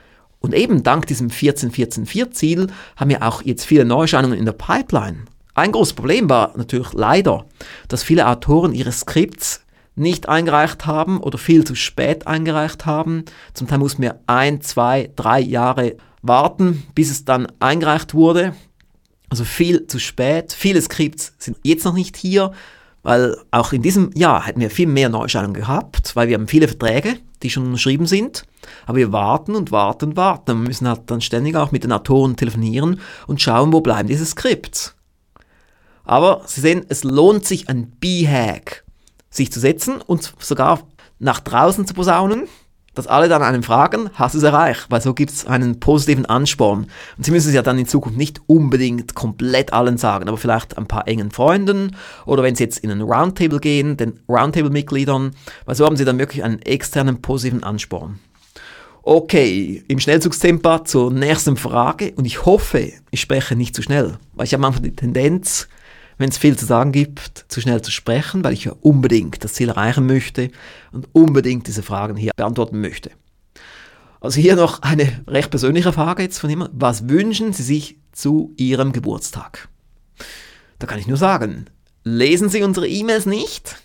Und 0.40 0.54
eben 0.54 0.82
dank 0.82 1.06
diesem 1.06 1.28
14-14-4-Ziel 1.28 2.66
haben 2.96 3.10
wir 3.10 3.22
auch 3.22 3.42
jetzt 3.42 3.64
viele 3.64 3.84
Neuerscheinungen 3.84 4.38
in 4.38 4.44
der 4.44 4.52
Pipeline. 4.52 5.24
Ein 5.54 5.72
großes 5.72 5.94
Problem 5.94 6.28
war 6.28 6.52
natürlich 6.56 6.92
leider, 6.92 7.46
dass 7.88 8.02
viele 8.02 8.28
Autoren 8.28 8.74
ihre 8.74 8.92
Skripts 8.92 9.62
nicht 9.94 10.28
eingereicht 10.28 10.86
haben 10.86 11.20
oder 11.20 11.38
viel 11.38 11.64
zu 11.64 11.76
spät 11.76 12.26
eingereicht 12.26 12.84
haben. 12.84 13.24
Zum 13.54 13.68
Teil 13.68 13.78
mussten 13.78 14.02
wir 14.02 14.18
ein, 14.26 14.60
zwei, 14.60 15.10
drei 15.14 15.40
Jahre 15.40 15.96
warten, 16.26 16.82
bis 16.94 17.10
es 17.10 17.24
dann 17.24 17.46
eingereicht 17.60 18.14
wurde. 18.14 18.54
Also 19.28 19.44
viel 19.44 19.86
zu 19.86 19.98
spät. 19.98 20.52
Viele 20.52 20.80
Skripts 20.80 21.34
sind 21.38 21.58
jetzt 21.62 21.84
noch 21.84 21.94
nicht 21.94 22.16
hier, 22.16 22.52
weil 23.02 23.36
auch 23.50 23.72
in 23.72 23.82
diesem 23.82 24.10
Jahr 24.14 24.46
hätten 24.46 24.60
wir 24.60 24.70
viel 24.70 24.86
mehr 24.86 25.08
Neuerscheinungen 25.08 25.54
gehabt, 25.54 26.16
weil 26.16 26.28
wir 26.28 26.34
haben 26.34 26.48
viele 26.48 26.68
Verträge, 26.68 27.18
die 27.42 27.50
schon 27.50 27.66
unterschrieben 27.66 28.06
sind. 28.06 28.44
Aber 28.86 28.96
wir 28.96 29.12
warten 29.12 29.54
und 29.54 29.70
warten 29.70 30.06
und 30.06 30.16
warten. 30.16 30.62
Wir 30.62 30.68
müssen 30.68 30.88
halt 30.88 31.02
dann 31.06 31.20
ständig 31.20 31.56
auch 31.56 31.70
mit 31.70 31.84
den 31.84 31.92
Autoren 31.92 32.36
telefonieren 32.36 33.00
und 33.26 33.42
schauen, 33.42 33.72
wo 33.72 33.80
bleiben 33.80 34.08
diese 34.08 34.24
Skripts. 34.24 34.94
Aber 36.04 36.42
Sie 36.46 36.60
sehen, 36.60 36.84
es 36.88 37.04
lohnt 37.04 37.46
sich 37.46 37.68
ein 37.68 37.90
B-Hack, 37.90 38.84
sich 39.30 39.50
zu 39.50 39.60
setzen 39.60 40.00
und 40.00 40.34
sogar 40.38 40.80
nach 41.18 41.40
draußen 41.40 41.86
zu 41.86 41.94
posaunen, 41.94 42.46
dass 42.94 43.06
alle 43.06 43.28
dann 43.28 43.42
einen 43.42 43.62
fragen, 43.62 44.10
hast 44.14 44.34
du 44.34 44.38
es 44.38 44.44
erreicht? 44.44 44.86
Weil 44.88 45.00
so 45.00 45.14
gibt 45.14 45.30
es 45.30 45.46
einen 45.46 45.80
positiven 45.80 46.26
Ansporn. 46.26 46.86
Und 47.16 47.24
Sie 47.24 47.30
müssen 47.30 47.48
es 47.48 47.54
ja 47.54 47.62
dann 47.62 47.78
in 47.78 47.86
Zukunft 47.86 48.16
nicht 48.16 48.40
unbedingt 48.46 49.14
komplett 49.14 49.72
allen 49.72 49.98
sagen, 49.98 50.28
aber 50.28 50.38
vielleicht 50.38 50.78
ein 50.78 50.86
paar 50.86 51.06
engen 51.08 51.30
Freunden 51.30 51.96
oder 52.26 52.42
wenn 52.42 52.54
Sie 52.54 52.64
jetzt 52.64 52.78
in 52.78 52.90
einen 52.90 53.02
Roundtable 53.02 53.60
gehen, 53.60 53.96
den 53.96 54.20
Roundtable-Mitgliedern, 54.28 55.32
weil 55.66 55.74
so 55.74 55.84
haben 55.84 55.96
Sie 55.96 56.04
dann 56.04 56.18
wirklich 56.18 56.44
einen 56.44 56.62
externen 56.62 57.20
positiven 57.20 57.62
Ansporn. 57.62 58.18
Okay, 59.02 59.84
im 59.86 60.00
Schnellzugstempo 60.00 60.78
zur 60.78 61.12
nächsten 61.12 61.58
Frage 61.58 62.12
und 62.16 62.24
ich 62.24 62.46
hoffe, 62.46 62.90
ich 63.10 63.20
spreche 63.20 63.54
nicht 63.54 63.76
zu 63.76 63.82
schnell, 63.82 64.16
weil 64.32 64.46
ich 64.46 64.54
habe 64.54 64.62
manchmal 64.62 64.88
die 64.88 64.96
Tendenz, 64.96 65.68
wenn 66.18 66.28
es 66.28 66.38
viel 66.38 66.56
zu 66.56 66.66
sagen 66.66 66.92
gibt, 66.92 67.46
zu 67.48 67.60
schnell 67.60 67.82
zu 67.82 67.90
sprechen, 67.90 68.44
weil 68.44 68.52
ich 68.52 68.64
ja 68.64 68.72
unbedingt 68.80 69.42
das 69.44 69.54
Ziel 69.54 69.68
erreichen 69.68 70.06
möchte 70.06 70.50
und 70.92 71.08
unbedingt 71.12 71.66
diese 71.66 71.82
Fragen 71.82 72.16
hier 72.16 72.32
beantworten 72.36 72.80
möchte. 72.80 73.10
Also 74.20 74.40
hier 74.40 74.56
noch 74.56 74.80
eine 74.82 75.22
recht 75.26 75.50
persönliche 75.50 75.92
Frage 75.92 76.22
jetzt 76.22 76.38
von 76.38 76.48
jemandem. 76.48 76.80
Was 76.80 77.08
wünschen 77.08 77.52
Sie 77.52 77.62
sich 77.62 77.98
zu 78.12 78.54
Ihrem 78.56 78.92
Geburtstag? 78.92 79.68
Da 80.78 80.86
kann 80.86 80.98
ich 80.98 81.06
nur 81.06 81.18
sagen, 81.18 81.66
lesen 82.04 82.48
Sie 82.48 82.62
unsere 82.62 82.88
E-Mails 82.88 83.26
nicht? 83.26 83.76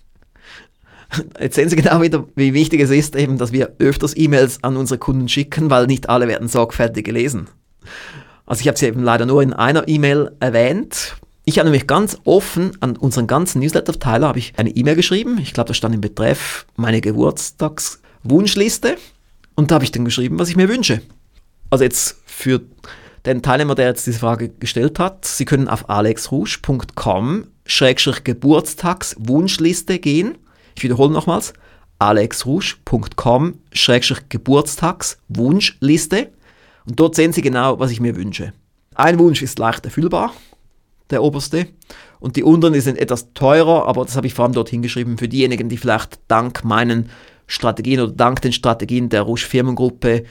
Jetzt 1.40 1.56
sehen 1.56 1.70
Sie 1.70 1.76
genau 1.76 2.02
wieder, 2.02 2.28
wie 2.36 2.54
wichtig 2.54 2.82
es 2.82 2.92
ist, 2.92 3.16
eben, 3.16 3.38
dass 3.38 3.52
wir 3.52 3.76
öfters 3.80 4.16
E-Mails 4.16 4.64
an 4.64 4.78
unsere 4.78 5.00
Kunden 5.00 5.28
schicken, 5.28 5.70
weil 5.70 5.88
nicht 5.88 6.08
alle 6.08 6.28
werden 6.28 6.48
sorgfältig 6.48 7.06
gelesen. 7.06 7.48
Also 8.46 8.62
ich 8.62 8.68
habe 8.68 8.78
sie 8.78 8.88
eben 8.88 9.04
leider 9.04 9.26
nur 9.26 9.44
in 9.44 9.54
einer 9.54 9.88
E-Mail 9.88 10.32
erwähnt, 10.40 11.18
ich 11.50 11.58
habe 11.58 11.68
nämlich 11.68 11.88
ganz 11.88 12.16
offen 12.26 12.78
an 12.80 12.95
unseren 12.95 13.26
ganzen 13.26 13.60
Newsletter-Verteiler 13.62 14.28
habe 14.28 14.38
ich 14.38 14.54
eine 14.58 14.70
E-Mail 14.70 14.95
geschrieben. 14.95 15.39
Ich 15.41 15.52
glaube, 15.52 15.70
da 15.70 15.74
stand 15.74 15.95
im 15.95 16.02
Betreff 16.02 16.68
meine 16.76 17.02
Geburtstagswunschliste. 17.02 18.97
Und 19.56 19.72
da 19.72 19.76
habe 19.76 19.84
ich 19.84 19.91
dann 19.91 20.06
geschrieben, 20.06 20.38
was 20.38 20.50
ich 20.50 20.56
mir 20.56 20.70
wünsche. 20.70 21.02
Also 21.72 21.86
jetzt 21.86 22.18
für 22.28 22.62
den 23.26 23.41
Teilnehmer, 23.41 23.74
der 23.74 23.88
jetzt 23.88 24.06
diese 24.06 24.20
Frage 24.20 24.50
gestellt 24.50 25.00
hat, 25.00 25.26
Sie 25.26 25.45
können 25.45 25.68
auf 25.68 25.89
alexrouge.com 25.89 27.47
Geburtstagswunschliste 28.24 29.97
gehen. 29.97 30.38
Ich 30.76 30.84
wiederhole 30.84 31.12
nochmals, 31.12 31.54
alexrouge.com 31.97 33.58
Geburtstagswunschliste. 34.30 36.30
Und 36.88 37.00
dort 37.00 37.16
sehen 37.16 37.34
Sie 37.34 37.41
genau, 37.41 37.80
was 37.80 37.89
ich 37.89 38.00
mir 38.00 38.16
wünsche. 38.16 38.54
Ein 38.93 39.18
Wunsch 39.18 39.41
ist 39.41 39.58
leicht 39.58 39.86
erfüllbar, 39.86 40.32
der 41.10 41.24
oberste. 41.24 41.68
Und 42.20 42.36
die 42.36 42.43
unteren 42.43 42.80
sind 42.82 42.97
etwas 42.97 43.34
teurer, 43.34 43.88
aber 43.88 44.05
das 44.05 44.16
habe 44.16 44.28
ich 44.28 44.34
vor 44.34 44.45
allem 44.45 44.53
dort 44.53 44.70
hingeschrieben 44.70 45.18
für 45.18 45.28
diejenigen, 45.28 45.70
die 45.70 45.78
vielleicht 45.78 46.20
dank 46.28 46.64
meinen 46.64 47.10
Strategien 47.47 48.01
oder 48.01 48.12
dank 48.12 48.41
den 48.41 48.53
Strategien 48.53 49.10
der 49.10 49.24
Rouge 49.24 49.41
Firmengruppe 49.41 50.24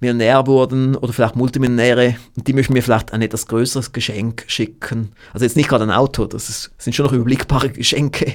Millionär 0.00 0.46
wurden 0.46 0.94
oder 0.94 1.12
vielleicht 1.12 1.36
Multimillionäre 1.36 2.16
und 2.36 2.46
die 2.46 2.52
möchten 2.52 2.74
mir 2.74 2.82
vielleicht 2.82 3.12
ein 3.12 3.22
etwas 3.22 3.46
größeres 3.46 3.92
Geschenk 3.92 4.44
schicken. 4.46 5.12
Also 5.32 5.44
jetzt 5.44 5.56
nicht 5.56 5.70
gerade 5.70 5.84
ein 5.84 5.90
Auto, 5.90 6.26
das 6.26 6.50
ist, 6.50 6.70
sind 6.76 6.94
schon 6.94 7.06
noch 7.06 7.12
überblickbare 7.12 7.70
Geschenke. 7.70 8.34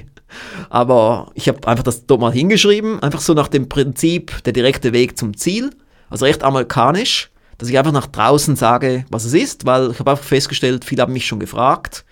Aber 0.69 1.31
ich 1.35 1.47
habe 1.47 1.67
einfach 1.67 1.83
das 1.83 2.05
dort 2.07 2.21
mal 2.21 2.33
hingeschrieben, 2.33 3.01
einfach 3.03 3.21
so 3.21 3.33
nach 3.33 3.47
dem 3.47 3.69
Prinzip 3.69 4.43
der 4.43 4.53
direkte 4.53 4.91
Weg 4.93 5.17
zum 5.17 5.37
Ziel, 5.37 5.69
also 6.09 6.25
recht 6.25 6.43
amerikanisch 6.43 7.29
dass 7.61 7.69
ich 7.69 7.77
einfach 7.77 7.91
nach 7.91 8.07
draußen 8.07 8.55
sage, 8.55 9.05
was 9.11 9.23
es 9.23 9.35
ist, 9.35 9.67
weil 9.67 9.91
ich 9.91 9.99
habe 9.99 10.09
einfach 10.09 10.23
festgestellt, 10.23 10.83
viele 10.83 11.03
haben 11.03 11.13
mich 11.13 11.27
schon 11.27 11.39
gefragt. 11.39 12.05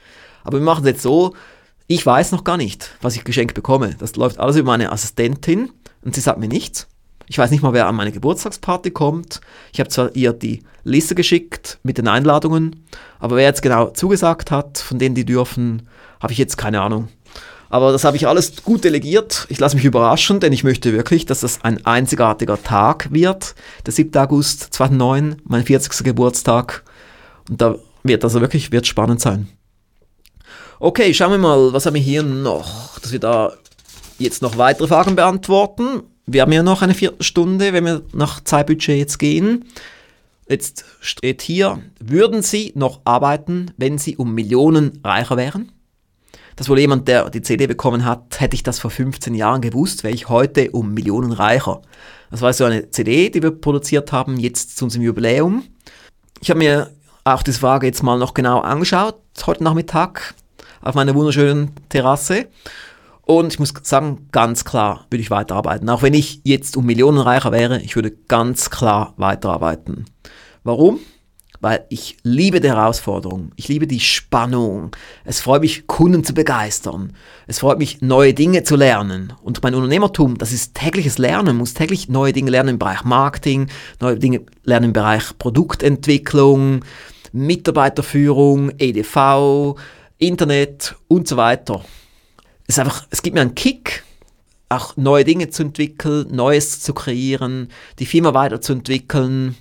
Aber 0.44 0.60
wir 0.60 0.64
machen 0.64 0.84
es 0.84 0.92
jetzt 0.92 1.02
so, 1.02 1.34
ich 1.88 2.06
weiß 2.06 2.34
noch 2.34 2.44
gar 2.44 2.56
nicht, 2.56 2.92
was 3.02 3.16
ich 3.16 3.24
geschenkt 3.24 3.56
bekomme. 3.56 3.96
Das 3.98 4.16
läuft 4.16 4.38
alles 4.38 4.58
über 4.58 4.68
meine 4.68 4.92
Assistentin 4.92 5.72
und 6.04 6.14
sie 6.14 6.22
sagt 6.22 6.38
mir 6.38 6.48
nichts. 6.48 6.88
Ich 7.26 7.40
weiß 7.40 7.50
nicht 7.50 7.64
mal, 7.64 7.74
wer 7.74 7.88
an 7.88 7.96
meine 7.96 8.12
Geburtstagsparty 8.12 8.92
kommt. 8.92 9.42
Ich 9.74 9.80
habe 9.80 9.90
zwar 9.90 10.16
ihr 10.16 10.34
die 10.34 10.62
Liste 10.84 11.16
geschickt 11.16 11.80
mit 11.82 11.98
den 11.98 12.08
Einladungen, 12.08 12.86
aber 13.18 13.36
wer 13.36 13.46
jetzt 13.46 13.64
genau 13.64 13.90
zugesagt 13.90 14.52
hat, 14.52 14.78
von 14.78 15.00
denen 15.00 15.16
die 15.16 15.26
dürfen, 15.26 15.90
habe 16.22 16.32
ich 16.32 16.38
jetzt 16.38 16.60
keine 16.60 16.82
Ahnung. 16.82 17.08
Aber 17.70 17.92
das 17.92 18.04
habe 18.04 18.18
ich 18.18 18.28
alles 18.28 18.64
gut 18.64 18.84
delegiert. 18.84 19.46
Ich 19.50 19.60
lasse 19.60 19.76
mich 19.76 19.86
überraschen, 19.86 20.40
denn 20.40 20.52
ich 20.54 20.64
möchte 20.64 20.92
wirklich, 20.92 21.26
dass 21.26 21.42
das 21.42 21.64
ein 21.64 21.86
einzigartiger 21.86 22.62
Tag 22.62 23.12
wird. 23.12 23.54
Der 23.86 23.94
7. 23.94 24.16
August 24.18 24.74
2009, 24.74 25.38
mein 25.44 25.64
40. 25.64 26.04
Geburtstag. 26.04 26.84
Und 27.48 27.62
da 27.62 27.76
wird 28.04 28.24
also 28.24 28.42
wirklich 28.42 28.72
wird 28.72 28.88
spannend 28.88 29.22
sein. 29.22 29.48
Okay, 30.80 31.14
schauen 31.14 31.32
wir 31.32 31.38
mal, 31.38 31.74
was 31.74 31.86
haben 31.86 31.94
wir 31.94 32.02
hier 32.02 32.24
noch, 32.24 32.98
dass 33.00 33.12
wir 33.12 33.20
da 33.20 33.54
jetzt 34.18 34.42
noch 34.42 34.58
weitere 34.58 34.88
Fragen 34.88 35.16
beantworten. 35.16 36.04
Wir 36.26 36.42
haben 36.42 36.52
ja 36.52 36.64
noch 36.64 36.82
eine 36.82 36.94
Viertelstunde, 36.94 37.74
wenn 37.74 37.86
wir 37.86 38.02
nach 38.14 38.44
Zeitbudget 38.44 38.98
jetzt 38.98 39.20
gehen. 39.20 39.66
Jetzt 40.48 40.86
steht 41.00 41.42
hier, 41.42 41.80
würden 42.00 42.42
Sie 42.42 42.72
noch 42.76 43.02
arbeiten, 43.04 43.72
wenn 43.78 43.98
Sie 43.98 44.18
um 44.18 44.34
Millionen 44.34 45.00
reicher 45.04 45.38
wären? 45.38 45.72
Das 46.60 46.68
wohl 46.68 46.78
jemand, 46.78 47.08
der 47.08 47.30
die 47.30 47.42
CD 47.42 47.68
bekommen 47.68 48.04
hat, 48.04 48.42
hätte 48.42 48.54
ich 48.54 48.64
das 48.64 48.80
vor 48.80 48.92
15 48.92 49.34
Jahren 49.34 49.62
gewusst, 49.62 50.04
wäre 50.04 50.14
ich 50.14 50.28
heute 50.28 50.72
um 50.72 50.94
Millionen 50.94 51.32
reicher. 51.32 51.82
Das 52.32 52.42
war 52.42 52.52
so 52.52 52.66
eine 52.66 52.92
CD, 52.92 53.30
die 53.30 53.42
wir 53.42 53.52
produziert 53.52 54.12
haben, 54.12 54.38
jetzt 54.38 54.76
zu 54.76 54.84
unserem 54.84 55.06
Jubiläum. 55.06 55.64
Ich 56.42 56.50
habe 56.50 56.58
mir 56.58 56.90
auch 57.24 57.44
diese 57.44 57.62
Frage 57.62 57.88
jetzt 57.88 58.04
mal 58.04 58.20
noch 58.20 58.34
genau 58.34 58.60
angeschaut, 58.60 59.16
heute 59.46 59.64
Nachmittag 59.64 60.36
auf 60.82 60.96
meiner 60.96 61.16
wunderschönen 61.16 61.72
Terrasse. 61.88 62.50
Und 63.22 63.54
ich 63.54 63.60
muss 63.60 63.74
sagen, 63.84 64.28
ganz 64.34 64.66
klar 64.66 65.06
würde 65.10 65.22
ich 65.22 65.32
weiterarbeiten. 65.32 65.90
Auch 65.90 66.02
wenn 66.02 66.14
ich 66.14 66.42
jetzt 66.44 66.76
um 66.76 66.86
Millionen 66.86 67.20
reicher 67.20 67.54
wäre, 67.54 67.80
ich 67.80 67.96
würde 67.96 68.12
ganz 68.12 68.70
klar 68.70 69.14
weiterarbeiten. 69.16 70.08
Warum? 70.66 71.00
Weil 71.62 71.86
ich 71.90 72.18
liebe 72.24 72.62
die 72.62 72.70
Herausforderung, 72.70 73.52
ich 73.56 73.68
liebe 73.68 73.86
die 73.86 74.00
Spannung. 74.00 74.96
Es 75.26 75.42
freut 75.42 75.62
mich, 75.62 75.88
Kunden 75.88 76.24
zu 76.24 76.34
begeistern. 76.34 77.14
Es 77.48 77.60
freut 77.60 77.80
mich, 77.80 78.02
neue 78.02 78.34
Dinge 78.34 78.64
zu 78.64 78.76
lernen. 78.76 79.34
Und 79.44 79.62
mein 79.62 79.76
Unternehmertum, 79.76 80.38
das 80.38 80.54
ist 80.54 80.76
tägliches 80.76 81.18
Lernen. 81.18 81.58
Muss 81.58 81.74
täglich 81.74 82.08
neue 82.08 82.32
Dinge 82.32 82.52
lernen 82.52 82.70
im 82.70 82.80
Bereich 82.80 83.04
Marketing, 83.04 83.68
neue 84.00 84.18
Dinge 84.18 84.42
lernen 84.64 84.86
im 84.86 84.94
Bereich 84.94 85.38
Produktentwicklung, 85.38 86.86
Mitarbeiterführung, 87.34 88.72
EDV, 88.78 89.76
Internet 90.18 90.96
und 91.08 91.28
so 91.28 91.36
weiter 91.38 91.84
es 92.70 92.76
ist 92.76 92.80
einfach, 92.82 93.08
es 93.10 93.24
gibt 93.24 93.34
mir 93.34 93.42
einen 93.42 93.56
Kick, 93.56 94.04
auch 94.70 94.96
neue 94.96 95.24
Dinge 95.24 95.50
zu 95.50 95.64
entwickeln, 95.64 96.28
Neues 96.30 96.82
zu 96.82 96.94
kreieren, 96.94 97.70
die 97.98 98.06
Firma 98.06 98.36
weiterzuentwickeln. 98.36 99.58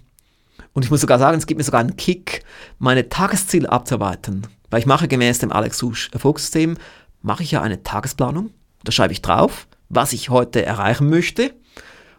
Und 0.73 0.85
ich 0.85 0.91
muss 0.91 1.01
sogar 1.01 1.19
sagen, 1.19 1.39
es 1.39 1.47
gibt 1.47 1.59
mir 1.59 1.65
sogar 1.65 1.81
einen 1.81 1.97
Kick, 1.97 2.45
meine 2.79 3.09
Tagesziele 3.09 3.71
abzuarbeiten. 3.71 4.47
Weil 4.71 4.81
ich 4.81 4.87
mache 4.87 5.09
gemäß 5.09 5.39
dem 5.39 5.53
Alex 5.53 5.79
Susch 5.79 6.11
Erfolgssystem, 6.13 6.77
mache 7.23 7.43
ich 7.43 7.51
ja 7.51 7.63
eine 7.63 7.83
Tagesplanung. 7.83 8.51
Da 8.85 8.93
schreibe 8.93 9.13
ich 9.13 9.23
drauf, 9.23 9.67
was 9.89 10.13
ich 10.13 10.31
heute 10.31 10.65
erreichen 10.65 11.09
möchte. 11.09 11.55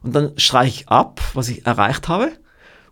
Und 0.01 0.15
dann 0.15 0.33
streiche 0.37 0.81
ich 0.81 0.89
ab, 0.89 1.21
was 1.33 1.49
ich 1.49 1.65
erreicht 1.65 2.07
habe. 2.07 2.31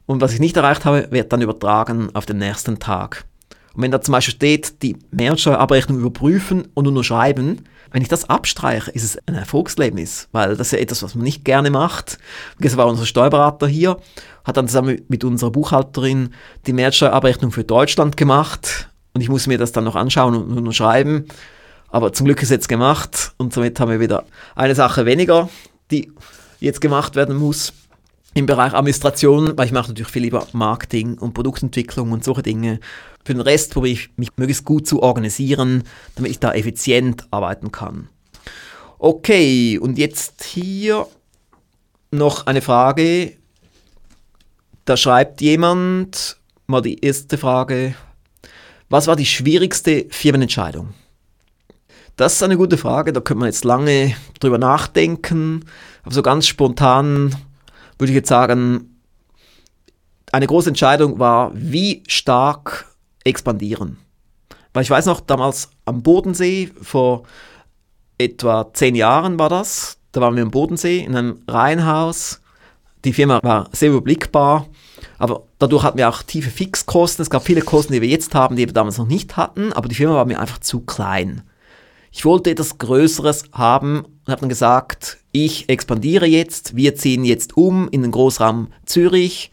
Und 0.05 0.21
was 0.21 0.33
ich 0.33 0.39
nicht 0.39 0.55
erreicht 0.55 0.85
habe, 0.85 1.07
wird 1.11 1.33
dann 1.33 1.41
übertragen 1.41 2.09
auf 2.13 2.25
den 2.25 2.37
nächsten 2.37 2.79
Tag. 2.79 3.25
Und 3.73 3.83
wenn 3.83 3.91
da 3.91 4.01
zum 4.01 4.13
Beispiel 4.13 4.33
steht, 4.33 4.81
die 4.81 4.95
Mehrwertsteuerabrechnung 5.11 5.99
überprüfen 5.99 6.67
und 6.73 6.87
unterschreiben, 6.87 7.65
wenn 7.91 8.01
ich 8.01 8.07
das 8.07 8.29
abstreiche, 8.29 8.91
ist 8.91 9.03
es 9.03 9.17
ein 9.27 9.35
Erfolgserlebnis, 9.35 10.27
weil 10.31 10.55
das 10.55 10.67
ist 10.67 10.71
ja 10.73 10.79
etwas, 10.79 11.03
was 11.03 11.15
man 11.15 11.23
nicht 11.23 11.45
gerne 11.45 11.69
macht. 11.69 12.17
Das 12.59 12.77
war 12.77 12.87
unser 12.87 13.05
Steuerberater 13.05 13.67
hier, 13.67 13.97
hat 14.43 14.57
dann 14.57 14.67
zusammen 14.67 15.01
mit 15.07 15.23
unserer 15.23 15.51
Buchhalterin 15.51 16.33
die 16.65 16.73
Mehrwertsteuerabrechnung 16.73 17.51
für 17.51 17.63
Deutschland 17.63 18.17
gemacht 18.17 18.89
und 19.13 19.21
ich 19.21 19.29
muss 19.29 19.47
mir 19.47 19.57
das 19.57 19.71
dann 19.71 19.83
noch 19.83 19.95
anschauen 19.95 20.35
und 20.35 20.57
unterschreiben. 20.57 21.25
Aber 21.89 22.11
zum 22.13 22.25
Glück 22.25 22.39
ist 22.39 22.49
es 22.49 22.51
jetzt 22.51 22.69
gemacht 22.69 23.33
und 23.37 23.53
somit 23.53 23.79
haben 23.79 23.89
wir 23.89 23.99
wieder 23.99 24.25
eine 24.55 24.75
Sache 24.75 25.05
weniger, 25.05 25.49
die 25.89 26.11
jetzt 26.59 26.81
gemacht 26.81 27.15
werden 27.15 27.37
muss 27.37 27.73
im 28.37 28.45
Bereich 28.45 28.73
Administration, 28.73 29.57
weil 29.57 29.65
ich 29.65 29.71
mache 29.71 29.87
natürlich 29.87 30.11
viel 30.11 30.21
lieber 30.21 30.45
Marketing 30.53 31.17
und 31.17 31.33
Produktentwicklung 31.33 32.11
und 32.11 32.23
solche 32.23 32.43
Dinge. 32.43 32.79
Für 33.25 33.33
den 33.33 33.41
Rest 33.41 33.73
probiere 33.73 33.93
ich 33.93 34.09
mich 34.15 34.29
möglichst 34.37 34.63
gut 34.63 34.85
zu 34.87 35.01
organisieren, 35.01 35.83
damit 36.15 36.31
ich 36.31 36.39
da 36.39 36.53
effizient 36.53 37.25
arbeiten 37.31 37.71
kann. 37.71 38.09
Okay, 38.99 39.79
und 39.79 39.97
jetzt 39.97 40.43
hier 40.43 41.07
noch 42.11 42.45
eine 42.45 42.61
Frage. 42.61 43.33
Da 44.85 44.97
schreibt 44.97 45.41
jemand, 45.41 46.37
mal 46.67 46.81
die 46.81 47.03
erste 47.03 47.39
Frage, 47.39 47.95
was 48.87 49.07
war 49.07 49.15
die 49.15 49.25
schwierigste 49.25 50.05
Firmenentscheidung? 50.09 50.93
Das 52.15 52.33
ist 52.33 52.43
eine 52.43 52.57
gute 52.57 52.77
Frage, 52.77 53.13
da 53.13 53.19
könnte 53.19 53.39
man 53.39 53.49
jetzt 53.49 53.65
lange 53.65 54.15
drüber 54.39 54.57
nachdenken. 54.59 55.65
Aber 56.03 56.13
so 56.13 56.21
ganz 56.21 56.47
spontan 56.47 57.35
würde 57.97 58.11
ich 58.11 58.15
jetzt 58.15 58.29
sagen, 58.29 59.01
eine 60.31 60.47
große 60.47 60.69
Entscheidung 60.69 61.19
war, 61.19 61.51
wie 61.53 62.03
stark 62.07 62.85
expandieren. 63.23 63.97
Weil 64.73 64.83
ich 64.83 64.89
weiß 64.89 65.05
noch, 65.05 65.21
damals 65.21 65.69
am 65.85 66.03
Bodensee, 66.03 66.71
vor 66.81 67.23
etwa 68.17 68.71
zehn 68.73 68.95
Jahren 68.95 69.39
war 69.39 69.49
das, 69.49 69.97
da 70.11 70.21
waren 70.21 70.35
wir 70.35 70.43
am 70.43 70.51
Bodensee 70.51 70.99
in 70.99 71.15
einem 71.15 71.39
Reihenhaus. 71.47 72.41
Die 73.05 73.13
Firma 73.13 73.39
war 73.43 73.69
sehr 73.71 73.89
überblickbar, 73.89 74.67
aber 75.17 75.43
dadurch 75.59 75.83
hatten 75.83 75.97
wir 75.97 76.09
auch 76.09 76.23
tiefe 76.23 76.49
Fixkosten. 76.49 77.23
Es 77.23 77.29
gab 77.29 77.43
viele 77.43 77.61
Kosten, 77.61 77.93
die 77.93 78.01
wir 78.01 78.09
jetzt 78.09 78.35
haben, 78.35 78.55
die 78.55 78.65
wir 78.65 78.73
damals 78.73 78.97
noch 78.97 79.07
nicht 79.07 79.37
hatten, 79.37 79.71
aber 79.73 79.87
die 79.87 79.95
Firma 79.95 80.15
war 80.15 80.25
mir 80.25 80.39
einfach 80.39 80.57
zu 80.59 80.81
klein. 80.81 81.43
Ich 82.11 82.25
wollte 82.25 82.49
etwas 82.49 82.77
Größeres 82.77 83.45
haben 83.51 84.05
und 84.27 84.31
habe 84.31 84.41
dann 84.41 84.49
gesagt, 84.49 85.17
ich 85.31 85.69
expandiere 85.69 86.25
jetzt, 86.25 86.75
wir 86.75 86.95
ziehen 86.95 87.23
jetzt 87.23 87.55
um 87.55 87.87
in 87.89 88.01
den 88.01 88.11
Großraum 88.11 88.67
Zürich, 88.85 89.51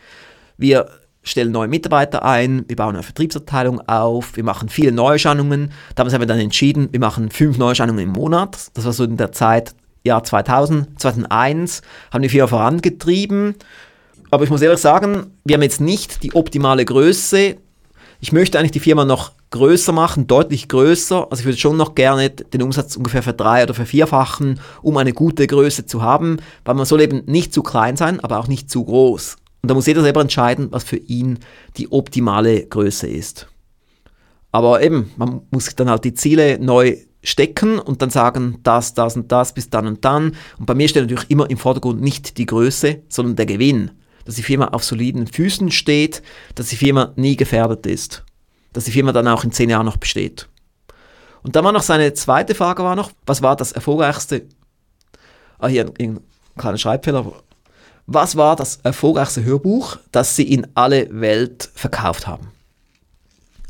wir 0.59 0.89
stellen 1.22 1.53
neue 1.53 1.68
Mitarbeiter 1.68 2.25
ein, 2.25 2.64
wir 2.66 2.77
bauen 2.77 2.97
eine 2.97 3.05
Vertriebsabteilung 3.05 3.81
auf, 3.89 4.37
wir 4.37 4.45
machen 4.45 4.68
viele 4.68 4.93
Neuerscheinungen. 4.93 5.72
Damals 5.95 6.12
haben 6.12 6.20
wir 6.20 6.27
dann 6.27 6.41
entschieden, 6.41 6.89
wir 6.91 7.01
machen 7.01 7.31
fünf 7.31 7.57
Neuerscheinungen 7.57 8.03
im 8.05 8.11
Monat. 8.11 8.70
Das 8.75 8.85
war 8.85 8.93
so 8.93 9.05
in 9.05 9.16
der 9.16 9.33
Zeit 9.33 9.75
Jahr 10.03 10.22
2000, 10.22 11.01
2001, 11.01 11.81
haben 12.12 12.22
die 12.22 12.29
Firma 12.29 12.49
vorangetrieben. 12.49 13.55
Aber 14.31 14.45
ich 14.45 14.51
muss 14.51 14.61
ehrlich 14.61 14.81
sagen, 14.81 15.31
wir 15.45 15.55
haben 15.55 15.62
jetzt 15.62 15.81
nicht 15.81 16.22
die 16.25 16.35
optimale 16.35 16.85
Größe. 16.85 17.57
Ich 18.20 18.33
möchte 18.33 18.59
eigentlich 18.59 18.72
die 18.72 18.81
Firma 18.81 19.05
noch 19.05 19.33
größer 19.55 19.92
machen, 19.92 20.26
deutlich 20.26 20.68
größer. 20.68 21.28
Also 21.30 21.40
ich 21.40 21.46
würde 21.46 21.59
schon 21.59 21.76
noch 21.76 21.94
gerne 21.94 22.28
den 22.30 22.61
Umsatz 22.61 22.96
ungefähr 22.96 23.22
verdrei- 23.22 23.62
oder 23.62 23.72
vervierfachen, 23.72 24.59
um 24.82 24.96
eine 24.96 25.12
gute 25.12 25.46
Größe 25.46 25.86
zu 25.86 26.02
haben, 26.02 26.38
weil 26.64 26.74
man 26.74 26.86
soll 26.86 27.00
eben 27.00 27.22
nicht 27.26 27.55
zu 27.55 27.62
klein 27.62 27.96
sein, 27.96 28.18
aber 28.18 28.40
auch 28.40 28.48
nicht 28.48 28.68
zu 28.68 28.84
groß. 28.84 29.36
Und 29.62 29.70
da 29.70 29.74
muss 29.74 29.86
jeder 29.86 30.02
selber 30.02 30.20
entscheiden, 30.20 30.72
was 30.72 30.82
für 30.82 30.96
ihn 30.96 31.38
die 31.76 31.92
optimale 31.92 32.66
Größe 32.66 33.07
ist. 33.07 33.46
Aber 34.50 34.82
eben, 34.82 35.12
man 35.16 35.42
muss 35.52 35.72
dann 35.76 35.88
halt 35.88 36.05
die 36.05 36.14
Ziele 36.14 36.59
neu 36.59 36.96
stecken 37.22 37.78
und 37.78 38.02
dann 38.02 38.11
sagen, 38.11 38.59
das, 38.64 38.94
das 38.94 39.14
und 39.14 39.30
das 39.30 39.55
bis 39.55 39.70
dann 39.70 39.86
und 39.86 40.05
dann. 40.05 40.36
Und 40.59 40.66
bei 40.66 40.74
mir 40.74 40.88
steht 40.88 41.05
natürlich 41.05 41.30
immer 41.30 41.48
im 41.48 41.59
Vordergrund 41.59 42.02
nicht 42.02 42.38
die 42.38 42.46
Größe, 42.46 43.02
sondern 43.09 43.36
der 43.36 43.46
Gewinn. 43.46 43.92
Dass 44.24 44.34
die 44.34 44.42
Firma 44.42 44.68
auf 44.68 44.82
soliden 44.82 45.28
Füßen 45.28 45.70
steht, 45.70 46.22
dass 46.57 46.70
die 46.70 46.76
Firma 46.76 47.12
nie 47.14 47.36
gefährdet 47.36 47.86
ist 47.86 48.24
dass 48.75 48.85
die 48.85 48.93
Firma 48.93 49.12
dann 49.12 49.27
auch 49.29 49.45
in 49.45 49.53
zehn 49.53 49.70
Jahren 49.70 49.87
noch 49.87 49.97
besteht. 49.97 50.49
Und 51.43 51.57
dann 51.57 51.64
war 51.64 51.72
noch 51.72 51.83
seine 51.83 52.12
zweite 52.12 52.55
Frage 52.55 52.83
war 52.85 52.97
noch, 52.97 53.11
was 53.25 53.41
war 53.41 53.57
das 53.57 53.72
erfolgreichste, 53.72 54.47
ah 55.59 55.68
hier 55.68 55.87
ein, 55.87 55.95
ein 55.99 56.20
kleiner 56.59 56.79
Schreibfehler, 56.79 57.33
was 58.07 58.37
war 58.37 58.57
das 58.57 58.81
erfolgreichste 58.83 59.45
Hörbuch, 59.45 59.97
das 60.12 60.37
Sie 60.37 60.43
in 60.43 60.66
alle 60.75 61.09
Welt 61.11 61.70
verkauft 61.75 62.27
haben? 62.27 62.51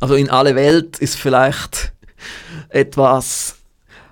Also 0.01 0.15
in 0.17 0.31
alle 0.31 0.57
Welt 0.57 0.99
ist 0.99 1.15
vielleicht 1.17 1.93
etwas 2.69 3.57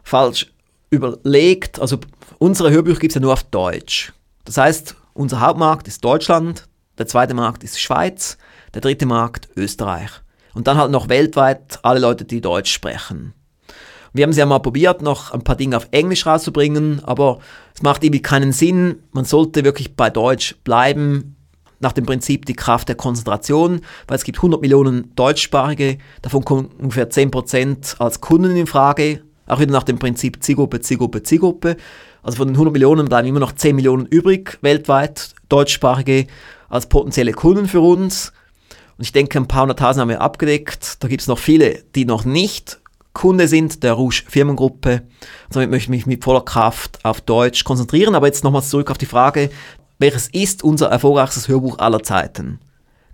falsch 0.04 0.52
überlegt. 0.90 1.80
Also 1.80 1.98
unsere 2.38 2.70
Hörbücher 2.70 3.00
gibt 3.00 3.12
es 3.12 3.14
ja 3.16 3.20
nur 3.20 3.32
auf 3.32 3.42
Deutsch. 3.44 4.12
Das 4.44 4.56
heißt, 4.56 4.94
unser 5.14 5.40
Hauptmarkt 5.40 5.88
ist 5.88 6.04
Deutschland, 6.04 6.68
der 6.98 7.06
zweite 7.06 7.34
Markt 7.34 7.64
ist 7.64 7.80
Schweiz, 7.80 8.38
der 8.74 8.80
dritte 8.80 9.06
Markt 9.06 9.48
Österreich. 9.56 10.10
Und 10.54 10.66
dann 10.66 10.76
halt 10.76 10.90
noch 10.90 11.08
weltweit 11.08 11.78
alle 11.82 12.00
Leute, 12.00 12.24
die 12.24 12.40
Deutsch 12.40 12.72
sprechen. 12.72 13.34
Wir 14.12 14.24
haben 14.24 14.30
es 14.30 14.36
ja 14.36 14.44
mal 14.44 14.58
probiert, 14.58 15.00
noch 15.00 15.32
ein 15.32 15.42
paar 15.42 15.56
Dinge 15.56 15.76
auf 15.76 15.88
Englisch 15.90 16.26
rauszubringen, 16.26 17.02
aber 17.04 17.38
es 17.74 17.82
macht 17.82 18.04
irgendwie 18.04 18.20
keinen 18.20 18.52
Sinn. 18.52 18.96
Man 19.12 19.24
sollte 19.24 19.64
wirklich 19.64 19.96
bei 19.96 20.10
Deutsch 20.10 20.56
bleiben, 20.64 21.36
nach 21.80 21.92
dem 21.92 22.06
Prinzip 22.06 22.46
die 22.46 22.54
Kraft 22.54 22.88
der 22.88 22.94
Konzentration, 22.94 23.80
weil 24.06 24.16
es 24.16 24.24
gibt 24.24 24.38
100 24.38 24.60
Millionen 24.60 25.14
Deutschsprachige, 25.16 25.98
davon 26.20 26.44
kommen 26.44 26.68
ungefähr 26.78 27.10
10% 27.10 27.98
als 27.98 28.20
Kunden 28.20 28.54
in 28.54 28.66
Frage, 28.66 29.22
auch 29.46 29.60
wieder 29.60 29.72
nach 29.72 29.82
dem 29.82 29.98
Prinzip 29.98 30.42
Zielgruppe, 30.42 30.80
Zielgruppe, 30.80 31.22
Zielgruppe. 31.22 31.76
Also 32.22 32.36
von 32.36 32.48
den 32.48 32.54
100 32.54 32.72
Millionen 32.72 33.06
bleiben 33.06 33.26
immer 33.26 33.40
noch 33.40 33.52
10 33.52 33.74
Millionen 33.74 34.06
übrig, 34.06 34.58
weltweit 34.62 35.34
Deutschsprachige, 35.48 36.26
als 36.68 36.88
potenzielle 36.88 37.32
Kunden 37.32 37.66
für 37.66 37.80
uns. 37.80 38.32
Und 39.02 39.06
ich 39.06 39.12
denke, 39.12 39.36
ein 39.36 39.48
paar 39.48 39.62
hunderttausend 39.62 40.00
haben 40.00 40.10
wir 40.10 40.20
abgedeckt. 40.20 41.02
Da 41.02 41.08
gibt 41.08 41.22
es 41.22 41.26
noch 41.26 41.40
viele, 41.40 41.82
die 41.96 42.04
noch 42.04 42.24
nicht 42.24 42.80
Kunde 43.12 43.48
sind 43.48 43.82
der 43.82 43.94
Rouge 43.94 44.22
Firmengruppe. 44.28 45.02
Somit 45.50 45.70
möchte 45.70 45.86
ich 45.86 45.88
mich 45.88 46.06
mit 46.06 46.22
voller 46.22 46.44
Kraft 46.44 47.04
auf 47.04 47.20
Deutsch 47.20 47.64
konzentrieren. 47.64 48.14
Aber 48.14 48.28
jetzt 48.28 48.44
nochmals 48.44 48.70
zurück 48.70 48.92
auf 48.92 48.98
die 48.98 49.06
Frage, 49.06 49.50
welches 49.98 50.28
ist 50.28 50.62
unser 50.62 50.86
erfolgreichstes 50.86 51.48
Hörbuch 51.48 51.80
aller 51.80 52.04
Zeiten? 52.04 52.60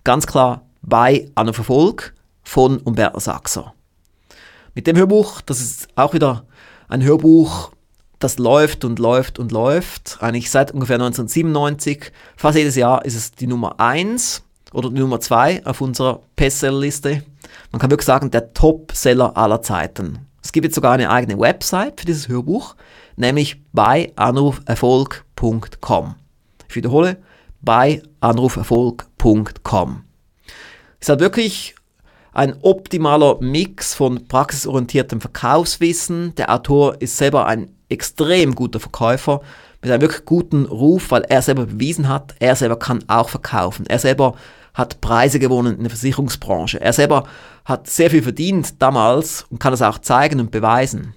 Ganz 0.03 0.27
klar 0.27 0.61
bei 0.83 1.31
Anno 1.33 1.53
Verfolg 1.53 2.13
von 2.43 2.77
Umberto 2.77 3.19
Sachser. 3.19 3.73
Mit 4.75 4.85
dem 4.85 4.95
Hörbuch, 4.95 5.41
das 5.41 5.59
ist 5.59 5.87
auch 5.95 6.13
wieder 6.13 6.45
ein 6.87 7.03
Hörbuch, 7.03 7.71
das 8.19 8.37
läuft 8.37 8.85
und 8.85 8.99
läuft 8.99 9.39
und 9.39 9.51
läuft. 9.51 10.19
Eigentlich 10.21 10.51
seit 10.51 10.71
ungefähr 10.71 10.97
1997. 10.97 12.11
Fast 12.37 12.59
jedes 12.59 12.75
Jahr 12.75 13.03
ist 13.05 13.15
es 13.15 13.31
die 13.31 13.47
Nummer 13.47 13.79
1 13.79 14.43
oder 14.73 14.89
Nummer 14.89 15.19
2 15.19 15.65
auf 15.65 15.81
unserer 15.81 16.21
Bestsellerliste. 16.35 17.23
Man 17.71 17.79
kann 17.79 17.91
wirklich 17.91 18.05
sagen, 18.05 18.31
der 18.31 18.53
Top-Seller 18.53 19.37
aller 19.37 19.61
Zeiten. 19.61 20.27
Es 20.43 20.51
gibt 20.51 20.65
jetzt 20.65 20.75
sogar 20.75 20.93
eine 20.93 21.09
eigene 21.09 21.39
Website 21.39 21.99
für 21.99 22.05
dieses 22.05 22.27
Hörbuch, 22.27 22.75
nämlich 23.15 23.61
bei 23.73 24.11
anruferfolg.com. 24.15 26.15
Ich 26.67 26.75
wiederhole, 26.75 27.17
bei 27.61 28.01
anruferfolg.com. 28.21 30.03
Es 30.99 31.09
hat 31.09 31.19
wirklich 31.19 31.75
ein 32.33 32.55
optimaler 32.61 33.37
Mix 33.41 33.93
von 33.93 34.27
praxisorientiertem 34.27 35.19
Verkaufswissen. 35.19 36.35
Der 36.35 36.53
Autor 36.53 37.01
ist 37.01 37.17
selber 37.17 37.47
ein 37.47 37.71
extrem 37.89 38.55
guter 38.55 38.79
Verkäufer 38.79 39.41
mit 39.81 39.91
einem 39.91 40.01
wirklich 40.01 40.25
guten 40.25 40.65
Ruf, 40.65 41.11
weil 41.11 41.23
er 41.23 41.41
selber 41.41 41.65
bewiesen 41.65 42.07
hat, 42.07 42.35
er 42.39 42.55
selber 42.55 42.77
kann 42.77 43.03
auch 43.07 43.29
verkaufen. 43.29 43.85
Er 43.87 43.99
selber 43.99 44.35
hat 44.73 45.01
Preise 45.01 45.39
gewonnen 45.39 45.75
in 45.75 45.83
der 45.83 45.89
Versicherungsbranche. 45.89 46.79
Er 46.79 46.93
selber 46.93 47.25
hat 47.65 47.87
sehr 47.87 48.09
viel 48.09 48.23
verdient 48.23 48.81
damals 48.81 49.45
und 49.49 49.59
kann 49.59 49.71
das 49.71 49.81
auch 49.81 49.99
zeigen 49.99 50.39
und 50.39 50.51
beweisen. 50.51 51.13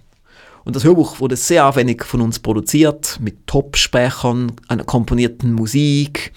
Und 0.64 0.76
das 0.76 0.84
Hörbuch 0.84 1.20
wurde 1.20 1.36
sehr 1.36 1.66
aufwendig 1.66 2.05
von 2.05 2.20
uns 2.20 2.38
produziert, 2.38 3.18
mit 3.20 3.46
Top-Sprechern, 3.46 4.53
einer 4.68 4.84
komponierten 4.84 5.53
Musik, 5.53 6.32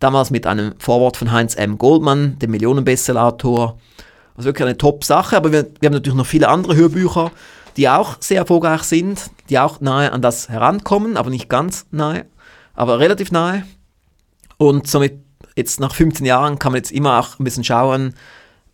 damals 0.00 0.30
mit 0.30 0.46
einem 0.46 0.74
Vorwort 0.78 1.16
von 1.16 1.32
Heinz 1.32 1.54
M. 1.54 1.78
Goldmann, 1.78 2.38
dem 2.38 2.50
Millionenbestsellerautor. 2.50 3.78
Also 4.36 4.48
wirklich 4.48 4.66
eine 4.66 4.76
Top-Sache, 4.76 5.36
aber 5.36 5.52
wir, 5.52 5.66
wir 5.80 5.86
haben 5.86 5.94
natürlich 5.94 6.16
noch 6.16 6.26
viele 6.26 6.48
andere 6.48 6.76
Hörbücher, 6.76 7.30
die 7.76 7.88
auch 7.88 8.16
sehr 8.20 8.38
erfolgreich 8.38 8.82
sind, 8.82 9.30
die 9.48 9.58
auch 9.58 9.80
nahe 9.80 10.12
an 10.12 10.22
das 10.22 10.48
herankommen, 10.48 11.16
aber 11.16 11.30
nicht 11.30 11.48
ganz 11.48 11.86
nahe, 11.90 12.26
aber 12.74 12.98
relativ 12.98 13.32
nahe. 13.32 13.64
Und 14.58 14.86
somit 14.86 15.20
jetzt 15.56 15.80
nach 15.80 15.94
15 15.94 16.26
Jahren 16.26 16.58
kann 16.58 16.72
man 16.72 16.78
jetzt 16.78 16.92
immer 16.92 17.18
auch 17.18 17.38
ein 17.38 17.44
bisschen 17.44 17.64
schauen, 17.64 18.14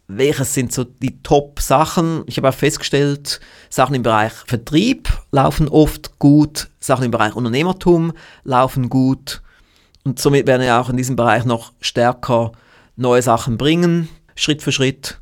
welches 0.08 0.54
sind 0.54 0.72
so 0.72 0.84
die 0.84 1.22
Top-Sachen. 1.22 2.22
Ich 2.26 2.36
habe 2.36 2.48
auch 2.48 2.54
festgestellt, 2.54 3.40
Sachen 3.70 3.94
im 3.94 4.02
Bereich 4.02 4.32
Vertrieb 4.32 5.08
laufen 5.32 5.68
oft 5.68 6.18
gut, 6.18 6.68
Sachen 6.78 7.04
im 7.04 7.10
Bereich 7.10 7.34
Unternehmertum 7.34 8.12
laufen 8.44 8.88
gut 8.88 9.42
und 10.04 10.20
somit 10.20 10.46
werden 10.46 10.62
wir 10.62 10.80
auch 10.80 10.88
in 10.88 10.96
diesem 10.96 11.16
Bereich 11.16 11.44
noch 11.44 11.72
stärker 11.80 12.52
neue 12.94 13.22
Sachen 13.22 13.58
bringen, 13.58 14.08
Schritt 14.36 14.62
für 14.62 14.72
Schritt 14.72 15.20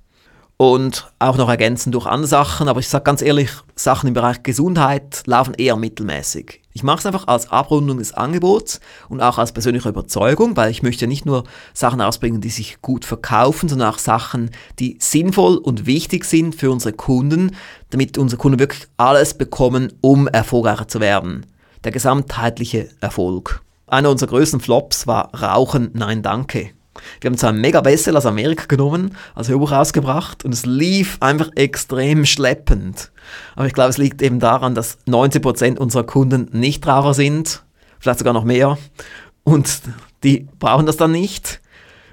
und 0.72 1.10
auch 1.18 1.36
noch 1.36 1.48
ergänzen 1.48 1.92
durch 1.92 2.06
andere 2.06 2.28
Sachen. 2.28 2.68
Aber 2.68 2.80
ich 2.80 2.88
sage 2.88 3.04
ganz 3.04 3.20
ehrlich, 3.20 3.50
Sachen 3.74 4.08
im 4.08 4.14
Bereich 4.14 4.42
Gesundheit 4.42 5.22
laufen 5.26 5.54
eher 5.54 5.76
mittelmäßig. 5.76 6.62
Ich 6.72 6.82
mache 6.82 6.98
es 7.00 7.06
einfach 7.06 7.26
als 7.28 7.50
Abrundung 7.50 7.98
des 7.98 8.14
Angebots 8.14 8.80
und 9.08 9.20
auch 9.20 9.38
als 9.38 9.52
persönliche 9.52 9.88
Überzeugung, 9.88 10.56
weil 10.56 10.70
ich 10.70 10.82
möchte 10.82 11.06
nicht 11.06 11.26
nur 11.26 11.44
Sachen 11.74 12.00
ausbringen, 12.00 12.40
die 12.40 12.50
sich 12.50 12.80
gut 12.80 13.04
verkaufen, 13.04 13.68
sondern 13.68 13.90
auch 13.90 13.98
Sachen, 13.98 14.50
die 14.78 14.96
sinnvoll 15.00 15.58
und 15.58 15.86
wichtig 15.86 16.24
sind 16.24 16.54
für 16.54 16.70
unsere 16.70 16.94
Kunden, 16.94 17.54
damit 17.90 18.16
unsere 18.16 18.40
Kunden 18.40 18.58
wirklich 18.58 18.88
alles 18.96 19.34
bekommen, 19.34 19.92
um 20.00 20.28
erfolgreicher 20.28 20.88
zu 20.88 21.00
werden. 21.00 21.46
Der 21.84 21.92
gesamtheitliche 21.92 22.88
Erfolg. 23.00 23.60
Einer 23.86 24.10
unserer 24.10 24.30
größten 24.30 24.60
Flops 24.60 25.06
war 25.06 25.34
Rauchen, 25.34 25.90
nein 25.92 26.22
danke. 26.22 26.70
Wir 27.20 27.30
haben 27.30 27.38
zwar 27.38 27.50
einen 27.50 27.60
mega 27.60 27.80
Bestseller 27.80 28.18
aus 28.18 28.26
Amerika 28.26 28.66
genommen, 28.66 29.16
als 29.34 29.48
Hörbuch 29.48 29.72
rausgebracht 29.72 30.44
und 30.44 30.52
es 30.52 30.66
lief 30.66 31.18
einfach 31.20 31.50
extrem 31.54 32.24
schleppend. 32.24 33.12
Aber 33.56 33.66
ich 33.66 33.72
glaube, 33.72 33.90
es 33.90 33.98
liegt 33.98 34.22
eben 34.22 34.40
daran, 34.40 34.74
dass 34.74 34.98
90% 35.06 35.78
unserer 35.78 36.04
Kunden 36.04 36.48
Nichtraucher 36.52 37.14
sind, 37.14 37.64
vielleicht 37.98 38.18
sogar 38.18 38.34
noch 38.34 38.44
mehr, 38.44 38.78
und 39.44 39.82
die 40.22 40.48
brauchen 40.58 40.86
das 40.86 40.96
dann 40.96 41.12
nicht. 41.12 41.60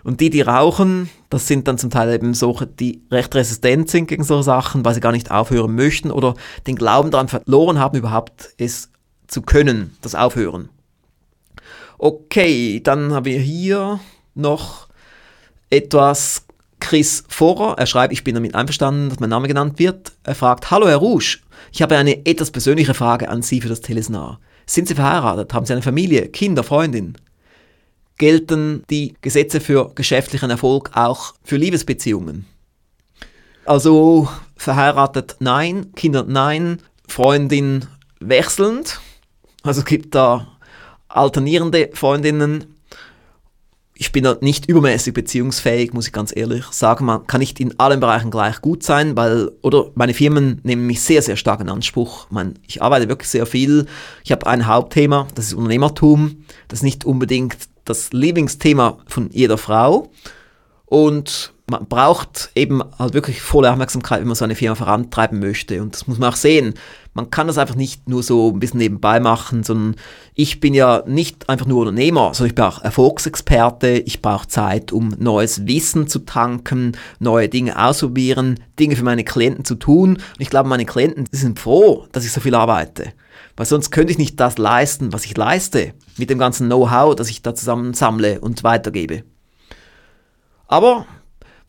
Und 0.04 0.20
die, 0.20 0.30
die 0.30 0.42
rauchen, 0.42 1.10
das 1.30 1.48
sind 1.48 1.68
dann 1.68 1.78
zum 1.78 1.90
Teil 1.90 2.14
eben 2.14 2.34
solche, 2.34 2.66
die 2.66 3.04
recht 3.12 3.34
resistent 3.36 3.90
sind 3.90 4.08
gegen 4.08 4.24
solche 4.24 4.44
Sachen, 4.44 4.84
weil 4.84 4.96
sie 4.96 5.00
gar 5.00 5.12
nicht 5.12 5.30
aufhören 5.30 5.76
möchten 5.76 6.12
oder 6.12 6.34
den 6.66 6.76
Glauben 6.76 7.12
daran 7.12 7.28
verloren 7.28 7.80
haben, 7.80 7.98
überhaupt 7.98 8.50
es 8.58 8.90
zu 9.28 9.42
können, 9.42 9.96
das 10.02 10.16
Aufhören. 10.16 10.70
Okay, 11.98 12.82
dann 12.84 13.14
haben 13.14 13.26
wir 13.26 13.40
hier 13.40 14.00
noch 14.36 14.88
etwas 15.70 16.46
Chris 16.80 17.24
Vorer. 17.28 17.78
Er 17.78 17.86
schreibt, 17.86 18.14
ich 18.14 18.24
bin 18.24 18.36
damit 18.36 18.56
einverstanden, 18.56 19.10
dass 19.10 19.20
mein 19.20 19.30
Name 19.30 19.48
genannt 19.48 19.80
wird. 19.80 20.12
Er 20.24 20.36
fragt, 20.36 20.72
hallo 20.72 20.88
Herr 20.88 20.98
Rouge, 20.98 21.40
ich 21.72 21.82
habe 21.82 21.98
eine 21.98 22.26
etwas 22.26 22.52
persönliche 22.52 22.94
Frage 22.94 23.30
an 23.30 23.42
Sie 23.42 23.62
für 23.62 23.70
das 23.70 23.82
Telesnar. 23.82 24.40
Sind 24.66 24.88
Sie 24.88 24.96
verheiratet? 24.96 25.54
Haben 25.54 25.66
Sie 25.66 25.74
eine 25.74 25.82
Familie, 25.82 26.28
Kinder, 26.28 26.64
Freundin? 26.64 27.16
Gelten 28.18 28.84
die 28.90 29.16
Gesetze 29.22 29.60
für 29.60 29.94
geschäftlichen 29.96 30.50
Erfolg 30.50 30.92
auch 30.94 31.34
für 31.44 31.58
Liebesbeziehungen? 31.58 32.46
Also 33.66 34.28
verheiratet 34.56 35.38
nein, 35.40 35.94
Kinder 35.96 36.24
nein, 36.28 36.82
Freundin 37.08 37.86
wechselnd. 38.20 39.00
Also 39.64 39.84
gibt 39.84 40.16
da 40.16 40.48
alternierende 41.08 41.90
Freundinnen 41.94 42.71
ich 44.02 44.12
bin 44.12 44.28
nicht 44.42 44.68
übermäßig 44.68 45.14
beziehungsfähig, 45.14 45.94
muss 45.94 46.08
ich 46.08 46.12
ganz 46.12 46.36
ehrlich 46.36 46.66
sagen. 46.72 47.06
Man 47.06 47.28
kann 47.28 47.38
nicht 47.38 47.60
in 47.60 47.80
allen 47.80 48.00
Bereichen 48.00 48.32
gleich 48.32 48.60
gut 48.60 48.82
sein, 48.82 49.16
weil, 49.16 49.52
oder 49.62 49.92
meine 49.94 50.16
Firmen 50.16 50.60
nehmen 50.64 50.88
mich 50.88 51.02
sehr, 51.02 51.22
sehr 51.22 51.36
stark 51.36 51.62
in 51.62 51.70
Anspruch. 51.70 52.26
Man, 52.32 52.56
ich 52.66 52.82
arbeite 52.82 53.10
wirklich 53.10 53.30
sehr 53.30 53.46
viel. 53.46 53.86
Ich 54.24 54.32
habe 54.32 54.48
ein 54.48 54.66
Hauptthema, 54.66 55.28
das 55.36 55.46
ist 55.46 55.54
Unternehmertum. 55.54 56.46
Das 56.68 56.80
ist 56.80 56.84
nicht 56.84 57.06
unbedingt 57.06 57.56
das 57.86 58.12
Lieblingsthema 58.12 58.98
von 59.06 59.30
jeder 59.32 59.60
Frau. 59.60 60.10
Und 60.88 61.54
man 61.70 61.88
braucht 61.88 62.52
eben 62.56 62.82
halt 63.00 63.14
wirklich 63.14 63.42
volle 63.42 63.72
Aufmerksamkeit, 63.72 64.20
wenn 64.20 64.28
man 64.28 64.36
so 64.36 64.44
eine 64.44 64.56
Firma 64.56 64.76
vorantreiben 64.76 65.40
möchte. 65.40 65.82
Und 65.82 65.96
das 65.96 66.08
muss 66.08 66.18
man 66.18 66.32
auch 66.32 66.36
sehen. 66.36 66.74
Man 67.14 67.30
kann 67.30 67.48
das 67.48 67.58
einfach 67.58 67.76
nicht 67.76 68.10
nur 68.10 68.24
so 68.24 68.52
ein 68.52 68.60
bisschen 68.60 68.80
nebenbei 68.80 69.20
machen, 69.20 69.64
sondern 69.64 69.96
ich 70.34 70.60
bin 70.60 70.74
ja 70.74 71.04
nicht 71.06 71.50
einfach 71.50 71.66
nur 71.66 71.82
Unternehmer, 71.82 72.34
sondern 72.34 72.50
ich 72.50 72.56
bin 72.56 72.66
auch 72.66 72.82
Erfolgsexperte. 72.82 73.90
Ich 74.06 74.22
brauche 74.22 74.48
Zeit, 74.48 74.92
um 74.92 75.16
neues 75.18 75.66
Wissen 75.66 76.08
zu 76.08 76.20
tanken, 76.20 76.98
neue 77.20 77.48
Dinge 77.48 77.82
ausprobieren, 77.82 78.60
Dinge 78.80 78.96
für 78.96 79.04
meine 79.04 79.24
Klienten 79.24 79.64
zu 79.64 79.76
tun. 79.76 80.16
Und 80.16 80.40
ich 80.40 80.50
glaube, 80.50 80.70
meine 80.70 80.86
Klienten 80.86 81.26
sind 81.32 81.60
froh, 81.60 82.06
dass 82.12 82.26
ich 82.26 82.32
so 82.34 82.42
viel 82.42 82.56
arbeite. 82.56 83.14
Weil 83.56 83.66
sonst 83.66 83.92
könnte 83.92 84.12
ich 84.12 84.18
nicht 84.18 84.40
das 84.40 84.58
leisten, 84.58 85.14
was 85.14 85.26
ich 85.26 85.38
leiste, 85.38 85.94
mit 86.18 86.30
dem 86.30 86.40
ganzen 86.40 86.68
Know-how, 86.68 87.16
das 87.16 87.30
ich 87.30 87.42
da 87.42 87.54
zusammen 87.54 87.94
sammle 87.94 88.40
und 88.40 88.64
weitergebe. 88.64 89.24
Aber 90.68 91.06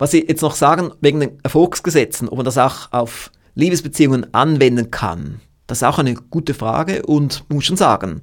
was 0.03 0.11
Sie 0.11 0.27
jetzt 0.27 0.43
noch 0.43 0.57
sagen, 0.57 0.91
wegen 1.01 1.21
den 1.21 1.39
Erfolgsgesetzen, 1.45 2.29
ob 2.29 2.35
man 2.35 2.45
das 2.45 2.59
auch 2.59 2.91
auf 2.91 3.31
Liebesbeziehungen 3.55 4.35
anwenden 4.35 4.91
kann, 4.91 5.41
das 5.69 5.79
ist 5.79 5.85
auch 5.85 6.01
eine 6.01 6.15
gute 6.15 6.55
Frage 6.55 7.07
und 7.07 7.45
muss 7.49 7.67
schon 7.67 7.77
sagen, 7.77 8.23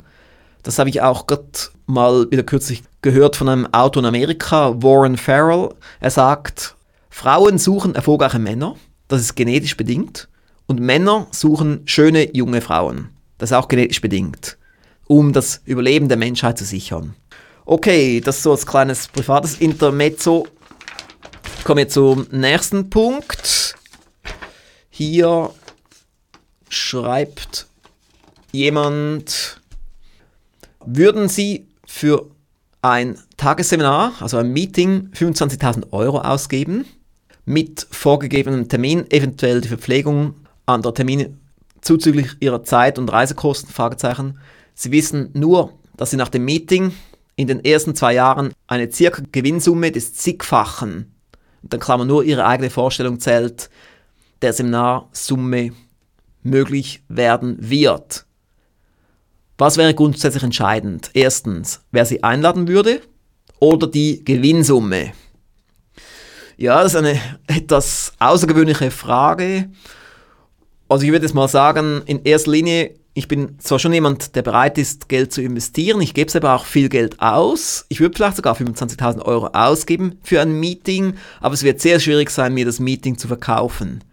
das 0.62 0.78
habe 0.78 0.90
ich 0.90 1.02
auch 1.02 1.26
gerade 1.26 1.46
mal 1.86 2.30
wieder 2.32 2.44
kürzlich 2.44 2.84
gehört 3.02 3.38
von 3.38 3.48
einem 3.48 3.74
Autor 3.74 4.04
in 4.04 4.08
Amerika, 4.08 4.74
Warren 4.84 5.16
Farrell. 5.16 5.70
Er 6.02 6.12
sagt, 6.12 6.76
Frauen 7.10 7.58
suchen 7.58 7.96
erfolgreiche 7.96 8.40
Männer, 8.40 8.76
das 9.08 9.22
ist 9.22 9.36
genetisch 9.36 9.78
bedingt, 9.78 10.28
und 10.68 10.82
Männer 10.82 11.28
suchen 11.32 11.84
schöne 11.86 12.36
junge 12.36 12.60
Frauen, 12.60 13.08
das 13.38 13.52
ist 13.52 13.56
auch 13.56 13.70
genetisch 13.70 14.02
bedingt, 14.02 14.58
um 15.08 15.32
das 15.32 15.62
Überleben 15.64 16.10
der 16.10 16.18
Menschheit 16.18 16.58
zu 16.58 16.66
sichern. 16.66 17.16
Okay, 17.64 18.20
das 18.20 18.44
so 18.44 18.52
als 18.52 18.66
kleines 18.66 19.08
privates 19.08 19.60
Intermezzo 19.62 20.46
Kommen 21.70 21.86
wir 21.86 21.90
zum 21.90 22.26
nächsten 22.32 22.90
Punkt. 22.90 23.76
Hier 24.90 25.52
schreibt 26.68 27.68
jemand, 28.52 29.62
würden 30.84 31.30
Sie 31.30 31.68
für 31.86 32.26
ein 32.82 33.20
Tagesseminar, 33.38 34.14
also 34.20 34.38
ein 34.38 34.52
Meeting, 34.52 35.12
25.000 35.14 35.94
Euro 35.94 36.22
ausgeben, 36.22 36.86
mit 37.46 37.86
vorgegebenem 37.92 38.68
Termin, 38.68 39.06
eventuell 39.12 39.62
die 39.62 39.68
Verpflegung, 39.68 40.34
anderer 40.66 40.96
Termine 40.96 41.38
zuzüglich 41.82 42.32
Ihrer 42.40 42.64
Zeit 42.64 42.98
und 42.98 43.10
Reisekosten, 43.10 43.70
Fragezeichen. 43.70 44.40
Sie 44.74 44.92
wissen 44.92 45.30
nur, 45.34 45.74
dass 45.98 46.10
Sie 46.10 46.18
nach 46.18 46.30
dem 46.30 46.46
Meeting 46.46 46.94
in 47.36 47.48
den 47.48 47.64
ersten 47.64 47.94
zwei 47.94 48.16
Jahren 48.16 48.54
eine 48.66 48.92
circa 48.92 49.22
Gewinnsumme 49.32 49.92
des 49.92 50.16
zigfachen 50.16 51.14
dann 51.62 51.80
Klammer 51.80 52.06
nur 52.06 52.24
ihre 52.24 52.46
eigene 52.46 52.70
Vorstellung 52.70 53.20
zählt, 53.20 53.70
der 54.42 54.54
Seminarsumme 54.54 55.72
möglich 56.44 57.04
werden 57.08 57.58
wird. 57.60 58.26
Was 59.58 59.78
wäre 59.78 59.94
grundsätzlich 59.94 60.44
entscheidend? 60.44 61.12
Erstens, 61.14 61.82
wer 61.92 62.06
sie 62.06 62.24
einladen 62.24 62.68
würde 62.68 63.02
oder 63.60 63.88
die 63.88 64.24
Gewinnsumme? 64.24 65.12
Ja, 66.56 66.82
das 66.82 66.94
ist 66.94 66.98
eine 66.98 67.20
etwas 67.48 68.14
außergewöhnliche 68.20 68.92
Frage. 68.92 69.70
Also 70.88 71.06
ich 71.06 71.12
würde 71.12 71.26
jetzt 71.26 71.36
mal 71.36 71.48
sagen, 71.48 72.02
in 72.06 72.24
erster 72.24 72.52
Linie 72.52 72.99
ich 73.14 73.28
bin 73.28 73.60
zwar 73.60 73.80
schon 73.80 73.94
jemand, 73.94 74.36
der 74.36 74.44
bereit 74.44 74.78
ist, 74.78 75.10
Geld 75.10 75.34
zu 75.34 75.42
investieren, 75.42 76.00
ich 76.02 76.14
gebe 76.14 76.34
aber 76.36 76.56
auch 76.56 76.66
viel 76.66 76.90
Geld 76.90 77.20
aus. 77.20 77.86
Ich 77.90 78.00
würde 78.00 78.16
vielleicht 78.16 78.38
sogar 78.38 78.56
25.000 78.56 79.24
Euro 79.24 79.48
ausgeben 79.48 80.20
für 80.24 80.42
ein 80.42 80.60
Meeting, 80.60 81.16
aber 81.42 81.54
es 81.54 81.64
wird 81.64 81.82
sehr 81.82 82.00
schwierig 82.00 82.30
sein, 82.30 82.54
mir 82.54 82.66
das 82.66 82.80
Meeting 82.80 83.18
zu 83.18 83.28
verkaufen. 83.28 84.04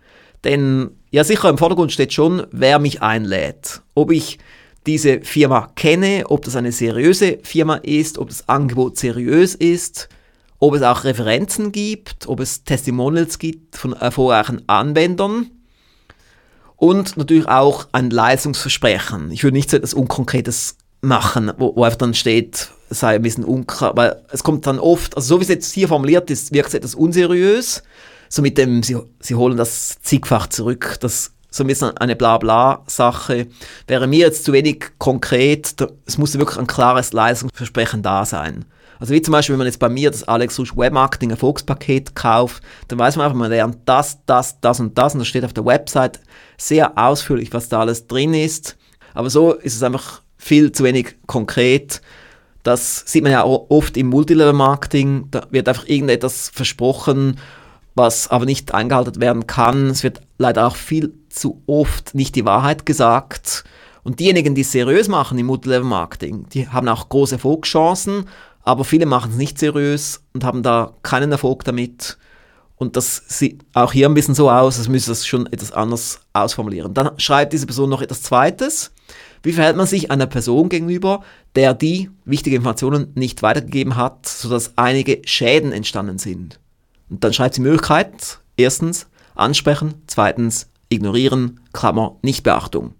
Denn 0.44 0.90
ja, 1.10 1.24
sicher 1.24 1.48
im 1.48 1.58
Vordergrund 1.58 1.92
steht 1.92 2.12
schon, 2.12 2.46
wer 2.50 2.78
mich 2.78 3.02
einlädt. 3.02 3.82
Ob 3.94 4.10
ich 4.10 4.38
diese 4.86 5.20
Firma 5.20 5.72
kenne, 5.74 6.24
ob 6.28 6.44
das 6.44 6.56
eine 6.56 6.72
seriöse 6.72 7.38
Firma 7.42 7.76
ist, 7.76 8.18
ob 8.18 8.28
das 8.28 8.48
Angebot 8.48 8.96
seriös 8.96 9.54
ist, 9.54 10.08
ob 10.58 10.74
es 10.74 10.82
auch 10.82 11.04
Referenzen 11.04 11.72
gibt, 11.72 12.28
ob 12.28 12.40
es 12.40 12.64
Testimonials 12.64 13.38
gibt 13.38 13.76
von 13.76 13.92
erfolgreichen 13.92 14.62
Anwendern 14.68 15.50
und 16.76 17.16
natürlich 17.16 17.48
auch 17.48 17.88
ein 17.92 18.10
Leistungsversprechen. 18.10 19.30
Ich 19.30 19.42
würde 19.42 19.56
nicht 19.56 19.70
so 19.70 19.76
etwas 19.76 19.94
Unkonkretes 19.94 20.76
machen, 21.00 21.52
wo, 21.58 21.74
wo 21.76 21.84
einfach 21.84 21.98
dann 21.98 22.14
steht, 22.14 22.70
sei 22.90 23.16
ein 23.16 23.22
bisschen 23.22 23.44
unklar, 23.44 23.96
weil 23.96 24.22
es 24.30 24.42
kommt 24.42 24.66
dann 24.66 24.78
oft, 24.78 25.16
also 25.16 25.34
so 25.34 25.40
wie 25.40 25.44
es 25.44 25.48
jetzt 25.48 25.72
hier 25.72 25.88
formuliert 25.88 26.30
ist, 26.30 26.52
wirkt 26.52 26.68
es 26.68 26.74
etwas 26.74 26.94
unseriös, 26.94 27.82
so 28.28 28.42
mit 28.42 28.58
dem, 28.58 28.82
sie, 28.82 28.96
sie 29.20 29.34
holen 29.34 29.56
das 29.56 30.00
zigfach 30.02 30.48
zurück, 30.48 30.98
das 31.00 31.32
so 31.50 31.64
ein 31.64 31.68
bisschen 31.68 31.96
eine 31.96 32.16
Blabla-Sache, 32.16 33.46
wäre 33.86 34.06
mir 34.06 34.20
jetzt 34.20 34.44
zu 34.44 34.52
wenig 34.52 34.84
konkret, 34.98 35.74
es 36.04 36.18
muss 36.18 36.36
wirklich 36.38 36.58
ein 36.58 36.66
klares 36.66 37.12
Leistungsversprechen 37.12 38.02
da 38.02 38.24
sein. 38.24 38.66
Also 38.98 39.12
wie 39.12 39.22
zum 39.22 39.32
Beispiel, 39.32 39.54
wenn 39.54 39.58
man 39.58 39.66
jetzt 39.66 39.78
bei 39.78 39.88
mir 39.88 40.10
das 40.10 40.24
Alex 40.24 40.58
Rusch 40.58 40.76
Webmarketing 40.76 41.30
Erfolgspaket 41.30 42.14
kauft, 42.14 42.62
dann 42.88 42.98
weiß 42.98 43.16
man 43.16 43.26
einfach, 43.26 43.38
man 43.38 43.50
lernt 43.50 43.78
das, 43.84 44.18
das, 44.26 44.60
das 44.60 44.80
und 44.80 44.96
das 44.96 45.14
und 45.14 45.20
das 45.20 45.28
steht 45.28 45.44
auf 45.44 45.52
der 45.52 45.66
Website 45.66 46.20
sehr 46.56 46.96
ausführlich, 46.96 47.52
was 47.52 47.68
da 47.68 47.80
alles 47.80 48.06
drin 48.06 48.34
ist. 48.34 48.76
Aber 49.14 49.30
so 49.30 49.52
ist 49.52 49.76
es 49.76 49.82
einfach 49.82 50.22
viel 50.36 50.72
zu 50.72 50.84
wenig 50.84 51.16
konkret. 51.26 52.00
Das 52.62 53.04
sieht 53.06 53.22
man 53.22 53.32
ja 53.32 53.42
auch 53.42 53.66
oft 53.70 53.96
im 53.96 54.08
Multilevel-Marketing. 54.08 55.28
Da 55.30 55.46
wird 55.50 55.68
einfach 55.68 55.86
irgendetwas 55.86 56.50
versprochen, 56.52 57.38
was 57.94 58.28
aber 58.28 58.44
nicht 58.44 58.74
eingehalten 58.74 59.20
werden 59.20 59.46
kann. 59.46 59.86
Es 59.86 60.02
wird 60.02 60.20
leider 60.38 60.66
auch 60.66 60.76
viel 60.76 61.14
zu 61.28 61.62
oft 61.66 62.14
nicht 62.14 62.34
die 62.34 62.44
Wahrheit 62.44 62.84
gesagt. 62.84 63.64
Und 64.02 64.20
diejenigen, 64.20 64.54
die 64.54 64.60
es 64.60 64.72
seriös 64.72 65.08
machen 65.08 65.38
im 65.38 65.46
Multilevel-Marketing, 65.46 66.48
die 66.50 66.68
haben 66.68 66.88
auch 66.88 67.08
große 67.08 67.36
Erfolgschancen, 67.36 68.26
aber 68.66 68.84
viele 68.84 69.06
machen 69.06 69.30
es 69.30 69.36
nicht 69.38 69.58
seriös 69.58 70.22
und 70.34 70.44
haben 70.44 70.62
da 70.62 70.92
keinen 71.02 71.30
Erfolg 71.30 71.62
damit. 71.64 72.18
Und 72.74 72.96
das 72.96 73.22
sieht 73.28 73.64
auch 73.72 73.92
hier 73.92 74.08
ein 74.08 74.14
bisschen 74.14 74.34
so 74.34 74.50
aus, 74.50 74.76
als 74.76 74.88
müsste 74.88 75.12
das 75.12 75.26
schon 75.26 75.46
etwas 75.46 75.72
anders 75.72 76.20
ausformulieren. 76.32 76.92
Dann 76.92 77.18
schreibt 77.18 77.52
diese 77.52 77.66
Person 77.66 77.88
noch 77.88 78.02
etwas 78.02 78.22
Zweites. 78.22 78.92
Wie 79.42 79.52
verhält 79.52 79.76
man 79.76 79.86
sich 79.86 80.10
einer 80.10 80.26
Person 80.26 80.68
gegenüber, 80.68 81.22
der 81.54 81.74
die 81.74 82.10
wichtige 82.24 82.56
Informationen 82.56 83.12
nicht 83.14 83.42
weitergegeben 83.42 83.94
hat, 83.94 84.26
sodass 84.26 84.72
einige 84.76 85.22
Schäden 85.24 85.70
entstanden 85.70 86.18
sind? 86.18 86.58
Und 87.08 87.22
dann 87.22 87.32
schreibt 87.32 87.54
sie 87.54 87.60
Möglichkeit. 87.60 88.40
Erstens 88.56 89.06
ansprechen, 89.36 90.02
zweitens 90.08 90.68
ignorieren, 90.88 91.60
Klammer, 91.72 92.16
Nichtbeachtung. 92.22 92.94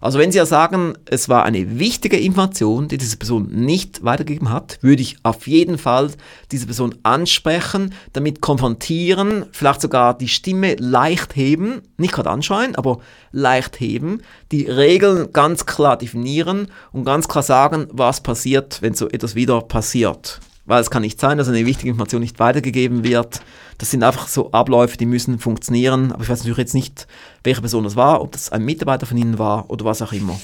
Also 0.00 0.18
wenn 0.18 0.30
Sie 0.30 0.38
ja 0.38 0.46
sagen, 0.46 0.94
es 1.06 1.28
war 1.28 1.44
eine 1.44 1.78
wichtige 1.78 2.18
Information, 2.18 2.88
die 2.88 2.98
diese 2.98 3.16
Person 3.16 3.48
nicht 3.50 4.04
weitergegeben 4.04 4.50
hat, 4.50 4.78
würde 4.80 5.02
ich 5.02 5.16
auf 5.24 5.48
jeden 5.48 5.76
Fall 5.76 6.10
diese 6.52 6.66
Person 6.66 6.94
ansprechen, 7.02 7.94
damit 8.12 8.40
konfrontieren, 8.40 9.46
vielleicht 9.52 9.80
sogar 9.80 10.16
die 10.16 10.28
Stimme 10.28 10.76
leicht 10.76 11.34
heben, 11.34 11.82
nicht 11.96 12.14
gerade 12.14 12.30
anschreien, 12.30 12.76
aber 12.76 13.00
leicht 13.32 13.80
heben, 13.80 14.22
die 14.52 14.66
Regeln 14.66 15.32
ganz 15.32 15.66
klar 15.66 15.96
definieren 15.96 16.68
und 16.92 17.04
ganz 17.04 17.26
klar 17.26 17.42
sagen, 17.42 17.88
was 17.90 18.22
passiert, 18.22 18.80
wenn 18.82 18.94
so 18.94 19.08
etwas 19.08 19.34
wieder 19.34 19.60
passiert 19.62 20.40
weil 20.68 20.82
es 20.82 20.90
kann 20.90 21.02
nicht 21.02 21.18
sein, 21.18 21.38
dass 21.38 21.48
eine 21.48 21.64
wichtige 21.64 21.88
Information 21.88 22.20
nicht 22.20 22.38
weitergegeben 22.38 23.02
wird. 23.02 23.40
Das 23.78 23.90
sind 23.90 24.04
einfach 24.04 24.28
so 24.28 24.52
Abläufe, 24.52 24.98
die 24.98 25.06
müssen 25.06 25.38
funktionieren, 25.38 26.12
aber 26.12 26.22
ich 26.22 26.28
weiß 26.28 26.40
natürlich 26.40 26.58
jetzt 26.58 26.74
nicht, 26.74 27.06
welche 27.42 27.62
Person 27.62 27.84
das 27.84 27.96
war, 27.96 28.20
ob 28.20 28.32
das 28.32 28.52
ein 28.52 28.64
Mitarbeiter 28.64 29.06
von 29.06 29.16
Ihnen 29.16 29.38
war 29.38 29.70
oder 29.70 29.86
was 29.86 30.02
auch 30.02 30.12
immer. 30.12 30.38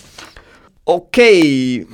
Okay, 0.86 1.86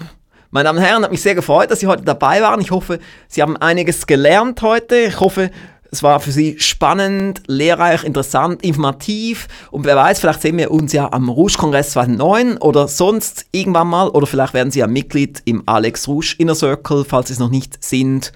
meine 0.51 0.69
Damen 0.69 0.79
und 0.79 0.85
Herren, 0.85 1.03
hat 1.03 1.11
mich 1.11 1.23
sehr 1.23 1.35
gefreut, 1.35 1.73
dass 1.73 1.81
Sie 1.81 1.89
heute 1.89 2.05
dabei 2.05 2.41
waren. 2.41 2.61
Ich 2.61 2.71
hoffe, 2.71 3.01
Sie 3.27 3.43
haben 3.43 3.57
einiges 3.57 4.07
gelernt 4.07 4.63
heute. 4.63 4.97
Ich 4.97 5.19
hoffe, 5.19 5.51
es 5.91 6.03
war 6.03 6.21
für 6.21 6.33
Sie 6.33 6.59
spannend, 6.59 7.43
lehrreich, 7.47 8.05
interessant, 8.05 8.63
informativ 8.63 9.49
und 9.71 9.85
wer 9.85 9.97
weiß, 9.97 10.21
vielleicht 10.21 10.43
sehen 10.43 10.59
wir 10.59 10.71
uns 10.71 10.93
ja 10.93 11.11
am 11.13 11.29
Rouge-Kongress 11.29 11.91
2009 11.91 12.59
oder 12.59 12.87
sonst 12.87 13.47
irgendwann 13.53 13.89
mal 13.89 14.09
oder 14.09 14.27
vielleicht 14.27 14.55
werden 14.55 14.71
Sie 14.71 14.79
ja 14.81 14.87
Mitglied 14.87 15.43
im 15.45 15.63
Alex 15.67 16.09
Rouge 16.09 16.37
Inner 16.39 16.55
Circle, 16.55 17.05
falls 17.05 17.27
Sie 17.29 17.35
es 17.35 17.41
noch 17.41 17.51
nicht 17.51 17.83
sind. 17.83 18.33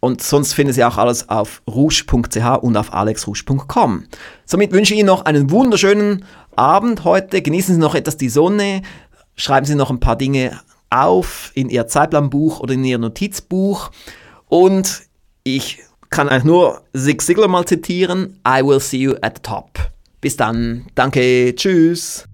Und 0.00 0.22
sonst 0.22 0.52
finden 0.52 0.72
Sie 0.72 0.84
auch 0.84 0.98
alles 0.98 1.28
auf 1.28 1.62
rouge.ch 1.68 2.62
und 2.62 2.76
auf 2.76 2.92
alexrouge.com. 2.92 4.04
Somit 4.44 4.72
wünsche 4.72 4.94
ich 4.94 5.00
Ihnen 5.00 5.06
noch 5.06 5.24
einen 5.24 5.50
wunderschönen 5.50 6.24
Abend 6.54 7.04
heute. 7.04 7.42
Genießen 7.42 7.74
Sie 7.74 7.80
noch 7.80 7.94
etwas 7.94 8.16
die 8.16 8.28
Sonne. 8.28 8.82
Schreiben 9.34 9.66
Sie 9.66 9.74
noch 9.74 9.90
ein 9.90 10.00
paar 10.00 10.16
Dinge 10.16 10.60
auf 10.90 11.50
in 11.54 11.68
Ihr 11.68 11.86
Zeitplanbuch 11.86 12.60
oder 12.60 12.74
in 12.74 12.84
Ihr 12.84 12.98
Notizbuch. 12.98 13.90
Und 14.48 15.02
ich 15.42 15.82
kann 16.10 16.28
eigentlich 16.28 16.44
nur 16.44 16.82
Zig 16.94 17.20
Ziglar 17.20 17.48
mal 17.48 17.64
zitieren. 17.64 18.40
I 18.46 18.62
will 18.62 18.80
see 18.80 18.98
you 18.98 19.14
at 19.22 19.38
the 19.38 19.42
top. 19.42 19.78
Bis 20.20 20.36
dann. 20.36 20.86
Danke. 20.94 21.54
Tschüss. 21.54 22.26